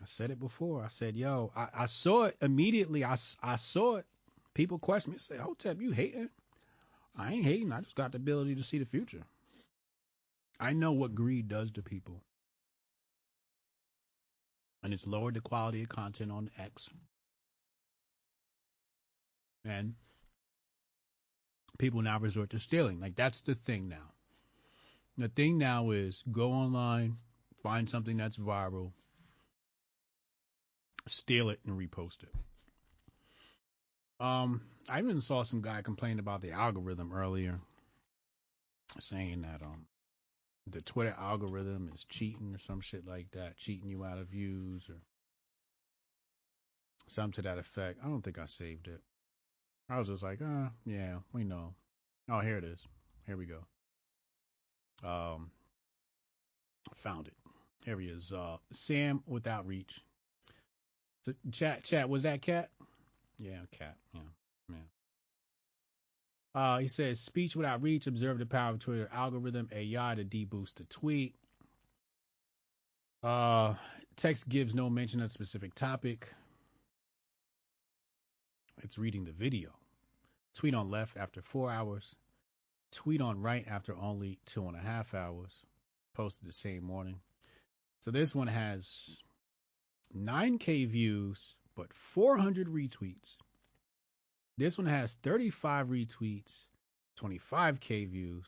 I 0.00 0.06
said 0.06 0.30
it 0.30 0.40
before. 0.40 0.82
I 0.82 0.88
said, 0.88 1.14
yo, 1.14 1.52
I, 1.54 1.68
I 1.74 1.86
saw 1.86 2.24
it 2.24 2.36
immediately. 2.40 3.04
I, 3.04 3.16
I 3.42 3.56
saw 3.56 3.96
it. 3.96 4.06
People 4.54 4.78
question 4.78 5.12
me, 5.12 5.18
say, 5.18 5.36
Oh, 5.38 5.44
Hotep, 5.44 5.80
you 5.80 5.92
hating? 5.92 6.30
I 7.16 7.32
ain't 7.32 7.44
hating. 7.44 7.72
I 7.72 7.80
just 7.80 7.96
got 7.96 8.12
the 8.12 8.18
ability 8.18 8.56
to 8.56 8.62
see 8.62 8.78
the 8.78 8.84
future. 8.84 9.22
I 10.60 10.72
know 10.72 10.92
what 10.92 11.14
greed 11.14 11.48
does 11.48 11.70
to 11.72 11.82
people. 11.82 12.20
And 14.82 14.92
it's 14.92 15.06
lowered 15.06 15.34
the 15.34 15.40
quality 15.40 15.82
of 15.82 15.88
content 15.88 16.30
on 16.30 16.50
X. 16.58 16.88
And 19.64 19.94
people 21.78 22.02
now 22.02 22.18
resort 22.18 22.50
to 22.50 22.58
stealing. 22.58 23.00
Like 23.00 23.16
that's 23.16 23.40
the 23.42 23.54
thing 23.54 23.88
now. 23.88 24.12
The 25.18 25.28
thing 25.28 25.58
now 25.58 25.90
is 25.90 26.22
go 26.30 26.52
online, 26.52 27.16
find 27.62 27.88
something 27.88 28.16
that's 28.16 28.36
viral, 28.36 28.92
steal 31.06 31.48
it 31.48 31.60
and 31.66 31.78
repost 31.78 32.22
it. 32.22 32.34
Um, 34.20 34.60
I 34.88 35.00
even 35.00 35.20
saw 35.20 35.42
some 35.42 35.62
guy 35.62 35.82
complain 35.82 36.18
about 36.18 36.40
the 36.40 36.52
algorithm 36.52 37.12
earlier, 37.12 37.58
saying 39.00 39.42
that 39.42 39.62
um 39.62 39.86
the 40.68 40.82
Twitter 40.82 41.14
algorithm 41.16 41.90
is 41.94 42.04
cheating 42.04 42.54
or 42.54 42.58
some 42.58 42.80
shit 42.80 43.06
like 43.06 43.30
that, 43.32 43.56
cheating 43.56 43.88
you 43.88 44.04
out 44.04 44.18
of 44.18 44.28
views 44.28 44.88
or 44.88 44.96
something 47.08 47.42
to 47.42 47.42
that 47.42 47.58
effect. 47.58 48.00
I 48.04 48.08
don't 48.08 48.22
think 48.22 48.38
I 48.38 48.46
saved 48.46 48.88
it. 48.88 49.00
I 49.88 49.98
was 49.98 50.08
just 50.08 50.24
like, 50.24 50.42
uh, 50.42 50.68
yeah, 50.84 51.18
we 51.32 51.44
know. 51.44 51.74
Oh, 52.28 52.40
here 52.40 52.58
it 52.58 52.64
is. 52.64 52.84
Here 53.26 53.36
we 53.36 53.46
go. 53.46 53.60
Um, 55.08 55.50
found 56.96 57.28
it. 57.28 57.34
Here 57.84 57.98
he 58.00 58.08
is. 58.08 58.32
Uh, 58.32 58.56
Sam 58.72 59.22
without 59.26 59.66
reach. 59.66 60.00
So 61.22 61.32
chat, 61.52 61.84
chat. 61.84 62.08
Was 62.08 62.24
that 62.24 62.42
cat? 62.42 62.70
Yeah, 63.38 63.60
cat. 63.70 63.96
Yeah. 64.12 64.20
Uh, 66.56 66.78
he 66.78 66.88
says 66.88 67.20
speech 67.20 67.54
without 67.54 67.82
reach. 67.82 68.06
Observe 68.06 68.38
the 68.38 68.46
power 68.46 68.70
of 68.70 68.78
Twitter 68.78 69.10
algorithm 69.12 69.68
AI 69.72 70.14
to 70.14 70.24
deboost 70.24 70.76
the 70.76 70.84
tweet. 70.84 71.34
Uh, 73.22 73.74
text 74.16 74.48
gives 74.48 74.74
no 74.74 74.88
mention 74.88 75.20
of 75.20 75.30
specific 75.30 75.74
topic. 75.74 76.32
It's 78.82 78.96
reading 78.96 79.26
the 79.26 79.32
video. 79.32 79.68
Tweet 80.54 80.74
on 80.74 80.90
left 80.90 81.18
after 81.18 81.42
four 81.42 81.70
hours. 81.70 82.14
Tweet 82.90 83.20
on 83.20 83.42
right 83.42 83.66
after 83.68 83.94
only 83.94 84.38
two 84.46 84.66
and 84.66 84.76
a 84.76 84.80
half 84.80 85.12
hours. 85.12 85.62
Posted 86.14 86.48
the 86.48 86.54
same 86.54 86.82
morning. 86.82 87.20
So 88.00 88.10
this 88.10 88.34
one 88.34 88.48
has 88.48 89.18
9K 90.16 90.88
views, 90.88 91.54
but 91.76 91.92
400 91.92 92.68
retweets. 92.68 93.36
This 94.58 94.78
one 94.78 94.86
has 94.86 95.14
35 95.22 95.88
retweets, 95.88 96.64
25K 97.20 98.08
views, 98.08 98.46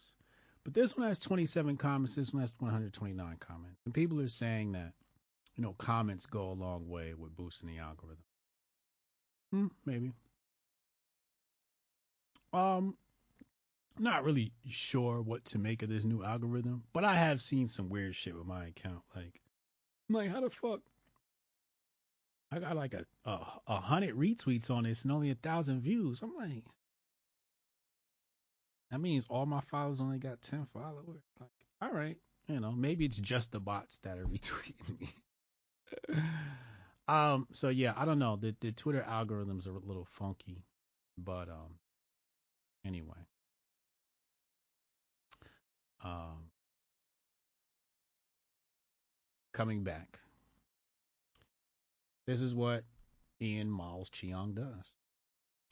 but 0.64 0.74
this 0.74 0.96
one 0.96 1.06
has 1.06 1.18
27 1.18 1.76
comments. 1.76 2.14
This 2.14 2.32
one 2.32 2.40
has 2.40 2.52
129 2.58 3.36
comments. 3.40 3.80
And 3.84 3.94
people 3.94 4.20
are 4.20 4.28
saying 4.28 4.72
that, 4.72 4.92
you 5.54 5.62
know, 5.62 5.74
comments 5.78 6.26
go 6.26 6.50
a 6.50 6.52
long 6.52 6.88
way 6.88 7.14
with 7.14 7.36
boosting 7.36 7.68
the 7.68 7.78
algorithm. 7.78 8.24
Hmm, 9.50 9.66
maybe. 9.84 10.12
Um, 12.52 12.96
not 13.98 14.24
really 14.24 14.52
sure 14.68 15.20
what 15.20 15.44
to 15.46 15.58
make 15.58 15.82
of 15.82 15.88
this 15.88 16.04
new 16.04 16.22
algorithm, 16.22 16.84
but 16.92 17.04
I 17.04 17.14
have 17.14 17.42
seen 17.42 17.66
some 17.66 17.88
weird 17.88 18.14
shit 18.14 18.34
with 18.34 18.46
my 18.46 18.66
account. 18.66 19.02
Like, 19.14 19.40
I'm 20.08 20.14
like, 20.14 20.30
how 20.30 20.40
the 20.40 20.50
fuck? 20.50 20.80
I 22.50 22.58
got 22.60 22.76
like 22.76 22.94
a 22.94 23.04
a, 23.24 23.38
a 23.66 23.80
hundred 23.80 24.16
retweets 24.16 24.70
on 24.70 24.84
this 24.84 25.02
and 25.02 25.12
only 25.12 25.30
a 25.30 25.34
thousand 25.34 25.82
views. 25.82 26.20
I'm 26.22 26.34
like, 26.36 26.64
that 28.90 29.00
means 29.00 29.26
all 29.28 29.46
my 29.46 29.60
followers 29.60 30.00
only 30.00 30.18
got 30.18 30.40
ten 30.42 30.66
followers. 30.72 31.22
Like, 31.40 31.50
all 31.82 31.92
right, 31.92 32.16
you 32.48 32.60
know, 32.60 32.72
maybe 32.72 33.04
it's 33.04 33.18
just 33.18 33.52
the 33.52 33.60
bots 33.60 33.98
that 34.00 34.18
are 34.18 34.24
retweeting 34.26 35.00
me. 35.00 35.14
um, 37.08 37.46
so 37.52 37.68
yeah, 37.68 37.92
I 37.96 38.04
don't 38.04 38.18
know. 38.18 38.36
The 38.36 38.54
the 38.60 38.72
Twitter 38.72 39.04
algorithms 39.08 39.66
are 39.66 39.76
a 39.76 39.86
little 39.86 40.06
funky, 40.10 40.64
but 41.18 41.48
um, 41.48 41.78
anyway. 42.86 43.26
Um, 46.04 46.50
coming 49.52 49.82
back. 49.82 50.20
This 52.28 52.42
is 52.42 52.54
what 52.54 52.84
Ian 53.40 53.70
Miles 53.70 54.10
Cheong 54.10 54.52
does. 54.52 54.92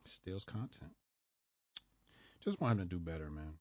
Steals 0.07 0.43
content. 0.43 0.93
Just 2.43 2.63
want 2.63 2.81
him 2.81 2.89
to 2.89 2.95
do 2.95 2.99
better, 2.99 3.29
man. 3.29 3.59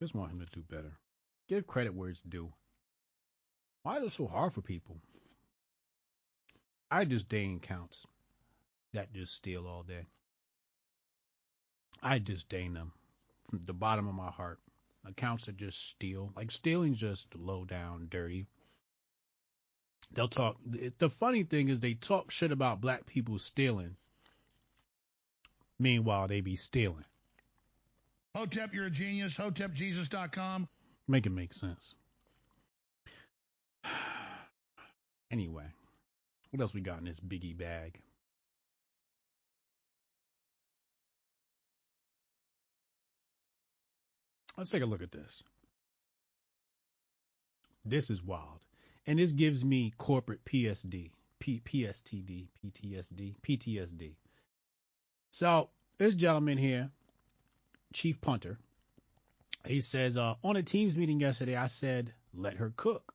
Just 0.00 0.14
want 0.14 0.30
him 0.30 0.38
to 0.38 0.46
do 0.52 0.62
better. 0.62 0.92
Give 1.48 1.66
credit 1.66 1.96
where 1.96 2.10
it's 2.10 2.20
due. 2.20 2.52
Why 3.82 3.96
is 3.96 4.04
it 4.04 4.12
so 4.12 4.28
hard 4.28 4.52
for 4.52 4.62
people? 4.62 4.98
I 6.92 7.02
disdain 7.02 7.58
counts 7.58 8.06
that 8.92 9.12
just 9.12 9.34
steal 9.34 9.66
all 9.66 9.82
day. 9.82 10.06
I 12.00 12.20
disdain 12.20 12.74
them 12.74 12.92
from 13.50 13.62
the 13.62 13.72
bottom 13.72 14.06
of 14.06 14.14
my 14.14 14.30
heart. 14.30 14.60
Accounts 15.04 15.46
that 15.46 15.56
just 15.56 15.88
steal. 15.90 16.30
Like 16.36 16.52
stealing's 16.52 17.00
just 17.00 17.34
low 17.34 17.64
down, 17.64 18.06
dirty. 18.08 18.46
They'll 20.12 20.28
talk. 20.28 20.56
The 20.98 21.10
funny 21.10 21.44
thing 21.44 21.68
is 21.68 21.80
they 21.80 21.94
talk 21.94 22.30
shit 22.30 22.50
about 22.50 22.80
black 22.80 23.06
people 23.06 23.38
stealing. 23.38 23.96
Meanwhile, 25.78 26.28
they 26.28 26.40
be 26.40 26.56
stealing. 26.56 27.04
Hotep, 28.34 28.74
you're 28.74 28.86
a 28.86 28.90
genius. 28.90 29.34
HotepJesus.com. 29.34 30.68
Make 31.06 31.26
it 31.26 31.30
make 31.30 31.52
sense. 31.52 31.94
Anyway, 35.30 35.66
what 36.50 36.62
else 36.62 36.72
we 36.72 36.80
got 36.80 37.00
in 37.00 37.04
this 37.04 37.20
biggie 37.20 37.54
bag? 37.54 38.00
Let's 44.56 44.70
take 44.70 44.82
a 44.82 44.86
look 44.86 45.02
at 45.02 45.12
this. 45.12 45.42
This 47.84 48.08
is 48.08 48.22
wild. 48.22 48.64
And 49.08 49.18
this 49.18 49.32
gives 49.32 49.64
me 49.64 49.94
corporate 49.96 50.44
PSD, 50.44 51.10
P- 51.38 51.62
PSTD, 51.64 52.48
PTSD, 52.62 53.36
PTSD. 53.40 54.12
So, 55.30 55.70
this 55.96 56.14
gentleman 56.14 56.58
here, 56.58 56.90
Chief 57.94 58.20
Punter, 58.20 58.58
he 59.64 59.80
says, 59.80 60.18
uh, 60.18 60.34
on 60.44 60.56
a 60.56 60.62
Teams 60.62 60.94
meeting 60.94 61.20
yesterday, 61.20 61.56
I 61.56 61.68
said, 61.68 62.12
let 62.34 62.58
her 62.58 62.74
cook 62.76 63.14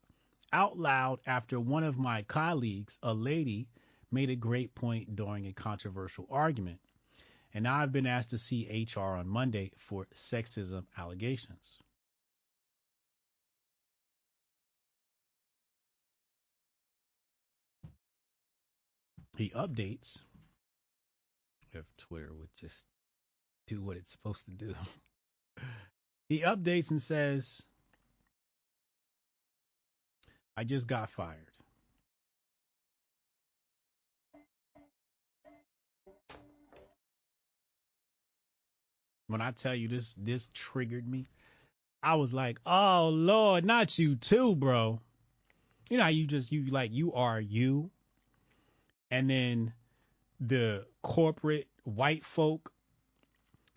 out 0.51 0.79
loud 0.79 1.19
after 1.27 1.59
one 1.59 1.83
of 1.83 1.99
my 1.99 2.23
colleagues, 2.23 2.97
a 3.03 3.13
lady, 3.13 3.67
made 4.11 4.31
a 4.31 4.35
great 4.35 4.73
point 4.73 5.15
during 5.15 5.45
a 5.45 5.53
controversial 5.53 6.25
argument. 6.31 6.79
And 7.53 7.67
I've 7.67 7.91
been 7.91 8.07
asked 8.07 8.31
to 8.31 8.39
see 8.39 8.87
HR 8.95 9.01
on 9.01 9.27
Monday 9.27 9.71
for 9.77 10.07
sexism 10.15 10.85
allegations. 10.97 11.82
He 19.35 19.49
updates 19.49 20.19
if 21.71 21.85
Twitter 21.97 22.31
would 22.31 22.49
just 22.55 22.85
do 23.65 23.81
what 23.81 23.97
it's 23.97 24.11
supposed 24.11 24.45
to 24.45 24.51
do. 24.51 24.75
he 26.29 26.41
updates 26.41 26.91
and 26.91 27.01
says, 27.01 27.63
I 30.55 30.63
just 30.63 30.85
got 30.85 31.09
fired. 31.09 31.37
When 39.27 39.41
I 39.41 39.49
tell 39.49 39.73
you 39.73 39.87
this, 39.87 40.13
this 40.15 40.47
triggered 40.53 41.07
me. 41.07 41.25
I 42.03 42.15
was 42.15 42.33
like, 42.33 42.59
oh 42.67 43.09
Lord, 43.11 43.65
not 43.65 43.97
you 43.97 44.15
too, 44.15 44.55
bro. 44.55 44.99
You 45.89 45.97
know 45.97 46.03
how 46.03 46.09
you 46.09 46.27
just, 46.27 46.51
you 46.51 46.65
like, 46.65 46.91
you 46.93 47.13
are 47.13 47.41
you. 47.41 47.89
And 49.13 49.29
then 49.29 49.73
the 50.39 50.87
corporate 51.03 51.67
white 51.83 52.25
folk 52.25 52.73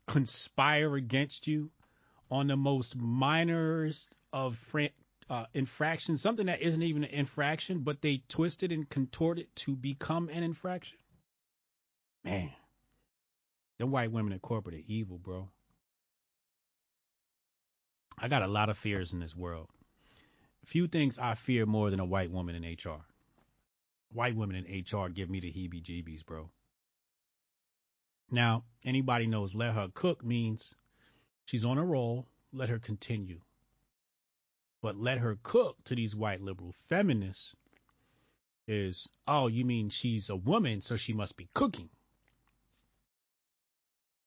conspire 0.07 0.97
against 0.97 1.47
you 1.47 1.71
on 2.31 2.47
the 2.47 2.57
most 2.57 2.97
minorest 2.97 4.07
of 4.33 4.59
uh, 5.29 5.45
infraction, 5.53 6.17
something 6.17 6.47
that 6.47 6.63
isn't 6.63 6.83
even 6.83 7.05
an 7.05 7.11
infraction, 7.11 7.81
but 7.81 8.01
they 8.01 8.23
twist 8.29 8.63
it 8.63 8.73
and 8.73 8.89
contort 8.89 9.39
it 9.39 9.55
to 9.57 9.77
become 9.77 10.31
an 10.31 10.43
infraction. 10.43 10.97
Man, 12.25 12.51
the 13.79 13.87
white 13.87 14.11
women 14.11 14.33
in 14.33 14.39
corporate 14.39 14.77
are 14.77 14.85
evil, 14.87 15.19
bro. 15.19 15.51
I 18.17 18.29
got 18.29 18.41
a 18.41 18.49
lot 18.49 18.71
of 18.71 18.79
fears 18.79 19.13
in 19.13 19.21
this 19.21 19.37
world. 19.37 19.69
Few 20.65 20.87
things 20.87 21.19
I 21.19 21.35
fear 21.35 21.67
more 21.67 21.91
than 21.91 22.01
a 22.01 22.07
white 22.07 22.31
woman 22.31 22.55
in 22.55 22.63
HR. 22.63 23.05
White 24.13 24.37
women 24.37 24.65
in 24.65 24.81
HR 24.81 25.09
give 25.09 25.29
me 25.29 25.41
the 25.41 25.53
heebie 25.53 25.83
jeebies, 25.83 26.25
bro. 26.25 26.51
Now, 28.31 28.65
anybody 28.85 29.27
knows 29.27 29.55
let 29.55 29.75
her 29.75 29.89
cook 29.93 30.25
means 30.25 30.75
she's 31.45 31.65
on 31.65 31.79
a 31.79 31.85
roll, 31.85 32.27
let 32.53 32.69
her 32.69 32.79
continue 32.79 33.41
but 34.87 34.97
let 34.97 35.19
her 35.19 35.37
cook 35.43 35.83
to 35.83 35.97
these 35.97 36.15
white 36.15 36.41
liberal 36.41 36.73
feminists 36.89 37.57
is, 38.69 39.09
oh, 39.27 39.49
you 39.49 39.65
mean 39.65 39.89
she's 39.89 40.31
a 40.31 40.37
woman, 40.37 40.81
so 40.81 40.97
she 40.97 41.13
must 41.13 41.37
be 41.37 41.49
cooking. 41.55 41.89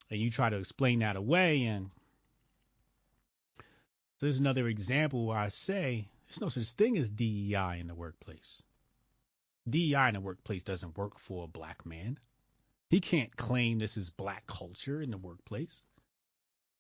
And 0.10 0.20
you 0.20 0.30
try 0.30 0.50
to 0.50 0.58
explain 0.58 1.00
that 1.00 1.16
away, 1.16 1.64
and 1.64 1.92
so 4.18 4.26
this 4.26 4.36
is 4.36 4.42
another 4.42 4.68
example 4.68 5.28
where 5.28 5.38
I 5.38 5.48
say 5.48 6.10
there's 6.28 6.42
no 6.42 6.50
such 6.50 6.72
thing 6.72 6.98
as 6.98 7.10
DEI 7.10 7.80
in 7.80 7.88
the 7.88 7.96
workplace. 7.96 8.62
DEI 9.72 10.10
in 10.10 10.14
the 10.16 10.20
workplace 10.20 10.64
doesn't 10.64 10.98
work 10.98 11.20
for 11.20 11.44
a 11.44 11.48
black 11.48 11.86
man. 11.86 12.20
He 12.90 13.00
can't 13.00 13.36
claim 13.36 13.80
this 13.80 13.98
is 13.98 14.10
black 14.10 14.48
culture 14.48 15.02
in 15.02 15.12
the 15.12 15.18
workplace 15.18 15.84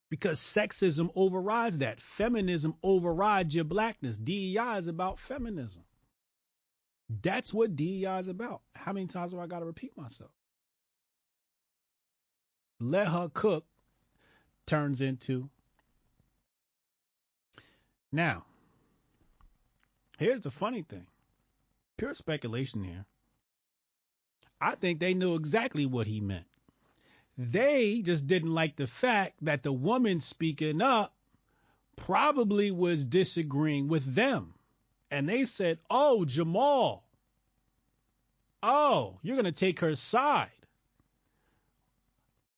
because 0.10 0.40
sexism 0.40 1.12
overrides 1.16 1.80
that. 1.80 2.02
Feminism 2.02 2.76
overrides 2.82 3.54
your 3.54 3.64
blackness. 3.64 4.18
DEI 4.18 4.78
is 4.78 4.88
about 4.88 5.20
feminism. 5.20 5.84
That's 7.22 7.54
what 7.54 7.76
DEI 7.76 8.20
is 8.20 8.28
about. 8.28 8.62
How 8.74 8.94
many 8.94 9.08
times 9.08 9.32
do 9.32 9.40
I 9.40 9.48
got 9.48 9.60
to 9.60 9.66
repeat 9.66 9.96
myself? 9.98 10.32
Let 12.80 13.08
her 13.08 13.30
cook 13.34 13.66
turns 14.66 15.02
into. 15.02 15.50
Now, 18.12 18.46
here's 20.18 20.42
the 20.42 20.52
funny 20.52 20.82
thing 20.84 21.06
pure 22.00 22.16
speculation 22.16 22.82
here. 22.82 23.06
I 24.62 24.76
think 24.76 25.00
they 25.00 25.14
knew 25.14 25.36
exactly 25.36 25.86
what 25.86 26.08
he 26.08 26.22
meant. 26.22 26.46
They 27.38 28.02
just 28.02 28.26
didn't 28.26 28.54
like 28.54 28.78
the 28.78 28.88
fact 28.88 29.34
that 29.42 29.64
the 29.64 29.74
woman 29.74 30.22
speaking 30.22 30.82
up 30.82 31.14
probably 31.98 32.72
was 32.72 33.04
disagreeing 33.04 33.90
with 33.90 34.16
them. 34.16 34.54
And 35.12 35.28
they 35.28 35.44
said, 35.44 35.80
Oh, 35.90 36.24
Jamal, 36.24 37.04
oh, 38.64 39.20
you're 39.22 39.36
going 39.36 39.44
to 39.46 39.52
take 39.52 39.82
her 39.82 39.96
side. 39.96 40.50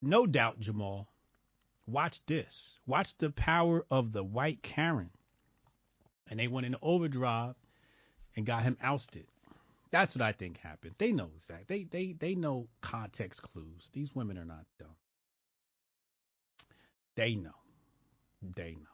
No 0.04 0.28
doubt, 0.28 0.60
Jamal. 0.60 1.08
Watch 1.88 2.24
this. 2.28 2.78
Watch 2.86 3.18
the 3.18 3.32
power 3.32 3.86
of 3.90 4.12
the 4.12 4.24
white 4.24 4.62
Karen. 4.62 5.10
And 6.28 6.40
they 6.40 6.48
went 6.48 6.68
in 6.68 6.76
overdrive 6.82 7.56
and 8.36 8.46
got 8.46 8.64
him 8.64 8.78
ousted. 8.82 9.26
That's 9.92 10.16
what 10.16 10.22
I 10.22 10.32
think 10.32 10.58
happened. 10.58 10.96
They 10.98 11.12
know 11.12 11.30
exact. 11.36 11.68
They 11.68 11.84
they 11.84 12.14
they 12.14 12.36
know 12.36 12.68
context 12.82 13.42
clues. 13.42 13.90
These 13.94 14.16
women 14.16 14.38
are 14.38 14.46
not 14.46 14.66
dumb. 14.80 14.96
They 17.16 17.36
know. 17.36 17.56
They 18.56 18.76
know. 18.76 18.88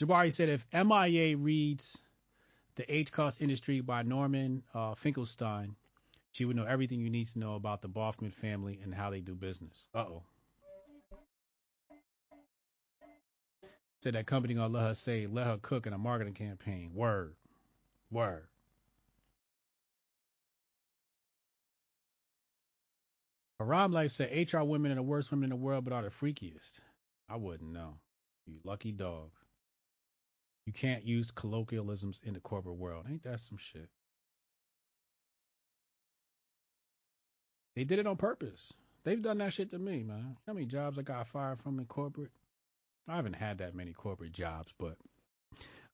Jabari 0.00 0.32
said 0.32 0.48
if 0.48 0.66
MIA 0.72 1.36
reads 1.36 2.02
The 2.76 2.92
H 2.92 3.12
Cost 3.12 3.40
Industry 3.40 3.80
by 3.80 4.02
Norman 4.02 4.62
uh, 4.74 4.94
Finkelstein, 4.94 5.76
she 6.32 6.44
would 6.44 6.56
know 6.56 6.64
everything 6.64 7.00
you 7.00 7.10
need 7.10 7.28
to 7.28 7.38
know 7.38 7.54
about 7.54 7.82
the 7.82 7.88
Bronfman 7.88 8.32
family 8.32 8.80
and 8.82 8.94
how 8.94 9.10
they 9.10 9.20
do 9.20 9.34
business. 9.34 9.88
Uh 9.94 10.00
oh. 10.00 10.22
Said 14.02 14.14
that 14.14 14.26
company 14.26 14.54
gonna 14.54 14.72
let 14.72 14.82
her 14.82 14.94
say, 14.94 15.26
let 15.26 15.46
her 15.46 15.58
cook 15.62 15.86
in 15.86 15.92
a 15.92 15.98
marketing 15.98 16.34
campaign. 16.34 16.92
Word. 16.94 17.34
Word. 18.10 18.46
Haram 23.58 23.92
Life 23.92 24.12
said 24.12 24.52
HR 24.52 24.62
women 24.62 24.92
are 24.92 24.96
the 24.96 25.02
worst 25.02 25.30
women 25.30 25.44
in 25.44 25.50
the 25.50 25.56
world, 25.56 25.84
but 25.84 25.92
are 25.92 26.02
the 26.02 26.10
freakiest. 26.10 26.80
I 27.28 27.36
wouldn't 27.36 27.72
know. 27.72 27.94
You 28.46 28.58
lucky 28.64 28.92
dog. 28.92 29.30
You 30.66 30.72
can't 30.72 31.04
use 31.04 31.30
colloquialisms 31.30 32.20
in 32.22 32.34
the 32.34 32.40
corporate 32.40 32.76
world. 32.76 33.06
Ain't 33.08 33.22
that 33.22 33.40
some 33.40 33.56
shit? 33.58 33.88
They 37.74 37.84
did 37.84 37.98
it 37.98 38.06
on 38.06 38.16
purpose. 38.16 38.72
They've 39.04 39.22
done 39.22 39.38
that 39.38 39.52
shit 39.52 39.70
to 39.70 39.78
me, 39.78 40.02
man. 40.02 40.36
How 40.46 40.52
many 40.52 40.66
jobs 40.66 40.98
I 40.98 41.02
got 41.02 41.28
fired 41.28 41.60
from 41.60 41.78
in 41.78 41.84
corporate? 41.86 42.32
I 43.08 43.16
haven't 43.16 43.34
had 43.34 43.58
that 43.58 43.74
many 43.74 43.92
corporate 43.92 44.32
jobs, 44.32 44.72
but 44.78 44.96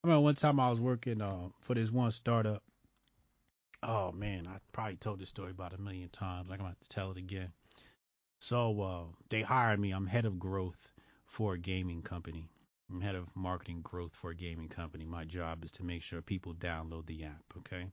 I 0.03 0.09
remember 0.09 0.24
one 0.24 0.34
time 0.34 0.59
I 0.61 0.70
was 0.70 0.80
working 0.80 1.20
uh, 1.20 1.48
for 1.61 1.74
this 1.74 1.90
one 1.90 2.11
startup 2.11 2.62
oh 3.82 4.12
man, 4.12 4.46
I 4.46 4.59
probably 4.72 4.96
told 4.96 5.18
this 5.18 5.28
story 5.28 5.50
about 5.50 5.74
a 5.74 5.80
million 5.80 6.09
times. 6.09 6.48
Like 6.48 6.61
I'm 6.61 6.66
gonna 6.66 6.76
to 6.80 6.88
tell 6.88 7.11
it 7.11 7.16
again. 7.16 7.53
So 8.40 8.80
uh, 8.80 9.05
they 9.28 9.42
hired 9.42 9.80
me. 9.80 9.92
I'm 9.92 10.07
head 10.07 10.24
of 10.24 10.38
growth 10.38 10.92
for 11.26 11.55
a 11.55 11.59
gaming 11.59 12.03
company, 12.03 12.48
I'm 12.90 13.00
head 13.00 13.14
of 13.14 13.26
marketing 13.34 13.80
growth 13.82 14.12
for 14.14 14.30
a 14.30 14.34
gaming 14.34 14.68
company. 14.68 15.05
My 15.05 15.24
job 15.24 15.64
is 15.64 15.70
to 15.72 15.84
make 15.84 16.03
sure 16.03 16.20
people 16.20 16.55
download 16.55 17.07
the 17.07 17.24
app, 17.24 17.42
okay? 17.59 17.86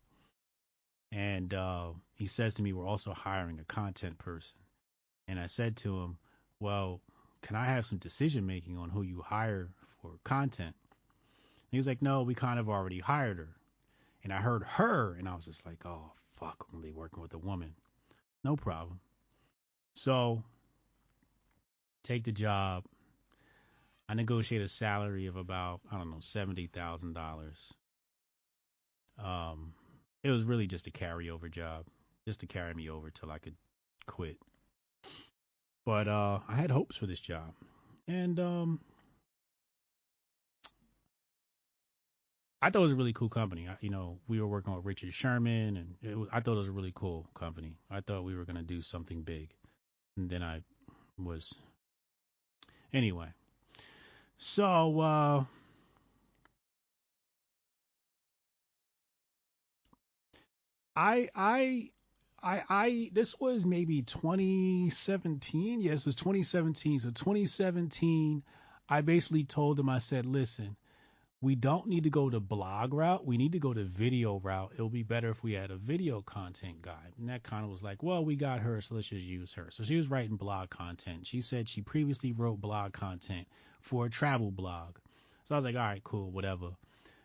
And 1.12 1.54
uh, 1.54 1.92
he 2.16 2.28
says 2.28 2.56
to 2.56 2.62
me, 2.62 2.74
We're 2.74 2.86
also 2.88 3.14
hiring 3.14 3.60
a 3.60 3.64
content 3.64 4.18
person. 4.18 4.58
And 5.28 5.40
I 5.40 5.46
said 5.46 5.78
to 5.78 6.02
him, 6.02 6.18
Well, 6.60 7.02
can 7.42 7.56
I 7.56 7.66
have 7.66 7.86
some 7.86 7.98
decision 7.98 8.46
making 8.46 8.78
on 8.78 8.90
who 8.90 9.04
you 9.04 9.22
hire 9.22 9.70
for 10.02 10.12
content? 10.24 10.76
He 11.72 11.78
was 11.78 11.88
like, 11.88 12.02
No, 12.02 12.24
we 12.24 12.34
kind 12.36 12.60
of 12.60 12.70
already 12.70 13.00
hired 13.00 13.38
her. 13.38 13.56
And 14.24 14.34
I 14.34 14.38
heard 14.38 14.64
her, 14.64 15.16
and 15.18 15.30
I 15.30 15.36
was 15.36 15.46
just 15.46 15.66
like, 15.66 15.86
Oh, 15.86 16.12
fuck, 16.36 16.66
I'm 16.68 16.80
going 16.80 16.84
to 16.84 16.94
be 16.94 17.00
working 17.00 17.22
with 17.22 17.34
a 17.34 17.38
woman. 17.38 17.74
No 18.44 18.56
problem. 18.56 19.00
So, 19.94 20.44
take 22.04 22.24
the 22.24 22.32
job. 22.32 22.86
I 24.08 24.14
negotiate 24.16 24.62
a 24.62 24.68
salary 24.68 25.28
of 25.28 25.36
about, 25.36 25.82
I 25.92 25.98
don't 25.98 26.10
know, 26.10 26.18
$70,000. 26.18 27.72
Um, 29.24 29.74
it 30.24 30.32
was 30.32 30.44
really 30.44 30.66
just 30.66 30.88
a 30.88 30.92
carryover 30.92 31.52
job, 31.52 31.86
just 32.26 32.40
to 32.40 32.48
carry 32.48 32.74
me 32.74 32.90
over 32.90 33.12
till 33.12 33.30
I 33.30 33.38
could 33.38 33.56
quit. 34.08 34.38
But 35.86 36.08
uh, 36.08 36.40
I 36.48 36.56
had 36.56 36.72
hopes 36.72 36.96
for 36.96 37.06
this 37.06 37.20
job, 37.20 37.54
and 38.08 38.40
um, 38.40 38.80
I 42.62 42.70
thought 42.70 42.80
it 42.80 42.84
was 42.84 42.92
a 42.92 42.96
really 42.96 43.14
cool 43.14 43.30
company. 43.30 43.68
I, 43.70 43.78
you 43.80 43.90
know, 43.90 44.20
we 44.28 44.42
were 44.42 44.48
working 44.48 44.76
with 44.76 44.86
Richard 44.86 45.14
Sherman, 45.14 45.78
and 46.04 46.18
was, 46.20 46.28
I 46.32 46.42
thought 46.42 46.54
it 46.54 46.58
was 46.58 46.68
a 46.68 46.74
really 46.74 46.92
cool 46.94 47.30
company. 47.34 47.78
I 47.90 48.02
thought 48.02 48.26
we 48.26 48.36
were 48.36 48.44
gonna 48.46 48.64
do 48.64 48.82
something 48.82 49.22
big, 49.22 49.54
and 50.18 50.30
then 50.30 50.44
I 50.44 50.62
was 51.18 51.54
anyway. 52.92 53.30
So 54.38 55.00
uh, 55.00 55.44
I 60.96 61.30
I 61.34 61.92
I 62.44 62.64
I 62.70 63.10
this 63.14 63.40
was 63.40 63.66
maybe 63.66 64.02
2017. 64.02 65.82
Yes, 65.82 66.02
it 66.02 66.06
was 66.08 66.16
2017. 66.16 67.00
So 67.00 67.10
2017, 67.12 68.44
I 68.90 69.02
basically 69.02 69.46
told 69.46 69.80
him 69.80 69.88
I 69.88 70.00
said, 70.00 70.26
"Listen, 70.26 70.76
we 71.42 71.56
don't 71.56 71.88
need 71.88 72.04
to 72.04 72.10
go 72.10 72.30
to 72.30 72.40
blog 72.40 72.94
route. 72.94 73.26
We 73.26 73.38
need 73.38 73.54
to 73.54 73.60
go 73.60 73.74
to 73.74 73.84
video 73.86 74.40
route. 74.40 74.72
It'll 74.74 74.90
be 74.90 75.04
better 75.04 75.30
if 75.30 75.42
we 75.42 75.54
had 75.54 75.72
a 75.72 75.78
video 75.78 76.22
content 76.22 76.82
guide. 76.82 77.14
And 77.18 77.30
that 77.30 77.44
kind 77.44 77.64
of 77.64 77.72
was 77.72 77.82
like, 77.82 78.04
"Well, 78.04 78.26
we 78.26 78.36
got 78.36 78.60
her, 78.60 78.82
so 78.82 78.96
let's 78.96 79.08
just 79.08 79.26
use 79.26 79.54
her." 79.54 79.72
So 79.72 79.84
she 79.84 79.96
was 79.96 80.10
writing 80.10 80.36
blog 80.36 80.70
content. 80.70 81.26
She 81.26 81.40
said 81.40 81.70
she 81.70 81.82
previously 81.82 82.34
wrote 82.34 82.60
blog 82.60 82.92
content 82.92 83.48
for 83.80 84.06
a 84.06 84.10
travel 84.10 84.52
blog. 84.52 84.98
So 85.48 85.56
I 85.56 85.58
was 85.58 85.66
like, 85.66 85.76
"All 85.76 85.82
right, 85.82 86.04
cool, 86.04 86.30
whatever." 86.30 86.72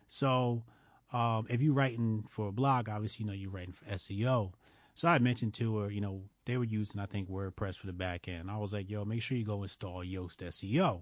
So 0.07 0.63
um, 1.11 1.47
if 1.49 1.61
you're 1.61 1.73
writing 1.73 2.25
for 2.29 2.47
a 2.47 2.53
blog, 2.53 2.87
obviously 2.87 3.23
you 3.23 3.27
know 3.27 3.35
you're 3.35 3.51
writing 3.51 3.73
for 3.73 3.85
SEO. 3.85 4.53
So 4.93 5.09
I 5.09 5.19
mentioned 5.19 5.55
to 5.55 5.79
her, 5.79 5.91
you 5.91 5.99
know, 5.99 6.21
they 6.45 6.55
were 6.55 6.63
using 6.63 7.01
I 7.01 7.05
think 7.05 7.29
WordPress 7.29 7.75
for 7.75 7.87
the 7.87 7.93
back 7.93 8.29
end. 8.29 8.49
I 8.49 8.57
was 8.57 8.71
like, 8.71 8.89
yo, 8.89 9.03
make 9.03 9.21
sure 9.21 9.37
you 9.37 9.43
go 9.43 9.63
install 9.63 10.05
Yoast 10.05 10.37
SEO. 10.37 11.01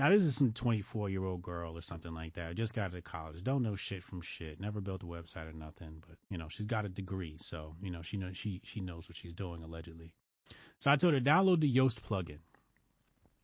Now 0.00 0.08
this 0.08 0.22
is 0.22 0.34
some 0.34 0.52
24 0.52 1.10
year 1.10 1.26
old 1.26 1.42
girl 1.42 1.76
or 1.76 1.82
something 1.82 2.14
like 2.14 2.32
that. 2.32 2.54
Just 2.54 2.72
got 2.72 2.86
out 2.86 2.94
of 2.94 3.04
college, 3.04 3.42
don't 3.42 3.62
know 3.62 3.76
shit 3.76 4.02
from 4.02 4.22
shit, 4.22 4.58
never 4.58 4.80
built 4.80 5.02
a 5.02 5.06
website 5.06 5.46
or 5.46 5.52
nothing, 5.52 6.02
but 6.08 6.16
you 6.30 6.38
know 6.38 6.48
she's 6.48 6.64
got 6.64 6.86
a 6.86 6.88
degree, 6.88 7.36
so 7.38 7.76
you 7.82 7.90
know 7.90 8.00
she 8.00 8.16
knows 8.16 8.34
she 8.34 8.62
she 8.64 8.80
knows 8.80 9.10
what 9.10 9.16
she's 9.18 9.34
doing 9.34 9.62
allegedly. 9.62 10.14
So 10.78 10.90
I 10.90 10.96
told 10.96 11.12
her 11.12 11.20
download 11.20 11.60
the 11.60 11.76
Yoast 11.76 12.00
plugin. 12.00 12.38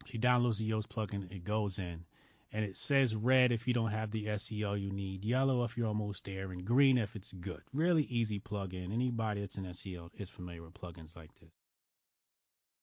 She 0.07 0.19
downloads 0.19 0.57
the 0.57 0.71
Yoast 0.71 0.87
plugin, 0.87 1.31
it 1.31 1.45
goes 1.45 1.79
in, 1.79 2.07
and 2.55 2.65
it 2.65 2.75
says 2.75 3.15
red 3.15 3.53
if 3.53 3.69
you 3.69 3.75
don't 3.75 3.91
have 3.91 4.11
the 4.11 4.25
SEO 4.25 4.81
you 4.81 4.91
need, 4.91 5.27
yellow 5.27 5.63
if 5.65 5.77
you're 5.77 5.89
almost 5.89 6.25
there, 6.25 6.53
and 6.53 6.65
green 6.65 6.97
if 6.97 7.17
it's 7.17 7.33
good. 7.35 7.61
Really 7.75 8.05
easy 8.05 8.41
plugin. 8.41 8.95
Anybody 8.95 9.43
that's 9.43 9.59
in 9.59 9.65
SEO 9.65 10.09
is 10.17 10.31
familiar 10.31 10.63
with 10.63 10.73
plugins 10.73 11.15
like 11.17 11.35
this. 11.39 11.53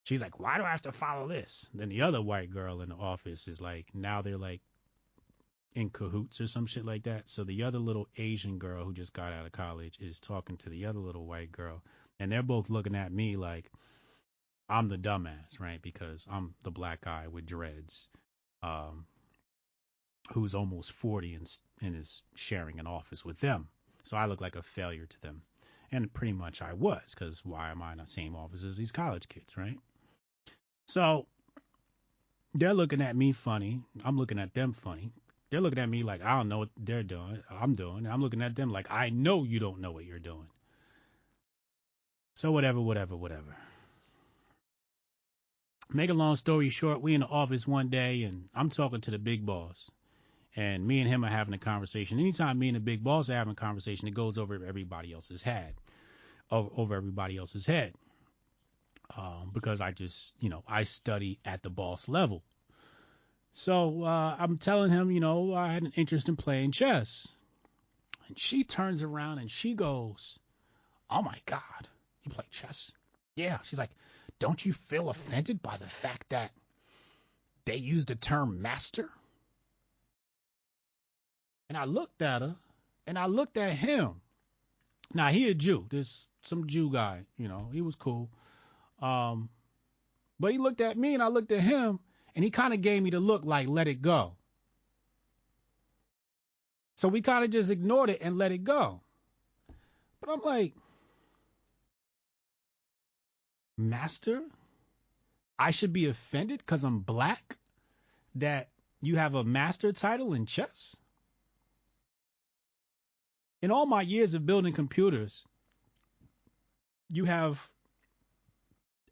She's 0.04 0.22
like, 0.22 0.40
why 0.40 0.58
do 0.58 0.64
I 0.64 0.70
have 0.70 0.82
to 0.82 0.92
follow 0.92 1.28
this? 1.28 1.68
Then 1.74 1.90
the 1.90 2.02
other 2.02 2.22
white 2.22 2.50
girl 2.50 2.82
in 2.82 2.90
the 2.90 2.96
office 2.96 3.48
is 3.48 3.62
like, 3.62 3.88
now 3.94 4.22
they're 4.22 4.38
like 4.38 4.62
in 5.76 5.90
cahoots 5.90 6.42
or 6.42 6.48
some 6.48 6.66
shit 6.66 6.86
like 6.86 7.04
that. 7.04 7.30
So 7.30 7.44
the 7.44 7.64
other 7.64 7.80
little 7.80 8.08
Asian 8.18 8.60
girl 8.60 8.84
who 8.84 8.94
just 8.94 9.14
got 9.14 9.32
out 9.32 9.46
of 9.46 9.52
college 9.54 9.98
is 10.00 10.20
talking 10.20 10.58
to 10.58 10.70
the 10.70 10.86
other 10.86 11.00
little 11.00 11.26
white 11.26 11.52
girl, 11.52 11.82
and 12.20 12.32
they're 12.32 12.44
both 12.44 12.70
looking 12.70 12.96
at 12.96 13.12
me 13.12 13.38
like 13.38 13.72
I'm 14.70 14.90
the 14.90 14.98
dumbass, 14.98 15.60
right? 15.60 15.82
Because 15.82 16.26
I'm 16.30 16.54
the 16.64 16.72
black 16.72 17.02
guy 17.02 17.28
with 17.28 17.46
dreads. 17.46 18.08
Um, 18.62 19.06
who's 20.32 20.56
almost 20.56 20.92
40 20.94 21.36
and, 21.36 21.58
and 21.82 21.96
is 21.96 22.24
sharing 22.36 22.80
an 22.80 22.88
office 22.88 23.26
with 23.26 23.40
them. 23.40 23.68
So 24.04 24.18
I 24.18 24.26
look 24.26 24.42
like 24.42 24.56
a 24.56 24.62
failure 24.62 25.06
to 25.06 25.22
them. 25.22 25.42
And 25.92 26.12
pretty 26.14 26.34
much 26.34 26.62
I 26.62 26.74
was, 26.74 27.14
because 27.14 27.46
why 27.46 27.70
am 27.70 27.82
I 27.82 27.92
in 27.92 27.98
the 28.00 28.08
same 28.08 28.36
office 28.36 28.64
as 28.64 28.78
these 28.78 28.92
college 28.92 29.28
kids, 29.28 29.58
right? 29.58 29.78
So 30.88 31.26
they're 32.54 32.74
looking 32.74 33.02
at 33.02 33.16
me 33.16 33.32
funny. 33.32 33.82
I'm 34.04 34.18
looking 34.18 34.40
at 34.40 34.54
them 34.54 34.74
funny. 34.74 35.12
They're 35.50 35.62
looking 35.62 35.80
at 35.80 35.90
me 35.90 36.04
like 36.04 36.24
I 36.24 36.38
don't 36.38 36.50
know 36.50 36.60
what 36.60 36.70
they're 36.78 37.04
doing. 37.04 37.42
I'm 37.50 37.74
doing. 37.74 38.08
I'm 38.08 38.22
looking 38.22 38.42
at 38.42 38.56
them 38.56 38.72
like 38.72 38.88
I 38.90 39.10
know 39.10 39.44
you 39.44 39.60
don't 39.60 39.82
know 39.82 39.92
what 39.92 40.06
you're 40.06 40.20
doing. 40.20 40.48
So 42.36 42.52
whatever, 42.52 42.82
whatever, 42.82 43.16
whatever. 43.16 43.56
Make 45.92 46.10
a 46.10 46.16
long 46.16 46.36
story 46.36 46.70
short, 46.70 47.02
we 47.02 47.14
in 47.14 47.22
the 47.22 47.28
office 47.28 47.68
one 47.68 47.90
day 47.90 48.24
and 48.24 48.50
I'm 48.56 48.70
talking 48.70 49.02
to 49.02 49.12
the 49.12 49.20
big 49.20 49.46
boss 49.46 49.92
and 50.56 50.86
me 50.86 51.00
and 51.00 51.10
him 51.10 51.24
are 51.24 51.30
having 51.30 51.54
a 51.54 51.60
conversation. 51.60 52.20
Anytime 52.20 52.58
me 52.58 52.70
and 52.70 52.76
the 52.76 52.80
big 52.80 53.04
boss 53.04 53.30
are 53.30 53.36
having 53.36 53.52
a 53.52 53.56
conversation, 53.56 54.08
it 54.08 54.16
goes 54.16 54.38
over 54.38 54.66
everybody 54.66 55.14
else's 55.14 55.42
head, 55.44 55.76
over, 56.50 56.70
over 56.76 56.96
everybody 56.96 57.38
else's 57.38 57.66
head. 57.66 57.94
Um, 59.16 59.52
because 59.54 59.80
I 59.80 59.92
just, 59.92 60.34
you 60.40 60.50
know, 60.50 60.64
I 60.68 60.84
study 60.84 61.40
at 61.46 61.62
the 61.62 61.70
boss 61.70 62.10
level. 62.10 62.44
So 63.54 64.04
uh, 64.04 64.36
I'm 64.40 64.58
telling 64.58 64.90
him, 64.90 65.12
you 65.12 65.20
know, 65.20 65.54
I 65.54 65.74
had 65.74 65.84
an 65.84 65.94
interest 65.96 66.28
in 66.28 66.36
playing 66.36 66.72
chess. 66.72 67.28
And 68.28 68.40
she 68.40 68.64
turns 68.64 69.04
around 69.04 69.40
and 69.40 69.52
she 69.52 69.76
goes, 69.76 70.40
Oh 71.10 71.22
my 71.22 71.38
God, 71.46 71.88
you 72.24 72.32
play 72.32 72.46
chess? 72.50 72.92
Yeah. 73.36 73.60
She's 73.64 73.78
like, 73.78 73.92
Don't 74.40 74.66
you 74.66 74.74
feel 74.74 75.10
offended 75.10 75.62
by 75.62 75.78
the 75.78 75.88
fact 75.88 76.30
that 76.30 76.52
they 77.66 77.76
use 77.76 78.06
the 78.06 78.16
term 78.16 78.62
master? 78.62 79.10
And 81.70 81.78
I 81.78 81.86
looked 81.86 82.22
at 82.24 82.42
her 82.42 82.56
and 83.06 83.20
I 83.20 83.28
looked 83.28 83.58
at 83.58 83.74
him. 83.74 84.22
Now 85.14 85.28
he 85.30 85.50
a 85.50 85.54
Jew. 85.54 85.86
This 85.90 86.28
some 86.42 86.68
Jew 86.68 86.92
guy, 86.92 87.22
you 87.38 87.48
know, 87.48 87.70
he 87.72 87.82
was 87.82 87.96
cool. 87.96 88.30
Um, 89.04 89.50
but 90.40 90.52
he 90.52 90.58
looked 90.58 90.82
at 90.82 90.98
me 90.98 91.14
and 91.14 91.22
I 91.22 91.28
looked 91.28 91.52
at 91.52 91.60
him 91.60 92.00
and 92.36 92.44
he 92.44 92.50
kind 92.50 92.74
of 92.74 92.82
gave 92.82 93.04
me 93.04 93.12
the 93.12 93.20
look 93.20 93.46
like 93.46 93.68
let 93.68 93.88
it 93.88 94.02
go. 94.02 94.34
So 96.96 97.08
we 97.08 97.22
kind 97.22 97.44
of 97.44 97.52
just 97.52 97.70
ignored 97.70 98.10
it 98.10 98.20
and 98.22 98.38
let 98.38 98.52
it 98.52 98.64
go. 98.64 99.02
But 100.22 100.32
I'm 100.32 100.42
like, 100.42 100.74
Master, 103.78 104.42
I 105.60 105.72
should 105.72 105.94
be 105.94 106.08
offended 106.08 106.60
because 106.60 106.84
I'm 106.84 107.00
black 107.00 107.58
that 108.36 108.70
you 109.02 109.18
have 109.18 109.36
a 109.36 109.44
master 109.44 109.92
title 109.92 110.34
in 110.34 110.46
chess? 110.46 110.96
in 113.64 113.72
all 113.72 113.86
my 113.86 114.02
years 114.02 114.34
of 114.34 114.46
building 114.46 114.74
computers, 114.74 115.48
you 117.10 117.24
have 117.24 117.58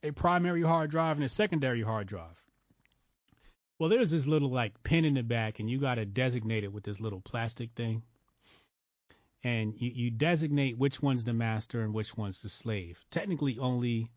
a 0.03 0.11
primary 0.11 0.61
hard 0.61 0.89
drive 0.89 1.17
and 1.17 1.25
a 1.25 1.29
secondary 1.29 1.81
hard 1.81 2.07
drive. 2.07 2.41
Well, 3.79 3.89
there's 3.89 4.11
this 4.11 4.27
little 4.27 4.51
like 4.51 4.83
pin 4.83 5.05
in 5.05 5.15
the 5.15 5.23
back, 5.23 5.59
and 5.59 5.69
you 5.69 5.79
got 5.79 5.95
to 5.95 6.05
designate 6.05 6.63
it 6.63 6.71
with 6.71 6.83
this 6.83 6.99
little 6.99 7.21
plastic 7.21 7.71
thing. 7.71 8.03
And 9.43 9.73
you, 9.75 9.89
you 9.89 10.11
designate 10.11 10.77
which 10.77 11.01
one's 11.01 11.23
the 11.23 11.33
master 11.33 11.81
and 11.81 11.93
which 11.93 12.15
one's 12.15 12.41
the 12.41 12.49
slave. 12.49 13.03
Technically, 13.09 13.57
only, 13.57 14.11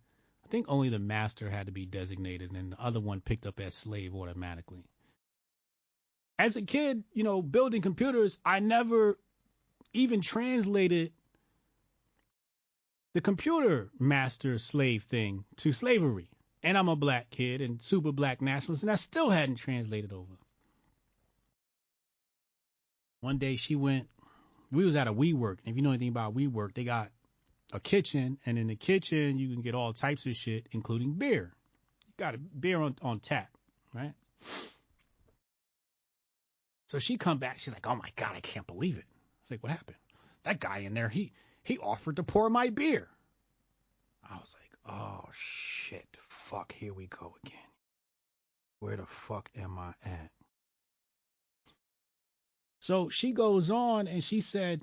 I 0.45 0.49
think 0.49 0.67
only 0.69 0.91
the 0.91 0.99
master 0.99 1.49
had 1.49 1.67
to 1.67 1.73
be 1.73 1.87
designated, 1.87 2.53
and 2.53 2.73
the 2.73 2.81
other 2.81 3.01
one 3.01 3.23
picked 3.23 3.47
up 3.47 3.59
as 3.59 3.75
slave 3.75 4.15
automatically. 4.15 4.85
As 6.39 6.57
a 6.57 6.63
kid, 6.63 7.05
you 7.15 7.25
know, 7.25 7.41
building 7.41 7.81
computers, 7.81 8.39
I 8.45 8.61
never 8.61 9.19
even 9.95 10.21
translated 10.21 11.13
the 13.15 13.21
computer 13.21 13.91
master 13.99 14.59
slave 14.59 15.05
thing 15.05 15.45
to 15.57 15.73
slavery. 15.73 16.29
And 16.63 16.77
I'm 16.77 16.89
a 16.89 16.97
black 16.97 17.31
kid 17.31 17.61
and 17.61 17.81
super 17.81 18.13
black 18.13 18.43
nationalist, 18.43 18.83
and 18.83 18.93
I 18.93 18.97
still 18.97 19.31
hadn't 19.31 19.57
translated 19.57 20.13
over. 20.13 20.33
One 23.21 23.39
day 23.39 23.57
she 23.57 23.77
went, 23.77 24.09
we 24.71 24.85
was 24.85 24.97
at 24.97 25.07
a 25.07 25.13
WeWork. 25.13 25.59
And 25.65 25.73
if 25.73 25.77
you 25.77 25.83
know 25.83 25.91
anything 25.91 26.09
about 26.09 26.35
WeWork, 26.35 26.75
they 26.75 26.85
got 26.85 27.11
a 27.73 27.81
kitchen, 27.81 28.39
and 28.45 28.59
in 28.59 28.67
the 28.67 28.77
kitchen 28.77 29.39
you 29.39 29.49
can 29.53 29.63
get 29.63 29.75
all 29.75 29.93
types 29.93 30.27
of 30.27 30.35
shit, 30.35 30.67
including 30.73 31.13
beer. 31.13 31.53
You 32.07 32.13
got 32.19 32.35
a 32.35 32.39
beer 32.39 32.81
on, 32.81 32.97
on 33.03 33.21
tap, 33.21 33.49
right? 33.95 34.13
So 36.87 36.99
she 36.99 37.17
come 37.17 37.39
back. 37.39 37.59
She's 37.59 37.75
like, 37.75 37.87
oh 37.87 37.97
my 37.97 38.11
god, 38.17 38.33
I 38.35 38.41
can't 38.41 38.67
believe 38.67 38.99
it. 38.99 39.05
It's 39.43 39.51
like, 39.51 39.63
what 39.63 39.73
happened? 39.73 39.97
That 40.45 40.61
guy 40.61 40.79
in 40.79 40.95
there, 40.95 41.09
he 41.09 41.33
he 41.65 41.79
offered 41.79 42.17
to 42.17 42.23
pour 42.23 42.49
my 42.51 42.71
beer. 42.71 43.09
I 44.23 44.37
was 44.37 44.55
like, 44.61 44.95
oh 44.95 45.25
shit, 45.33 46.07
fuck, 46.29 46.73
here 46.73 46.95
we 46.95 47.07
go 47.07 47.35
again. 47.45 47.59
Where 48.81 48.97
the 48.97 49.07
fuck 49.07 49.51
am 49.57 49.79
I 49.79 49.95
at? 50.05 50.31
So 52.81 53.09
she 53.09 53.33
goes 53.33 53.71
on 53.71 54.09
and 54.09 54.23
she 54.23 54.43
said, 54.43 54.83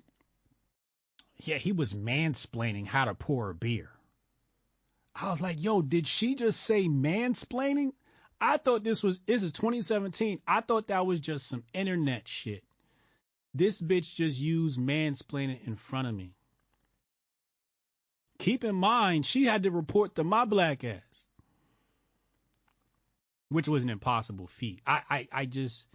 yeah, 1.38 1.58
he 1.58 1.72
was 1.72 1.94
mansplaining 1.94 2.88
how 2.88 3.06
to 3.06 3.14
pour 3.14 3.52
a 3.52 3.56
beer. 3.56 3.90
I 5.16 5.30
was 5.30 5.42
like, 5.42 5.62
yo, 5.62 5.82
did 5.82 6.08
she 6.08 6.36
just 6.36 6.62
say 6.62 6.88
mansplaining? 6.88 7.92
I 8.40 8.58
thought 8.58 8.84
this 8.84 9.04
was 9.04 9.22
this 9.22 9.44
is 9.44 9.52
2017. 9.52 10.42
I 10.48 10.62
thought 10.62 10.88
that 10.88 11.06
was 11.06 11.20
just 11.20 11.48
some 11.48 11.64
internet 11.74 12.28
shit. 12.28 12.64
This 13.54 13.80
bitch 13.80 14.16
just 14.16 14.40
used 14.40 14.80
mansplaining 14.80 15.68
in 15.68 15.76
front 15.76 16.08
of 16.08 16.16
me. 16.16 16.34
Keep 18.42 18.64
in 18.64 18.74
mind, 18.74 19.24
she 19.24 19.46
had 19.46 19.62
to 19.62 19.70
report 19.70 20.16
to 20.16 20.24
my 20.24 20.46
black 20.46 20.84
ass, 20.84 21.28
which 23.50 23.68
was 23.68 23.84
an 23.84 23.92
impossible 23.92 24.48
feat. 24.48 24.82
I, 24.88 25.04
I, 25.08 25.28
I 25.32 25.46
just, 25.46 25.86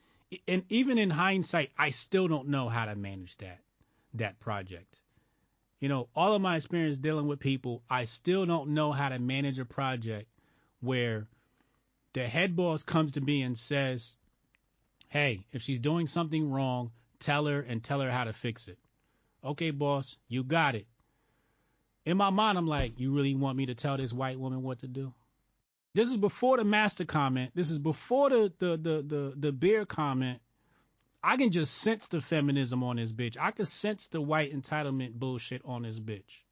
and 0.46 0.62
even 0.68 0.96
in 0.96 1.10
hindsight, 1.10 1.72
I 1.76 1.90
still 1.90 2.28
don't 2.28 2.46
know 2.46 2.68
how 2.68 2.84
to 2.84 2.94
manage 2.94 3.36
that, 3.38 3.58
that 4.14 4.38
project. 4.38 5.00
You 5.80 5.88
know, 5.88 6.08
all 6.14 6.34
of 6.34 6.40
my 6.40 6.54
experience 6.54 6.96
dealing 6.96 7.26
with 7.26 7.40
people, 7.40 7.82
I 7.90 8.04
still 8.04 8.46
don't 8.46 8.74
know 8.74 8.92
how 8.92 9.08
to 9.08 9.18
manage 9.18 9.58
a 9.58 9.64
project 9.64 10.30
where 10.80 11.26
the 12.12 12.28
head 12.28 12.54
boss 12.54 12.84
comes 12.84 13.10
to 13.12 13.20
me 13.20 13.42
and 13.42 13.58
says, 13.58 14.14
Hey, 15.08 15.44
if 15.50 15.62
she's 15.62 15.80
doing 15.80 16.06
something 16.06 16.48
wrong, 16.48 16.92
tell 17.18 17.46
her 17.46 17.60
and 17.60 17.82
tell 17.82 18.00
her 18.02 18.10
how 18.12 18.22
to 18.22 18.32
fix 18.32 18.68
it. 18.68 18.78
Okay, 19.42 19.72
boss, 19.72 20.16
you 20.28 20.44
got 20.44 20.76
it. 20.76 20.86
In 22.06 22.16
my 22.16 22.30
mind, 22.30 22.56
I'm 22.56 22.68
like, 22.68 23.00
you 23.00 23.12
really 23.12 23.34
want 23.34 23.58
me 23.58 23.66
to 23.66 23.74
tell 23.74 23.96
this 23.96 24.12
white 24.12 24.38
woman 24.38 24.62
what 24.62 24.78
to 24.78 24.86
do? 24.86 25.12
This 25.92 26.08
is 26.08 26.16
before 26.16 26.56
the 26.56 26.64
master 26.64 27.04
comment. 27.04 27.50
This 27.54 27.70
is 27.70 27.78
before 27.78 28.30
the 28.30 28.52
the 28.58 28.76
the 28.76 29.02
the, 29.02 29.34
the 29.36 29.52
beer 29.52 29.84
comment. 29.84 30.40
I 31.22 31.36
can 31.36 31.50
just 31.50 31.74
sense 31.74 32.06
the 32.06 32.20
feminism 32.20 32.84
on 32.84 32.96
this 32.96 33.10
bitch. 33.10 33.36
I 33.40 33.50
can 33.50 33.66
sense 33.66 34.06
the 34.06 34.20
white 34.20 34.54
entitlement 34.54 35.14
bullshit 35.14 35.62
on 35.64 35.82
this 35.82 35.98
bitch. 35.98 36.42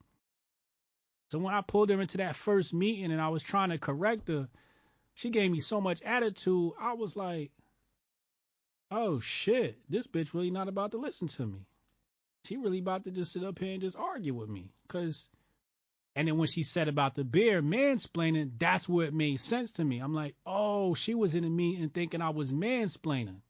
So 1.31 1.39
when 1.39 1.53
I 1.53 1.61
pulled 1.61 1.89
her 1.89 2.01
into 2.01 2.17
that 2.17 2.35
first 2.35 2.73
meeting 2.73 3.11
and 3.11 3.21
I 3.21 3.29
was 3.29 3.41
trying 3.41 3.69
to 3.69 3.77
correct 3.77 4.27
her, 4.27 4.49
she 5.13 5.29
gave 5.29 5.49
me 5.49 5.59
so 5.59 5.79
much 5.79 6.01
attitude. 6.01 6.73
I 6.77 6.93
was 6.93 7.15
like, 7.15 7.51
oh 8.91 9.19
shit, 9.21 9.77
this 9.89 10.07
bitch 10.07 10.33
really 10.33 10.51
not 10.51 10.67
about 10.67 10.91
to 10.91 10.97
listen 10.97 11.29
to 11.29 11.45
me. 11.45 11.59
She 12.43 12.57
really 12.57 12.79
about 12.79 13.05
to 13.05 13.11
just 13.11 13.31
sit 13.31 13.43
up 13.43 13.57
here 13.59 13.71
and 13.71 13.81
just 13.81 13.95
argue 13.95 14.33
with 14.33 14.49
me. 14.49 14.71
Cause 14.89 15.29
and 16.15 16.27
then 16.27 16.37
when 16.37 16.47
she 16.47 16.63
said 16.63 16.87
about 16.87 17.15
the 17.15 17.25
beer 17.25 17.61
mansplaining, 17.61 18.51
that's 18.57 18.87
it 18.87 19.13
made 19.13 19.41
sense 19.41 19.73
to 19.73 19.83
me. 19.83 19.99
I'm 19.99 20.13
like, 20.13 20.35
oh, 20.45 20.93
she 20.93 21.13
was 21.13 21.35
in 21.35 21.43
a 21.43 21.49
meeting 21.49 21.89
thinking 21.89 22.21
I 22.21 22.29
was 22.29 22.53
mansplaining. 22.53 23.41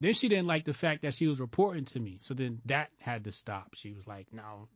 Then 0.00 0.12
she 0.12 0.28
didn't 0.28 0.46
like 0.46 0.64
the 0.64 0.74
fact 0.74 1.02
that 1.02 1.14
she 1.14 1.26
was 1.26 1.40
reporting 1.40 1.86
to 1.86 1.98
me. 1.98 2.18
So 2.20 2.34
then 2.34 2.60
that 2.66 2.90
had 2.98 3.24
to 3.24 3.32
stop. 3.32 3.74
She 3.74 3.92
was 3.92 4.06
like, 4.06 4.26
no. 4.32 4.68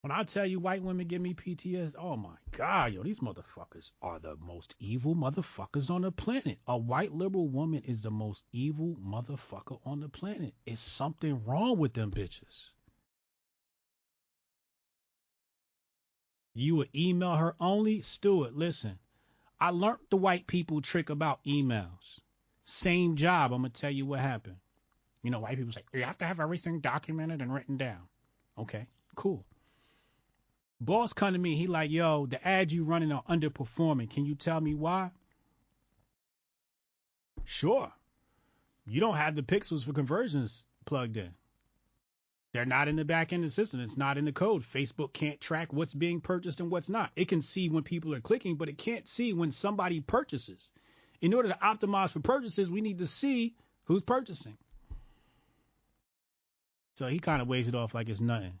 When 0.00 0.10
I 0.10 0.22
tell 0.24 0.44
you 0.44 0.58
white 0.58 0.82
women 0.82 1.06
give 1.06 1.22
me 1.22 1.34
PTS, 1.34 1.94
oh 1.98 2.16
my 2.16 2.34
God, 2.52 2.92
yo, 2.92 3.02
these 3.02 3.20
motherfuckers 3.20 3.90
are 4.02 4.18
the 4.18 4.36
most 4.36 4.74
evil 4.78 5.14
motherfuckers 5.14 5.90
on 5.90 6.02
the 6.02 6.10
planet. 6.10 6.58
A 6.66 6.76
white 6.76 7.14
liberal 7.14 7.48
woman 7.48 7.82
is 7.86 8.02
the 8.02 8.10
most 8.10 8.44
evil 8.52 8.96
motherfucker 9.02 9.80
on 9.84 10.00
the 10.00 10.08
planet. 10.08 10.54
It's 10.66 10.82
something 10.82 11.44
wrong 11.46 11.78
with 11.78 11.94
them 11.94 12.10
bitches. 12.10 12.70
You 16.54 16.76
would 16.76 16.88
email 16.94 17.34
her 17.36 17.54
only? 17.58 18.00
Stewart, 18.02 18.54
listen. 18.54 18.98
I 19.60 19.70
learned 19.70 19.98
the 20.10 20.16
white 20.16 20.46
people 20.46 20.80
trick 20.80 21.10
about 21.10 21.44
emails. 21.44 22.20
Same 22.64 23.16
job. 23.16 23.52
I'm 23.52 23.62
to 23.64 23.68
tell 23.68 23.90
you 23.90 24.06
what 24.06 24.20
happened. 24.20 24.56
You 25.22 25.30
know, 25.30 25.40
white 25.40 25.56
people 25.56 25.72
say, 25.72 25.82
you 25.92 26.02
have 26.02 26.18
to 26.18 26.26
have 26.26 26.40
everything 26.40 26.80
documented 26.80 27.40
and 27.40 27.52
written 27.52 27.76
down. 27.76 28.00
Okay, 28.58 28.86
cool. 29.16 29.44
Boss 30.80 31.12
come 31.12 31.32
to 31.32 31.38
me. 31.38 31.56
He 31.56 31.66
like, 31.66 31.90
yo, 31.90 32.26
the 32.26 32.46
ads 32.46 32.72
you 32.72 32.84
running 32.84 33.10
are 33.10 33.22
underperforming. 33.24 34.10
Can 34.10 34.26
you 34.26 34.34
tell 34.34 34.60
me 34.60 34.74
why? 34.74 35.10
Sure. 37.44 37.90
You 38.86 39.00
don't 39.00 39.16
have 39.16 39.34
the 39.34 39.42
pixels 39.42 39.84
for 39.84 39.92
conversions 39.92 40.66
plugged 40.84 41.16
in. 41.16 41.30
They're 42.54 42.64
not 42.64 42.86
in 42.86 42.94
the 42.94 43.04
back 43.04 43.32
end 43.32 43.50
system. 43.50 43.80
It's 43.80 43.96
not 43.96 44.16
in 44.16 44.24
the 44.24 44.32
code. 44.32 44.62
Facebook 44.62 45.12
can't 45.12 45.40
track 45.40 45.72
what's 45.72 45.92
being 45.92 46.20
purchased 46.20 46.60
and 46.60 46.70
what's 46.70 46.88
not. 46.88 47.10
It 47.16 47.26
can 47.26 47.42
see 47.42 47.68
when 47.68 47.82
people 47.82 48.14
are 48.14 48.20
clicking, 48.20 48.54
but 48.54 48.68
it 48.68 48.78
can't 48.78 49.08
see 49.08 49.32
when 49.32 49.50
somebody 49.50 50.00
purchases. 50.00 50.70
In 51.20 51.34
order 51.34 51.48
to 51.48 51.58
optimize 51.60 52.10
for 52.10 52.20
purchases, 52.20 52.70
we 52.70 52.80
need 52.80 52.98
to 52.98 53.08
see 53.08 53.56
who's 53.86 54.02
purchasing. 54.02 54.56
So 56.94 57.08
he 57.08 57.18
kind 57.18 57.42
of 57.42 57.48
waves 57.48 57.66
it 57.66 57.74
off 57.74 57.92
like 57.92 58.08
it's 58.08 58.20
nothing. 58.20 58.60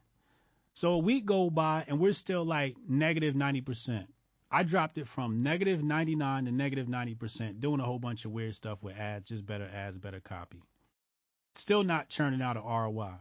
So 0.72 0.94
a 0.94 0.98
week 0.98 1.24
go 1.24 1.48
by 1.48 1.84
and 1.86 2.00
we're 2.00 2.14
still 2.14 2.44
like 2.44 2.74
negative 2.88 3.36
90%. 3.36 4.08
I 4.50 4.64
dropped 4.64 4.98
it 4.98 5.06
from 5.06 5.38
negative 5.38 5.84
99 5.84 6.46
to 6.46 6.50
negative 6.50 6.88
90%, 6.88 7.60
doing 7.60 7.78
a 7.78 7.84
whole 7.84 8.00
bunch 8.00 8.24
of 8.24 8.32
weird 8.32 8.56
stuff 8.56 8.82
with 8.82 8.96
ads, 8.96 9.28
just 9.28 9.46
better 9.46 9.70
ads, 9.72 9.96
better 9.96 10.18
copy. 10.18 10.64
Still 11.54 11.84
not 11.84 12.08
churning 12.08 12.42
out 12.42 12.56
a 12.56 12.60
ROI. 12.60 13.14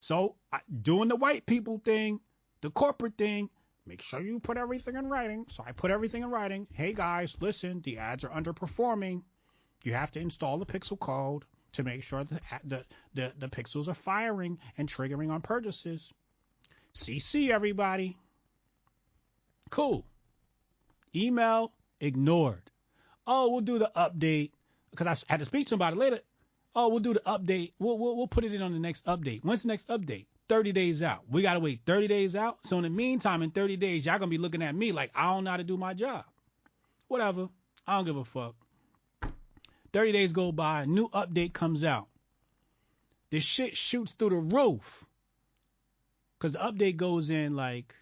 So 0.00 0.36
I, 0.52 0.60
doing 0.82 1.08
the 1.08 1.16
white 1.16 1.46
people 1.46 1.80
thing, 1.84 2.20
the 2.60 2.70
corporate 2.70 3.16
thing, 3.16 3.50
make 3.86 4.02
sure 4.02 4.20
you 4.20 4.40
put 4.40 4.56
everything 4.56 4.96
in 4.96 5.08
writing. 5.08 5.46
So 5.48 5.64
I 5.66 5.72
put 5.72 5.90
everything 5.90 6.22
in 6.22 6.30
writing. 6.30 6.66
Hey 6.72 6.92
guys, 6.92 7.36
listen, 7.40 7.80
the 7.82 7.98
ads 7.98 8.24
are 8.24 8.30
underperforming. 8.30 9.22
You 9.84 9.92
have 9.94 10.10
to 10.12 10.20
install 10.20 10.58
the 10.58 10.66
pixel 10.66 10.98
code 10.98 11.44
to 11.72 11.82
make 11.82 12.02
sure 12.02 12.24
the, 12.24 12.84
the, 13.14 13.32
the 13.38 13.48
pixels 13.48 13.88
are 13.88 13.94
firing 13.94 14.58
and 14.76 14.88
triggering 14.88 15.30
on 15.30 15.40
purchases. 15.40 16.12
CC 16.94 17.50
everybody. 17.50 18.16
Cool. 19.70 20.04
Email 21.14 21.72
ignored. 22.00 22.70
Oh, 23.26 23.50
we'll 23.50 23.60
do 23.60 23.78
the 23.78 23.90
update 23.94 24.52
because 24.90 25.06
I 25.06 25.32
had 25.32 25.40
to 25.40 25.44
speak 25.44 25.66
to 25.66 25.70
somebody 25.70 25.96
later 25.96 26.20
oh, 26.74 26.88
we'll 26.88 27.00
do 27.00 27.14
the 27.14 27.22
update. 27.26 27.72
We'll, 27.78 27.98
we'll, 27.98 28.16
we'll 28.16 28.28
put 28.28 28.44
it 28.44 28.54
in 28.54 28.62
on 28.62 28.72
the 28.72 28.78
next 28.78 29.04
update. 29.06 29.44
When's 29.44 29.62
the 29.62 29.68
next 29.68 29.88
update? 29.88 30.26
30 30.48 30.72
days 30.72 31.02
out. 31.02 31.24
We 31.28 31.42
got 31.42 31.54
to 31.54 31.60
wait 31.60 31.80
30 31.84 32.08
days 32.08 32.34
out. 32.34 32.58
So 32.64 32.78
in 32.78 32.84
the 32.84 32.90
meantime, 32.90 33.42
in 33.42 33.50
30 33.50 33.76
days, 33.76 34.06
y'all 34.06 34.18
going 34.18 34.30
to 34.30 34.36
be 34.36 34.38
looking 34.38 34.62
at 34.62 34.74
me 34.74 34.92
like 34.92 35.10
I 35.14 35.32
don't 35.32 35.44
know 35.44 35.50
how 35.50 35.56
to 35.58 35.64
do 35.64 35.76
my 35.76 35.94
job. 35.94 36.24
Whatever. 37.08 37.48
I 37.86 37.96
don't 37.96 38.04
give 38.06 38.16
a 38.16 38.24
fuck. 38.24 38.54
30 39.92 40.12
days 40.12 40.32
go 40.32 40.52
by, 40.52 40.84
new 40.84 41.08
update 41.08 41.52
comes 41.52 41.82
out. 41.82 42.08
This 43.30 43.44
shit 43.44 43.76
shoots 43.76 44.12
through 44.12 44.30
the 44.30 44.56
roof. 44.56 45.04
Cause 46.38 46.52
the 46.52 46.58
update 46.58 46.96
goes 46.96 47.30
in 47.30 47.56
like 47.56 47.94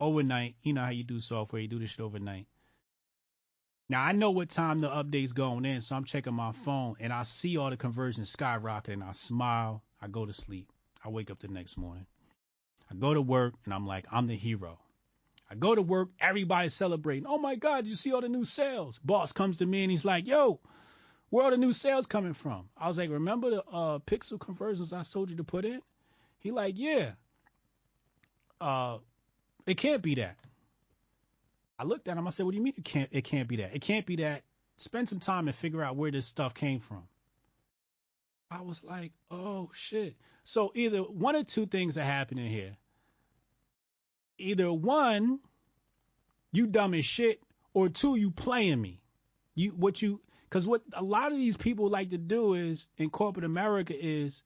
overnight. 0.00 0.54
You 0.62 0.72
know 0.72 0.82
how 0.82 0.90
you 0.90 1.04
do 1.04 1.20
software, 1.20 1.60
you 1.60 1.68
do 1.68 1.78
this 1.78 1.90
shit 1.90 2.00
overnight. 2.00 2.46
Now 3.88 4.02
I 4.02 4.12
know 4.12 4.30
what 4.30 4.48
time 4.48 4.78
the 4.78 4.88
update's 4.88 5.32
going 5.32 5.64
in, 5.64 5.80
so 5.80 5.96
I'm 5.96 6.04
checking 6.04 6.34
my 6.34 6.52
phone 6.52 6.96
and 7.00 7.12
I 7.12 7.24
see 7.24 7.56
all 7.56 7.70
the 7.70 7.76
conversions 7.76 8.30
skyrocket 8.30 8.94
and 8.94 9.04
I 9.04 9.12
smile. 9.12 9.82
I 10.00 10.08
go 10.08 10.24
to 10.26 10.32
sleep. 10.32 10.70
I 11.04 11.08
wake 11.08 11.30
up 11.30 11.40
the 11.40 11.48
next 11.48 11.76
morning. 11.76 12.06
I 12.90 12.94
go 12.94 13.14
to 13.14 13.22
work 13.22 13.54
and 13.64 13.74
I'm 13.74 13.86
like, 13.86 14.06
I'm 14.10 14.26
the 14.26 14.36
hero. 14.36 14.78
I 15.50 15.54
go 15.54 15.74
to 15.74 15.82
work, 15.82 16.08
everybody's 16.18 16.74
celebrating. 16.74 17.26
Oh 17.26 17.38
my 17.38 17.56
God, 17.56 17.86
you 17.86 17.94
see 17.94 18.12
all 18.12 18.22
the 18.22 18.28
new 18.28 18.44
sales? 18.44 18.98
Boss 18.98 19.32
comes 19.32 19.58
to 19.58 19.66
me 19.66 19.82
and 19.82 19.90
he's 19.90 20.04
like, 20.04 20.26
yo, 20.26 20.60
where 21.28 21.44
are 21.44 21.50
the 21.50 21.58
new 21.58 21.72
sales 21.72 22.06
coming 22.06 22.34
from? 22.34 22.68
I 22.76 22.88
was 22.88 22.96
like, 22.96 23.10
remember 23.10 23.50
the 23.50 23.64
uh, 23.64 23.98
pixel 24.00 24.40
conversions 24.40 24.92
I 24.92 25.02
told 25.02 25.30
you 25.30 25.36
to 25.36 25.44
put 25.44 25.64
in? 25.64 25.80
He 26.38 26.50
like, 26.50 26.74
yeah. 26.78 27.12
Uh, 28.60 28.98
it 29.66 29.76
can't 29.76 30.02
be 30.02 30.14
that. 30.16 30.36
I 31.78 31.84
looked 31.84 32.08
at 32.08 32.16
him. 32.16 32.26
I 32.26 32.30
said, 32.30 32.44
"What 32.44 32.52
do 32.52 32.56
you 32.56 32.62
mean 32.62 32.74
it 32.76 32.84
can't? 32.84 33.08
It 33.12 33.22
can't 33.22 33.48
be 33.48 33.56
that. 33.56 33.74
It 33.74 33.82
can't 33.82 34.06
be 34.06 34.16
that. 34.16 34.44
Spend 34.76 35.08
some 35.08 35.20
time 35.20 35.48
and 35.48 35.56
figure 35.56 35.82
out 35.82 35.96
where 35.96 36.10
this 36.10 36.26
stuff 36.26 36.54
came 36.54 36.80
from." 36.80 37.08
I 38.50 38.60
was 38.60 38.82
like, 38.84 39.12
"Oh 39.30 39.70
shit!" 39.72 40.16
So 40.44 40.72
either 40.74 41.02
one 41.02 41.36
or 41.36 41.44
two 41.44 41.66
things 41.66 41.96
are 41.96 42.04
happening 42.04 42.50
here. 42.50 42.76
Either 44.38 44.72
one, 44.72 45.40
you 46.52 46.66
dumb 46.66 46.94
as 46.94 47.04
shit, 47.04 47.42
or 47.74 47.88
two, 47.88 48.16
you 48.16 48.30
playing 48.30 48.80
me. 48.80 49.00
You 49.54 49.70
what 49.70 50.00
you 50.02 50.20
because 50.44 50.66
what 50.66 50.82
a 50.92 51.02
lot 51.02 51.32
of 51.32 51.38
these 51.38 51.56
people 51.56 51.88
like 51.88 52.10
to 52.10 52.18
do 52.18 52.54
is 52.54 52.86
in 52.98 53.08
corporate 53.10 53.44
America 53.44 53.94
is 53.98 54.42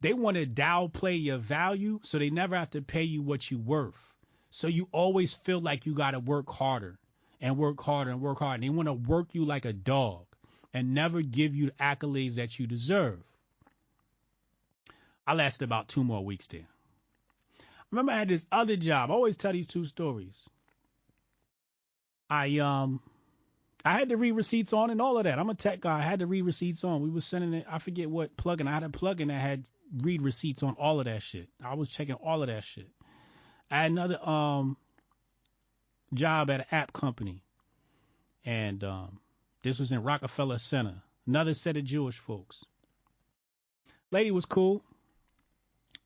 they 0.00 0.12
want 0.12 0.36
to 0.36 0.46
downplay 0.46 1.22
your 1.22 1.38
value 1.38 2.00
so 2.02 2.18
they 2.18 2.30
never 2.30 2.56
have 2.56 2.70
to 2.70 2.82
pay 2.82 3.02
you 3.02 3.22
what 3.22 3.50
you're 3.50 3.60
worth. 3.60 4.11
So 4.54 4.68
you 4.68 4.86
always 4.92 5.32
feel 5.32 5.60
like 5.60 5.86
you 5.86 5.94
got 5.94 6.10
to 6.10 6.20
work 6.20 6.50
harder 6.50 6.98
and 7.40 7.56
work 7.56 7.80
harder 7.80 8.10
and 8.10 8.20
work 8.20 8.38
harder. 8.38 8.56
And 8.56 8.62
they 8.62 8.68
want 8.68 8.86
to 8.86 8.92
work 8.92 9.28
you 9.32 9.46
like 9.46 9.64
a 9.64 9.72
dog. 9.72 10.26
and 10.74 10.94
never 10.94 11.22
give 11.22 11.54
you 11.54 11.66
the 11.66 11.72
accolades 11.72 12.36
that 12.36 12.58
you 12.58 12.66
deserve. 12.66 13.22
I 15.26 15.34
lasted 15.34 15.64
about 15.64 15.88
two 15.88 16.04
more 16.04 16.24
weeks 16.24 16.46
there. 16.48 16.66
Remember, 17.90 18.12
I 18.12 18.18
had 18.18 18.28
this 18.28 18.46
other 18.50 18.76
job. 18.76 19.10
I 19.10 19.14
always 19.14 19.36
tell 19.36 19.52
these 19.52 19.66
two 19.66 19.84
stories. 19.84 20.34
I 22.30 22.58
um, 22.58 23.00
I 23.84 23.98
had 23.98 24.08
to 24.10 24.16
read 24.16 24.32
receipts 24.32 24.72
on 24.72 24.90
and 24.90 25.00
all 25.00 25.18
of 25.18 25.24
that. 25.24 25.38
I'm 25.38 25.50
a 25.50 25.54
tech 25.54 25.80
guy. 25.80 25.98
I 25.98 26.02
had 26.02 26.20
to 26.20 26.26
read 26.26 26.42
receipts 26.42 26.84
on. 26.84 27.02
We 27.02 27.10
were 27.10 27.20
sending 27.20 27.52
it. 27.52 27.66
I 27.68 27.78
forget 27.78 28.08
what 28.08 28.36
plugin. 28.36 28.68
I 28.68 28.72
had 28.72 28.84
a 28.84 28.88
plugin 28.88 29.28
that 29.28 29.40
had 29.40 29.68
read 29.98 30.22
receipts 30.22 30.62
on 30.62 30.74
all 30.78 31.00
of 31.00 31.04
that 31.04 31.22
shit. 31.22 31.48
I 31.62 31.74
was 31.74 31.88
checking 31.88 32.14
all 32.14 32.42
of 32.42 32.48
that 32.48 32.64
shit. 32.64 32.88
I 33.72 33.84
had 33.84 33.90
another 33.90 34.28
um 34.28 34.76
job 36.12 36.50
at 36.50 36.60
an 36.60 36.66
app 36.70 36.92
company, 36.92 37.42
and 38.44 38.84
um, 38.84 39.18
this 39.62 39.78
was 39.78 39.92
in 39.92 40.02
Rockefeller 40.02 40.58
Center. 40.58 41.02
Another 41.26 41.54
set 41.54 41.78
of 41.78 41.84
Jewish 41.84 42.18
folks. 42.18 42.64
Lady 44.10 44.30
was 44.30 44.44
cool, 44.44 44.82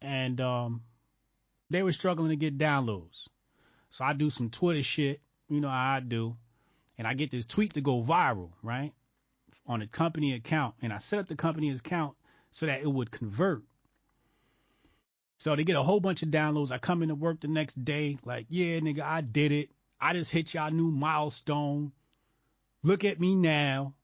and 0.00 0.40
um, 0.40 0.82
they 1.68 1.82
were 1.82 1.90
struggling 1.90 2.30
to 2.30 2.36
get 2.36 2.56
downloads. 2.56 3.26
So 3.90 4.04
I 4.04 4.12
do 4.12 4.30
some 4.30 4.48
Twitter 4.48 4.84
shit, 4.84 5.20
you 5.48 5.60
know 5.60 5.68
how 5.68 5.94
I 5.94 6.00
do, 6.00 6.36
and 6.98 7.06
I 7.08 7.14
get 7.14 7.32
this 7.32 7.48
tweet 7.48 7.74
to 7.74 7.80
go 7.80 8.00
viral, 8.00 8.50
right, 8.62 8.92
on 9.66 9.82
a 9.82 9.88
company 9.88 10.34
account, 10.34 10.76
and 10.82 10.92
I 10.92 10.98
set 10.98 11.18
up 11.18 11.26
the 11.26 11.34
company 11.34 11.70
account 11.70 12.14
so 12.52 12.66
that 12.66 12.82
it 12.82 12.92
would 12.92 13.10
convert. 13.10 13.64
So 15.38 15.54
they 15.54 15.64
get 15.64 15.76
a 15.76 15.82
whole 15.82 16.00
bunch 16.00 16.22
of 16.22 16.30
downloads. 16.30 16.70
I 16.70 16.78
come 16.78 17.02
into 17.02 17.14
work 17.14 17.40
the 17.40 17.48
next 17.48 17.82
day, 17.84 18.18
like, 18.24 18.46
yeah, 18.48 18.78
nigga, 18.80 19.00
I 19.00 19.20
did 19.20 19.52
it. 19.52 19.70
I 20.00 20.12
just 20.12 20.30
hit 20.30 20.54
y'all 20.54 20.70
new 20.70 20.90
milestone. 20.90 21.92
Look 22.82 23.04
at 23.04 23.20
me 23.20 23.34
now. 23.34 23.94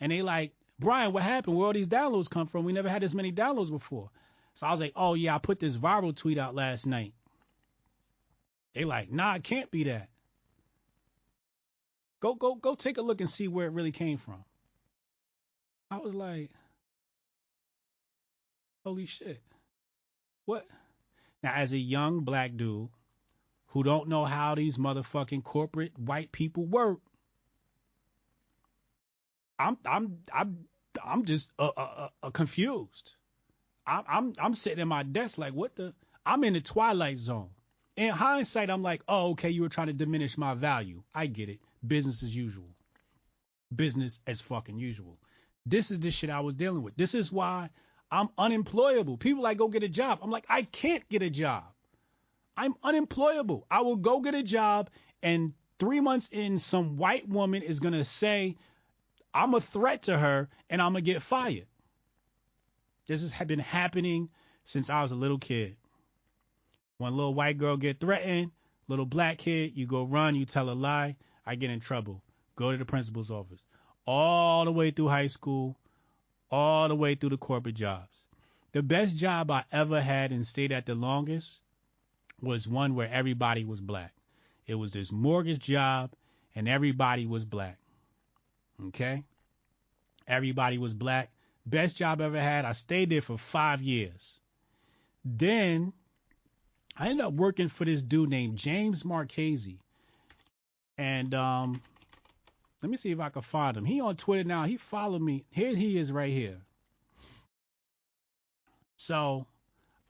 And 0.00 0.12
they 0.12 0.22
like, 0.22 0.52
Brian, 0.78 1.12
what 1.12 1.22
happened? 1.22 1.56
Where 1.56 1.66
all 1.66 1.72
these 1.72 1.88
downloads 1.88 2.30
come 2.30 2.46
from? 2.46 2.64
We 2.64 2.72
never 2.72 2.88
had 2.88 3.02
this 3.02 3.14
many 3.14 3.32
downloads 3.32 3.70
before. 3.70 4.10
So 4.54 4.66
I 4.66 4.70
was 4.70 4.80
like, 4.80 4.92
oh 4.96 5.14
yeah, 5.14 5.34
I 5.34 5.38
put 5.38 5.58
this 5.58 5.76
viral 5.76 6.14
tweet 6.14 6.38
out 6.38 6.54
last 6.54 6.86
night. 6.86 7.14
They 8.74 8.84
like, 8.84 9.10
nah, 9.10 9.34
it 9.34 9.44
can't 9.44 9.70
be 9.70 9.84
that. 9.84 10.08
Go 12.20 12.34
go 12.34 12.54
go 12.54 12.74
take 12.74 12.98
a 12.98 13.02
look 13.02 13.20
and 13.20 13.30
see 13.30 13.48
where 13.48 13.66
it 13.66 13.72
really 13.72 13.92
came 13.92 14.18
from. 14.18 14.44
I 15.90 15.98
was 15.98 16.14
like, 16.14 16.50
holy 18.84 19.06
shit. 19.06 19.40
What? 20.48 20.66
Now 21.42 21.52
as 21.52 21.74
a 21.74 21.78
young 21.78 22.20
black 22.20 22.56
dude 22.56 22.88
who 23.66 23.82
don't 23.82 24.08
know 24.08 24.24
how 24.24 24.54
these 24.54 24.78
motherfucking 24.78 25.44
corporate 25.44 25.92
white 25.98 26.32
people 26.32 26.64
work, 26.64 27.00
I'm 29.58 29.76
I'm 29.84 30.20
I'm 30.32 30.64
I'm 31.04 31.26
just 31.26 31.50
uh, 31.58 31.70
uh, 31.76 32.08
uh, 32.22 32.30
confused. 32.30 33.16
I'm 33.86 34.04
I'm 34.08 34.32
I'm 34.38 34.54
sitting 34.54 34.78
in 34.78 34.88
my 34.88 35.02
desk 35.02 35.36
like 35.36 35.52
what 35.52 35.76
the 35.76 35.92
I'm 36.24 36.42
in 36.44 36.54
the 36.54 36.62
twilight 36.62 37.18
zone. 37.18 37.50
In 37.96 38.08
hindsight, 38.08 38.70
I'm 38.70 38.82
like, 38.82 39.02
oh 39.06 39.32
okay, 39.32 39.50
you 39.50 39.60
were 39.60 39.68
trying 39.68 39.88
to 39.88 39.92
diminish 39.92 40.38
my 40.38 40.54
value. 40.54 41.02
I 41.14 41.26
get 41.26 41.50
it. 41.50 41.60
Business 41.86 42.22
as 42.22 42.34
usual. 42.34 42.70
Business 43.76 44.18
as 44.26 44.40
fucking 44.40 44.78
usual. 44.78 45.18
This 45.66 45.90
is 45.90 46.00
the 46.00 46.10
shit 46.10 46.30
I 46.30 46.40
was 46.40 46.54
dealing 46.54 46.82
with. 46.82 46.96
This 46.96 47.14
is 47.14 47.30
why 47.30 47.68
I'm 48.10 48.28
unemployable. 48.38 49.16
People 49.18 49.42
like 49.42 49.58
go 49.58 49.68
get 49.68 49.82
a 49.82 49.88
job. 49.88 50.20
I'm 50.22 50.30
like, 50.30 50.46
I 50.48 50.62
can't 50.62 51.06
get 51.08 51.22
a 51.22 51.30
job. 51.30 51.64
I'm 52.56 52.74
unemployable. 52.82 53.66
I 53.70 53.82
will 53.82 53.96
go 53.96 54.20
get 54.20 54.34
a 54.34 54.42
job 54.42 54.90
and 55.22 55.52
three 55.78 56.00
months 56.00 56.28
in, 56.32 56.58
some 56.58 56.96
white 56.96 57.28
woman 57.28 57.62
is 57.62 57.80
gonna 57.80 58.04
say, 58.04 58.56
I'm 59.32 59.54
a 59.54 59.60
threat 59.60 60.04
to 60.04 60.18
her 60.18 60.48
and 60.70 60.82
I'm 60.82 60.92
gonna 60.92 61.02
get 61.02 61.22
fired. 61.22 61.66
This 63.06 63.22
has 63.22 63.46
been 63.46 63.58
happening 63.58 64.28
since 64.64 64.90
I 64.90 65.02
was 65.02 65.12
a 65.12 65.16
little 65.16 65.38
kid. 65.38 65.76
One 66.98 67.16
little 67.16 67.34
white 67.34 67.58
girl 67.58 67.76
get 67.76 68.00
threatened, 68.00 68.50
little 68.88 69.06
black 69.06 69.38
kid, 69.38 69.76
you 69.76 69.86
go 69.86 70.02
run, 70.02 70.34
you 70.34 70.44
tell 70.44 70.68
a 70.70 70.72
lie, 70.72 71.16
I 71.46 71.54
get 71.54 71.70
in 71.70 71.80
trouble. 71.80 72.22
Go 72.56 72.72
to 72.72 72.76
the 72.76 72.84
principal's 72.84 73.30
office. 73.30 73.64
All 74.04 74.64
the 74.64 74.72
way 74.72 74.90
through 74.90 75.08
high 75.08 75.28
school, 75.28 75.78
all 76.50 76.88
the 76.88 76.96
way 76.96 77.14
through 77.14 77.30
the 77.30 77.38
corporate 77.38 77.74
jobs. 77.74 78.26
The 78.72 78.82
best 78.82 79.16
job 79.16 79.50
I 79.50 79.64
ever 79.72 80.00
had 80.00 80.32
and 80.32 80.46
stayed 80.46 80.72
at 80.72 80.86
the 80.86 80.94
longest 80.94 81.60
was 82.40 82.68
one 82.68 82.94
where 82.94 83.10
everybody 83.10 83.64
was 83.64 83.80
black. 83.80 84.12
It 84.66 84.74
was 84.74 84.90
this 84.90 85.10
mortgage 85.10 85.60
job 85.60 86.12
and 86.54 86.68
everybody 86.68 87.26
was 87.26 87.44
black. 87.44 87.78
Okay? 88.88 89.24
Everybody 90.26 90.78
was 90.78 90.92
black. 90.92 91.30
Best 91.66 91.96
job 91.96 92.20
I 92.20 92.24
ever 92.24 92.40
had. 92.40 92.64
I 92.64 92.72
stayed 92.72 93.10
there 93.10 93.22
for 93.22 93.38
five 93.38 93.82
years. 93.82 94.38
Then 95.24 95.92
I 96.96 97.08
ended 97.08 97.24
up 97.24 97.32
working 97.32 97.68
for 97.68 97.84
this 97.84 98.02
dude 98.02 98.30
named 98.30 98.58
James 98.58 99.04
Marchese. 99.04 99.78
And 100.96 101.34
um, 101.34 101.80
let 102.82 102.90
me 102.90 102.96
see 102.96 103.10
if 103.10 103.20
I 103.20 103.28
can 103.28 103.42
find 103.42 103.76
him. 103.76 103.84
He 103.84 104.00
on 104.00 104.16
Twitter 104.16 104.44
now. 104.44 104.64
He 104.64 104.76
followed 104.76 105.22
me. 105.22 105.44
Here 105.50 105.74
he 105.74 105.98
is 105.98 106.12
right 106.12 106.32
here. 106.32 106.58
So 108.96 109.46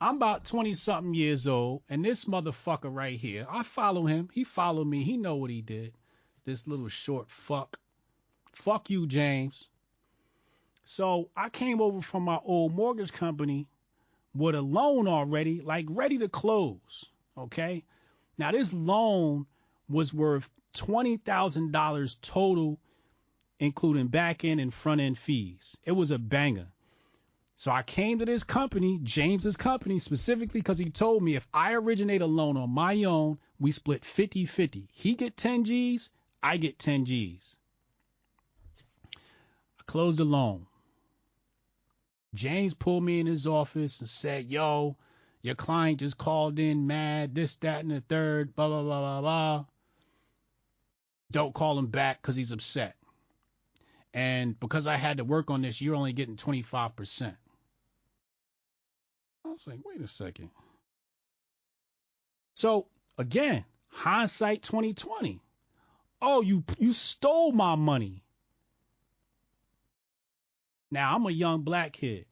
I'm 0.01 0.15
about 0.15 0.45
20 0.45 0.73
something 0.75 1.13
years 1.13 1.47
old, 1.47 1.81
and 1.89 2.03
this 2.03 2.25
motherfucker 2.25 2.93
right 2.93 3.19
here, 3.19 3.45
I 3.49 3.63
follow 3.63 4.05
him. 4.05 4.29
He 4.33 4.43
followed 4.43 4.87
me. 4.87 5.03
He 5.03 5.17
know 5.17 5.35
what 5.35 5.49
he 5.49 5.61
did. 5.61 5.93
This 6.45 6.67
little 6.67 6.87
short 6.87 7.29
fuck. 7.29 7.79
Fuck 8.53 8.89
you, 8.89 9.07
James. 9.07 9.67
So 10.85 11.29
I 11.35 11.49
came 11.49 11.81
over 11.81 12.01
from 12.01 12.23
my 12.23 12.39
old 12.43 12.73
mortgage 12.73 13.13
company 13.13 13.67
with 14.33 14.55
a 14.55 14.61
loan 14.61 15.07
already, 15.07 15.61
like 15.61 15.85
ready 15.89 16.17
to 16.19 16.29
close. 16.29 17.05
Okay. 17.37 17.83
Now 18.37 18.51
this 18.51 18.73
loan 18.73 19.45
was 19.87 20.13
worth 20.13 20.49
twenty 20.73 21.17
thousand 21.17 21.71
dollars 21.71 22.17
total, 22.21 22.79
including 23.59 24.07
back 24.07 24.43
end 24.43 24.59
and 24.59 24.73
front 24.73 25.01
end 25.01 25.17
fees. 25.17 25.77
It 25.83 25.91
was 25.91 26.11
a 26.11 26.17
banger. 26.17 26.67
So 27.59 27.71
I 27.71 27.83
came 27.83 28.19
to 28.19 28.25
this 28.25 28.45
company, 28.45 29.01
James's 29.03 29.57
company, 29.57 29.99
specifically 29.99 30.61
because 30.61 30.77
he 30.77 30.89
told 30.89 31.21
me 31.21 31.35
if 31.35 31.45
I 31.53 31.73
originate 31.73 32.21
a 32.21 32.25
loan 32.25 32.55
on 32.55 32.69
my 32.69 33.03
own, 33.03 33.37
we 33.59 33.73
split 33.73 34.03
50-50. 34.03 34.87
He 34.93 35.15
get 35.15 35.35
10 35.35 35.65
G's, 35.65 36.09
I 36.41 36.55
get 36.55 36.79
10 36.79 37.03
G's. 37.03 37.57
I 39.13 39.83
closed 39.85 40.19
the 40.19 40.23
loan. 40.23 40.67
James 42.33 42.73
pulled 42.73 43.03
me 43.03 43.19
in 43.19 43.25
his 43.25 43.45
office 43.45 43.99
and 43.99 44.07
said, 44.07 44.49
yo, 44.49 44.95
your 45.41 45.55
client 45.55 45.99
just 45.99 46.17
called 46.17 46.59
in 46.59 46.87
mad, 46.87 47.35
this, 47.35 47.55
that, 47.57 47.81
and 47.81 47.91
the 47.91 47.99
third, 47.99 48.55
blah, 48.55 48.69
blah, 48.69 48.83
blah, 48.83 48.99
blah, 48.99 49.21
blah. 49.21 49.65
Don't 51.31 51.53
call 51.53 51.77
him 51.77 51.87
back 51.87 52.21
because 52.21 52.35
he's 52.35 52.51
upset. 52.51 52.95
And 54.13 54.59
because 54.59 54.87
I 54.87 54.95
had 54.97 55.17
to 55.17 55.23
work 55.23 55.51
on 55.51 55.61
this, 55.61 55.79
you're 55.81 55.95
only 55.95 56.13
getting 56.13 56.35
25%. 56.35 57.35
I 59.45 59.49
was 59.49 59.67
like, 59.67 59.79
wait 59.85 60.01
a 60.01 60.07
second. 60.07 60.49
So 62.55 62.87
again, 63.17 63.63
hindsight 63.87 64.63
2020. 64.63 65.39
Oh, 66.21 66.41
you 66.41 66.63
you 66.77 66.93
stole 66.93 67.51
my 67.51 67.75
money. 67.75 68.23
Now 70.91 71.15
I'm 71.15 71.25
a 71.25 71.31
young 71.31 71.61
black 71.61 71.93
kid. 71.93 72.25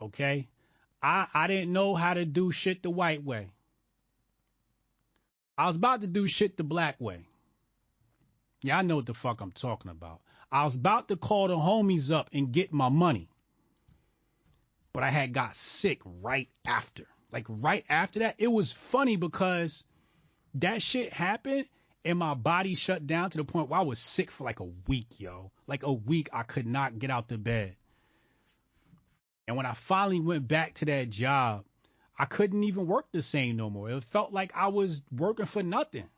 Okay? 0.00 0.46
I 1.02 1.26
I 1.34 1.46
didn't 1.48 1.72
know 1.72 1.94
how 1.94 2.14
to 2.14 2.24
do 2.24 2.52
shit 2.52 2.82
the 2.82 2.90
white 2.90 3.24
way. 3.24 3.48
I 5.58 5.66
was 5.66 5.76
about 5.76 6.02
to 6.02 6.06
do 6.06 6.26
shit 6.26 6.56
the 6.56 6.64
black 6.64 7.00
way. 7.00 7.26
Yeah, 8.66 8.78
I 8.78 8.82
know 8.82 8.96
what 8.96 9.06
the 9.06 9.14
fuck 9.14 9.40
I'm 9.40 9.52
talking 9.52 9.90
about. 9.90 10.20
I 10.52 10.64
was 10.64 10.76
about 10.76 11.08
to 11.08 11.16
call 11.16 11.48
the 11.48 11.56
homies 11.56 12.14
up 12.14 12.30
and 12.32 12.52
get 12.52 12.72
my 12.72 12.88
money 12.88 13.28
but 14.96 15.04
I 15.04 15.10
had 15.10 15.34
got 15.34 15.54
sick 15.54 16.00
right 16.22 16.48
after. 16.66 17.06
Like 17.30 17.44
right 17.50 17.84
after 17.86 18.20
that, 18.20 18.36
it 18.38 18.46
was 18.46 18.72
funny 18.72 19.16
because 19.16 19.84
that 20.54 20.80
shit 20.80 21.12
happened 21.12 21.66
and 22.02 22.18
my 22.18 22.32
body 22.32 22.74
shut 22.74 23.06
down 23.06 23.28
to 23.28 23.36
the 23.36 23.44
point 23.44 23.68
where 23.68 23.78
I 23.78 23.82
was 23.82 23.98
sick 23.98 24.30
for 24.30 24.44
like 24.44 24.60
a 24.60 24.70
week, 24.88 25.20
yo. 25.20 25.52
Like 25.66 25.82
a 25.82 25.92
week, 25.92 26.30
I 26.32 26.44
could 26.44 26.66
not 26.66 26.98
get 26.98 27.10
out 27.10 27.28
the 27.28 27.36
bed. 27.36 27.76
And 29.46 29.54
when 29.54 29.66
I 29.66 29.74
finally 29.74 30.18
went 30.18 30.48
back 30.48 30.72
to 30.76 30.86
that 30.86 31.10
job, 31.10 31.66
I 32.18 32.24
couldn't 32.24 32.64
even 32.64 32.86
work 32.86 33.04
the 33.12 33.20
same 33.20 33.58
no 33.58 33.68
more. 33.68 33.90
It 33.90 34.02
felt 34.02 34.32
like 34.32 34.56
I 34.56 34.68
was 34.68 35.02
working 35.14 35.44
for 35.44 35.62
nothing. 35.62 36.08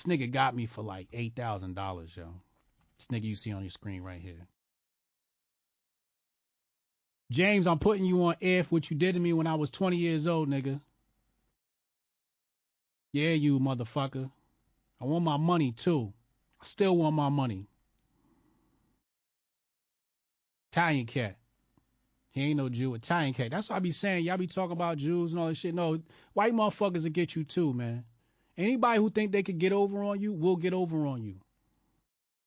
This 0.00 0.06
nigga 0.06 0.30
got 0.30 0.56
me 0.56 0.64
for 0.64 0.80
like 0.80 1.08
eight 1.12 1.34
thousand 1.36 1.74
dollars, 1.74 2.16
yo. 2.16 2.32
This 2.96 3.08
nigga 3.08 3.24
you 3.24 3.34
see 3.34 3.52
on 3.52 3.60
your 3.60 3.70
screen 3.70 4.02
right 4.02 4.20
here. 4.20 4.46
James, 7.30 7.66
I'm 7.66 7.78
putting 7.78 8.06
you 8.06 8.24
on 8.24 8.34
for 8.40 8.68
what 8.70 8.90
you 8.90 8.96
did 8.96 9.12
to 9.14 9.20
me 9.20 9.34
when 9.34 9.46
I 9.46 9.56
was 9.56 9.68
20 9.68 9.98
years 9.98 10.26
old, 10.26 10.48
nigga. 10.48 10.80
Yeah, 13.12 13.32
you 13.32 13.60
motherfucker. 13.60 14.30
I 15.02 15.04
want 15.04 15.22
my 15.22 15.36
money 15.36 15.72
too. 15.72 16.14
I 16.62 16.64
still 16.64 16.96
want 16.96 17.14
my 17.14 17.28
money. 17.28 17.66
Italian 20.72 21.04
cat. 21.04 21.36
He 22.30 22.44
ain't 22.44 22.56
no 22.56 22.70
Jew. 22.70 22.94
Italian 22.94 23.34
cat. 23.34 23.50
That's 23.50 23.68
what 23.68 23.76
I 23.76 23.80
be 23.80 23.92
saying. 23.92 24.24
Y'all 24.24 24.38
be 24.38 24.46
talking 24.46 24.72
about 24.72 24.96
Jews 24.96 25.32
and 25.32 25.40
all 25.40 25.48
this 25.48 25.58
shit. 25.58 25.74
No, 25.74 26.00
white 26.32 26.54
motherfuckers 26.54 27.02
will 27.02 27.10
get 27.10 27.36
you 27.36 27.44
too, 27.44 27.74
man. 27.74 28.02
Anybody 28.60 28.98
who 28.98 29.08
think 29.08 29.32
they 29.32 29.42
could 29.42 29.58
get 29.58 29.72
over 29.72 30.04
on 30.04 30.20
you 30.20 30.34
will 30.34 30.56
get 30.56 30.74
over 30.74 31.06
on 31.06 31.22
you. 31.22 31.36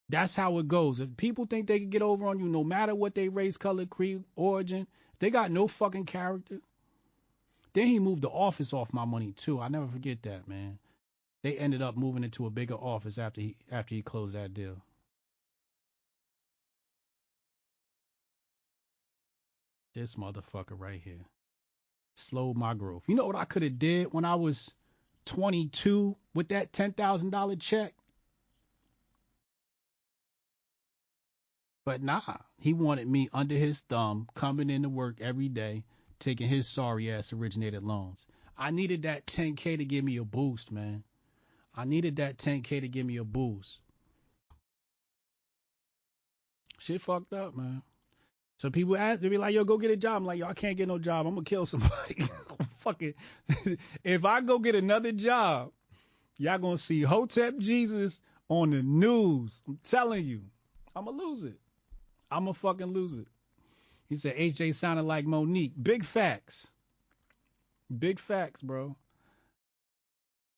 That's 0.08 0.36
how 0.36 0.58
it 0.58 0.68
goes. 0.68 1.00
If 1.00 1.16
people 1.16 1.44
think 1.44 1.66
they 1.66 1.80
can 1.80 1.90
get 1.90 2.02
over 2.02 2.28
on 2.28 2.38
you, 2.38 2.46
no 2.46 2.62
matter 2.62 2.94
what 2.94 3.16
they 3.16 3.28
race, 3.28 3.56
color, 3.56 3.84
creed, 3.84 4.22
origin, 4.36 4.86
they 5.18 5.30
got 5.30 5.50
no 5.50 5.66
fucking 5.66 6.04
character. 6.04 6.60
Then 7.72 7.88
he 7.88 7.98
moved 7.98 8.22
the 8.22 8.28
office 8.28 8.72
off 8.72 8.92
my 8.92 9.04
money 9.04 9.32
too. 9.32 9.60
I 9.60 9.66
never 9.66 9.88
forget 9.88 10.22
that, 10.22 10.46
man. 10.46 10.78
They 11.42 11.58
ended 11.58 11.82
up 11.82 11.96
moving 11.96 12.22
into 12.22 12.46
a 12.46 12.50
bigger 12.50 12.74
office 12.74 13.18
after 13.18 13.40
he 13.40 13.56
after 13.68 13.96
he 13.96 14.02
closed 14.02 14.36
that 14.36 14.54
deal. 14.54 14.76
This 19.96 20.14
motherfucker 20.14 20.78
right 20.78 21.00
here 21.02 21.26
slowed 22.14 22.56
my 22.56 22.74
growth. 22.74 23.02
You 23.08 23.16
know 23.16 23.26
what 23.26 23.34
I 23.34 23.46
could 23.46 23.62
have 23.62 23.80
did 23.80 24.12
when 24.12 24.24
I 24.24 24.36
was 24.36 24.72
22 25.26 26.16
with 26.34 26.48
that 26.48 26.72
$10,000 26.72 27.60
check? 27.60 27.94
But 31.84 32.02
nah, 32.02 32.20
he 32.58 32.72
wanted 32.72 33.06
me 33.06 33.28
under 33.32 33.54
his 33.54 33.80
thumb, 33.80 34.28
coming 34.34 34.70
into 34.70 34.88
work 34.88 35.20
every 35.20 35.48
day, 35.48 35.84
taking 36.18 36.48
his 36.48 36.66
sorry 36.66 37.12
ass 37.12 37.32
originated 37.32 37.82
loans. 37.82 38.26
I 38.56 38.70
needed 38.70 39.02
that 39.02 39.26
10K 39.26 39.78
to 39.78 39.84
give 39.84 40.04
me 40.04 40.16
a 40.16 40.24
boost, 40.24 40.72
man. 40.72 41.04
I 41.74 41.84
needed 41.84 42.16
that 42.16 42.38
10K 42.38 42.80
to 42.80 42.88
give 42.88 43.04
me 43.04 43.16
a 43.16 43.24
boost. 43.24 43.80
Shit 46.78 47.02
fucked 47.02 47.32
up, 47.32 47.56
man. 47.56 47.82
So 48.56 48.70
people 48.70 48.96
ask, 48.96 49.20
they 49.20 49.28
be 49.28 49.38
like, 49.38 49.54
yo, 49.54 49.64
go 49.64 49.78
get 49.78 49.90
a 49.90 49.96
job. 49.96 50.18
I'm 50.18 50.26
like, 50.26 50.38
yo, 50.38 50.46
I 50.46 50.54
can't 50.54 50.76
get 50.76 50.88
no 50.88 50.98
job. 50.98 51.26
I'm 51.26 51.34
gonna 51.34 51.44
kill 51.44 51.66
somebody. 51.66 52.28
Fucking, 52.84 53.14
if 54.04 54.24
I 54.24 54.42
go 54.42 54.58
get 54.58 54.74
another 54.74 55.10
job, 55.10 55.72
y'all 56.36 56.58
gonna 56.58 56.78
see 56.78 57.02
Hotep 57.02 57.58
Jesus 57.58 58.20
on 58.48 58.70
the 58.70 58.82
news. 58.82 59.62
I'm 59.66 59.78
telling 59.82 60.24
you, 60.24 60.42
I'm 60.94 61.06
gonna 61.06 61.16
lose 61.16 61.44
it. 61.44 61.58
I'm 62.30 62.44
gonna 62.44 62.54
fucking 62.54 62.92
lose 62.92 63.16
it. 63.16 63.26
He 64.08 64.16
said 64.16 64.36
HJ 64.36 64.74
sounded 64.74 65.06
like 65.06 65.24
Mo'Nique. 65.24 65.72
Big 65.82 66.04
facts. 66.04 66.68
Big 67.98 68.18
facts, 68.18 68.60
bro. 68.60 68.94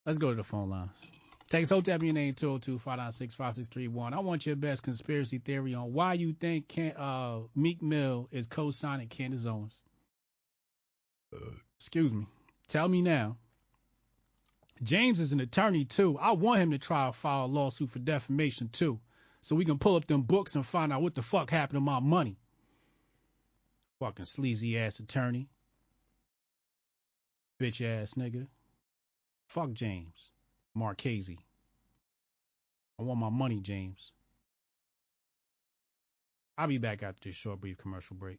Let's 0.05 0.19
go 0.19 0.31
to 0.31 0.37
the 0.37 0.45
phone 0.45 0.71
lines. 0.71 1.01
Text 1.49 1.71
Hotep 1.71 2.03
your 2.03 2.13
name 2.13 2.35
202-596-5631. 2.35 4.13
I 4.13 4.19
want 4.19 4.47
your 4.47 4.57
best 4.57 4.83
conspiracy 4.83 5.39
theory 5.39 5.75
on 5.75 5.93
why 5.93 6.15
you 6.15 6.33
think 6.33 6.67
Can, 6.67 6.91
uh, 6.97 7.41
Meek 7.55 7.83
Mill 7.83 8.29
is 8.33 8.49
co-signing 8.49 9.07
Candace 9.09 9.47
Owens. 9.47 9.75
Excuse 11.79 12.13
me. 12.13 12.27
Tell 12.69 12.89
me 12.89 13.03
now. 13.03 13.37
James 14.83 15.21
is 15.21 15.33
an 15.33 15.41
attorney 15.41 15.85
too. 15.85 16.19
I 16.19 16.33
want 16.33 16.61
him 16.61 16.71
to 16.73 16.79
try 16.79 17.07
to 17.07 17.13
file 17.13 17.47
a 17.47 17.47
lawsuit 17.47 17.91
for 17.91 17.99
defamation 17.99 18.69
too, 18.69 19.01
so 19.41 19.57
we 19.57 19.65
can 19.65 19.79
pull 19.79 19.97
up 19.97 20.07
them 20.07 20.23
books 20.23 20.55
and 20.55 20.67
find 20.67 20.93
out 20.93 21.03
what 21.03 21.15
the 21.15 21.23
fuck 21.23 21.51
happened 21.51 21.77
to 21.77 21.81
my 21.81 22.01
money. 22.01 22.37
Fucking 24.01 24.27
sleazy 24.27 24.79
ass 24.79 24.99
attorney. 25.01 25.49
Bitch 27.59 27.81
ass 27.81 28.15
nigga. 28.15 28.47
Fuck 29.47 29.73
James. 29.73 30.31
Marchese. 30.75 31.39
I 32.99 33.03
want 33.03 33.21
my 33.21 33.31
money, 33.31 33.61
James. 33.61 34.13
I'll 36.59 36.69
be 36.69 36.79
back 36.79 37.03
after 37.03 37.29
this 37.29 37.37
short, 37.37 37.61
brief 37.61 37.79
commercial 37.79 38.17
break. 38.17 38.39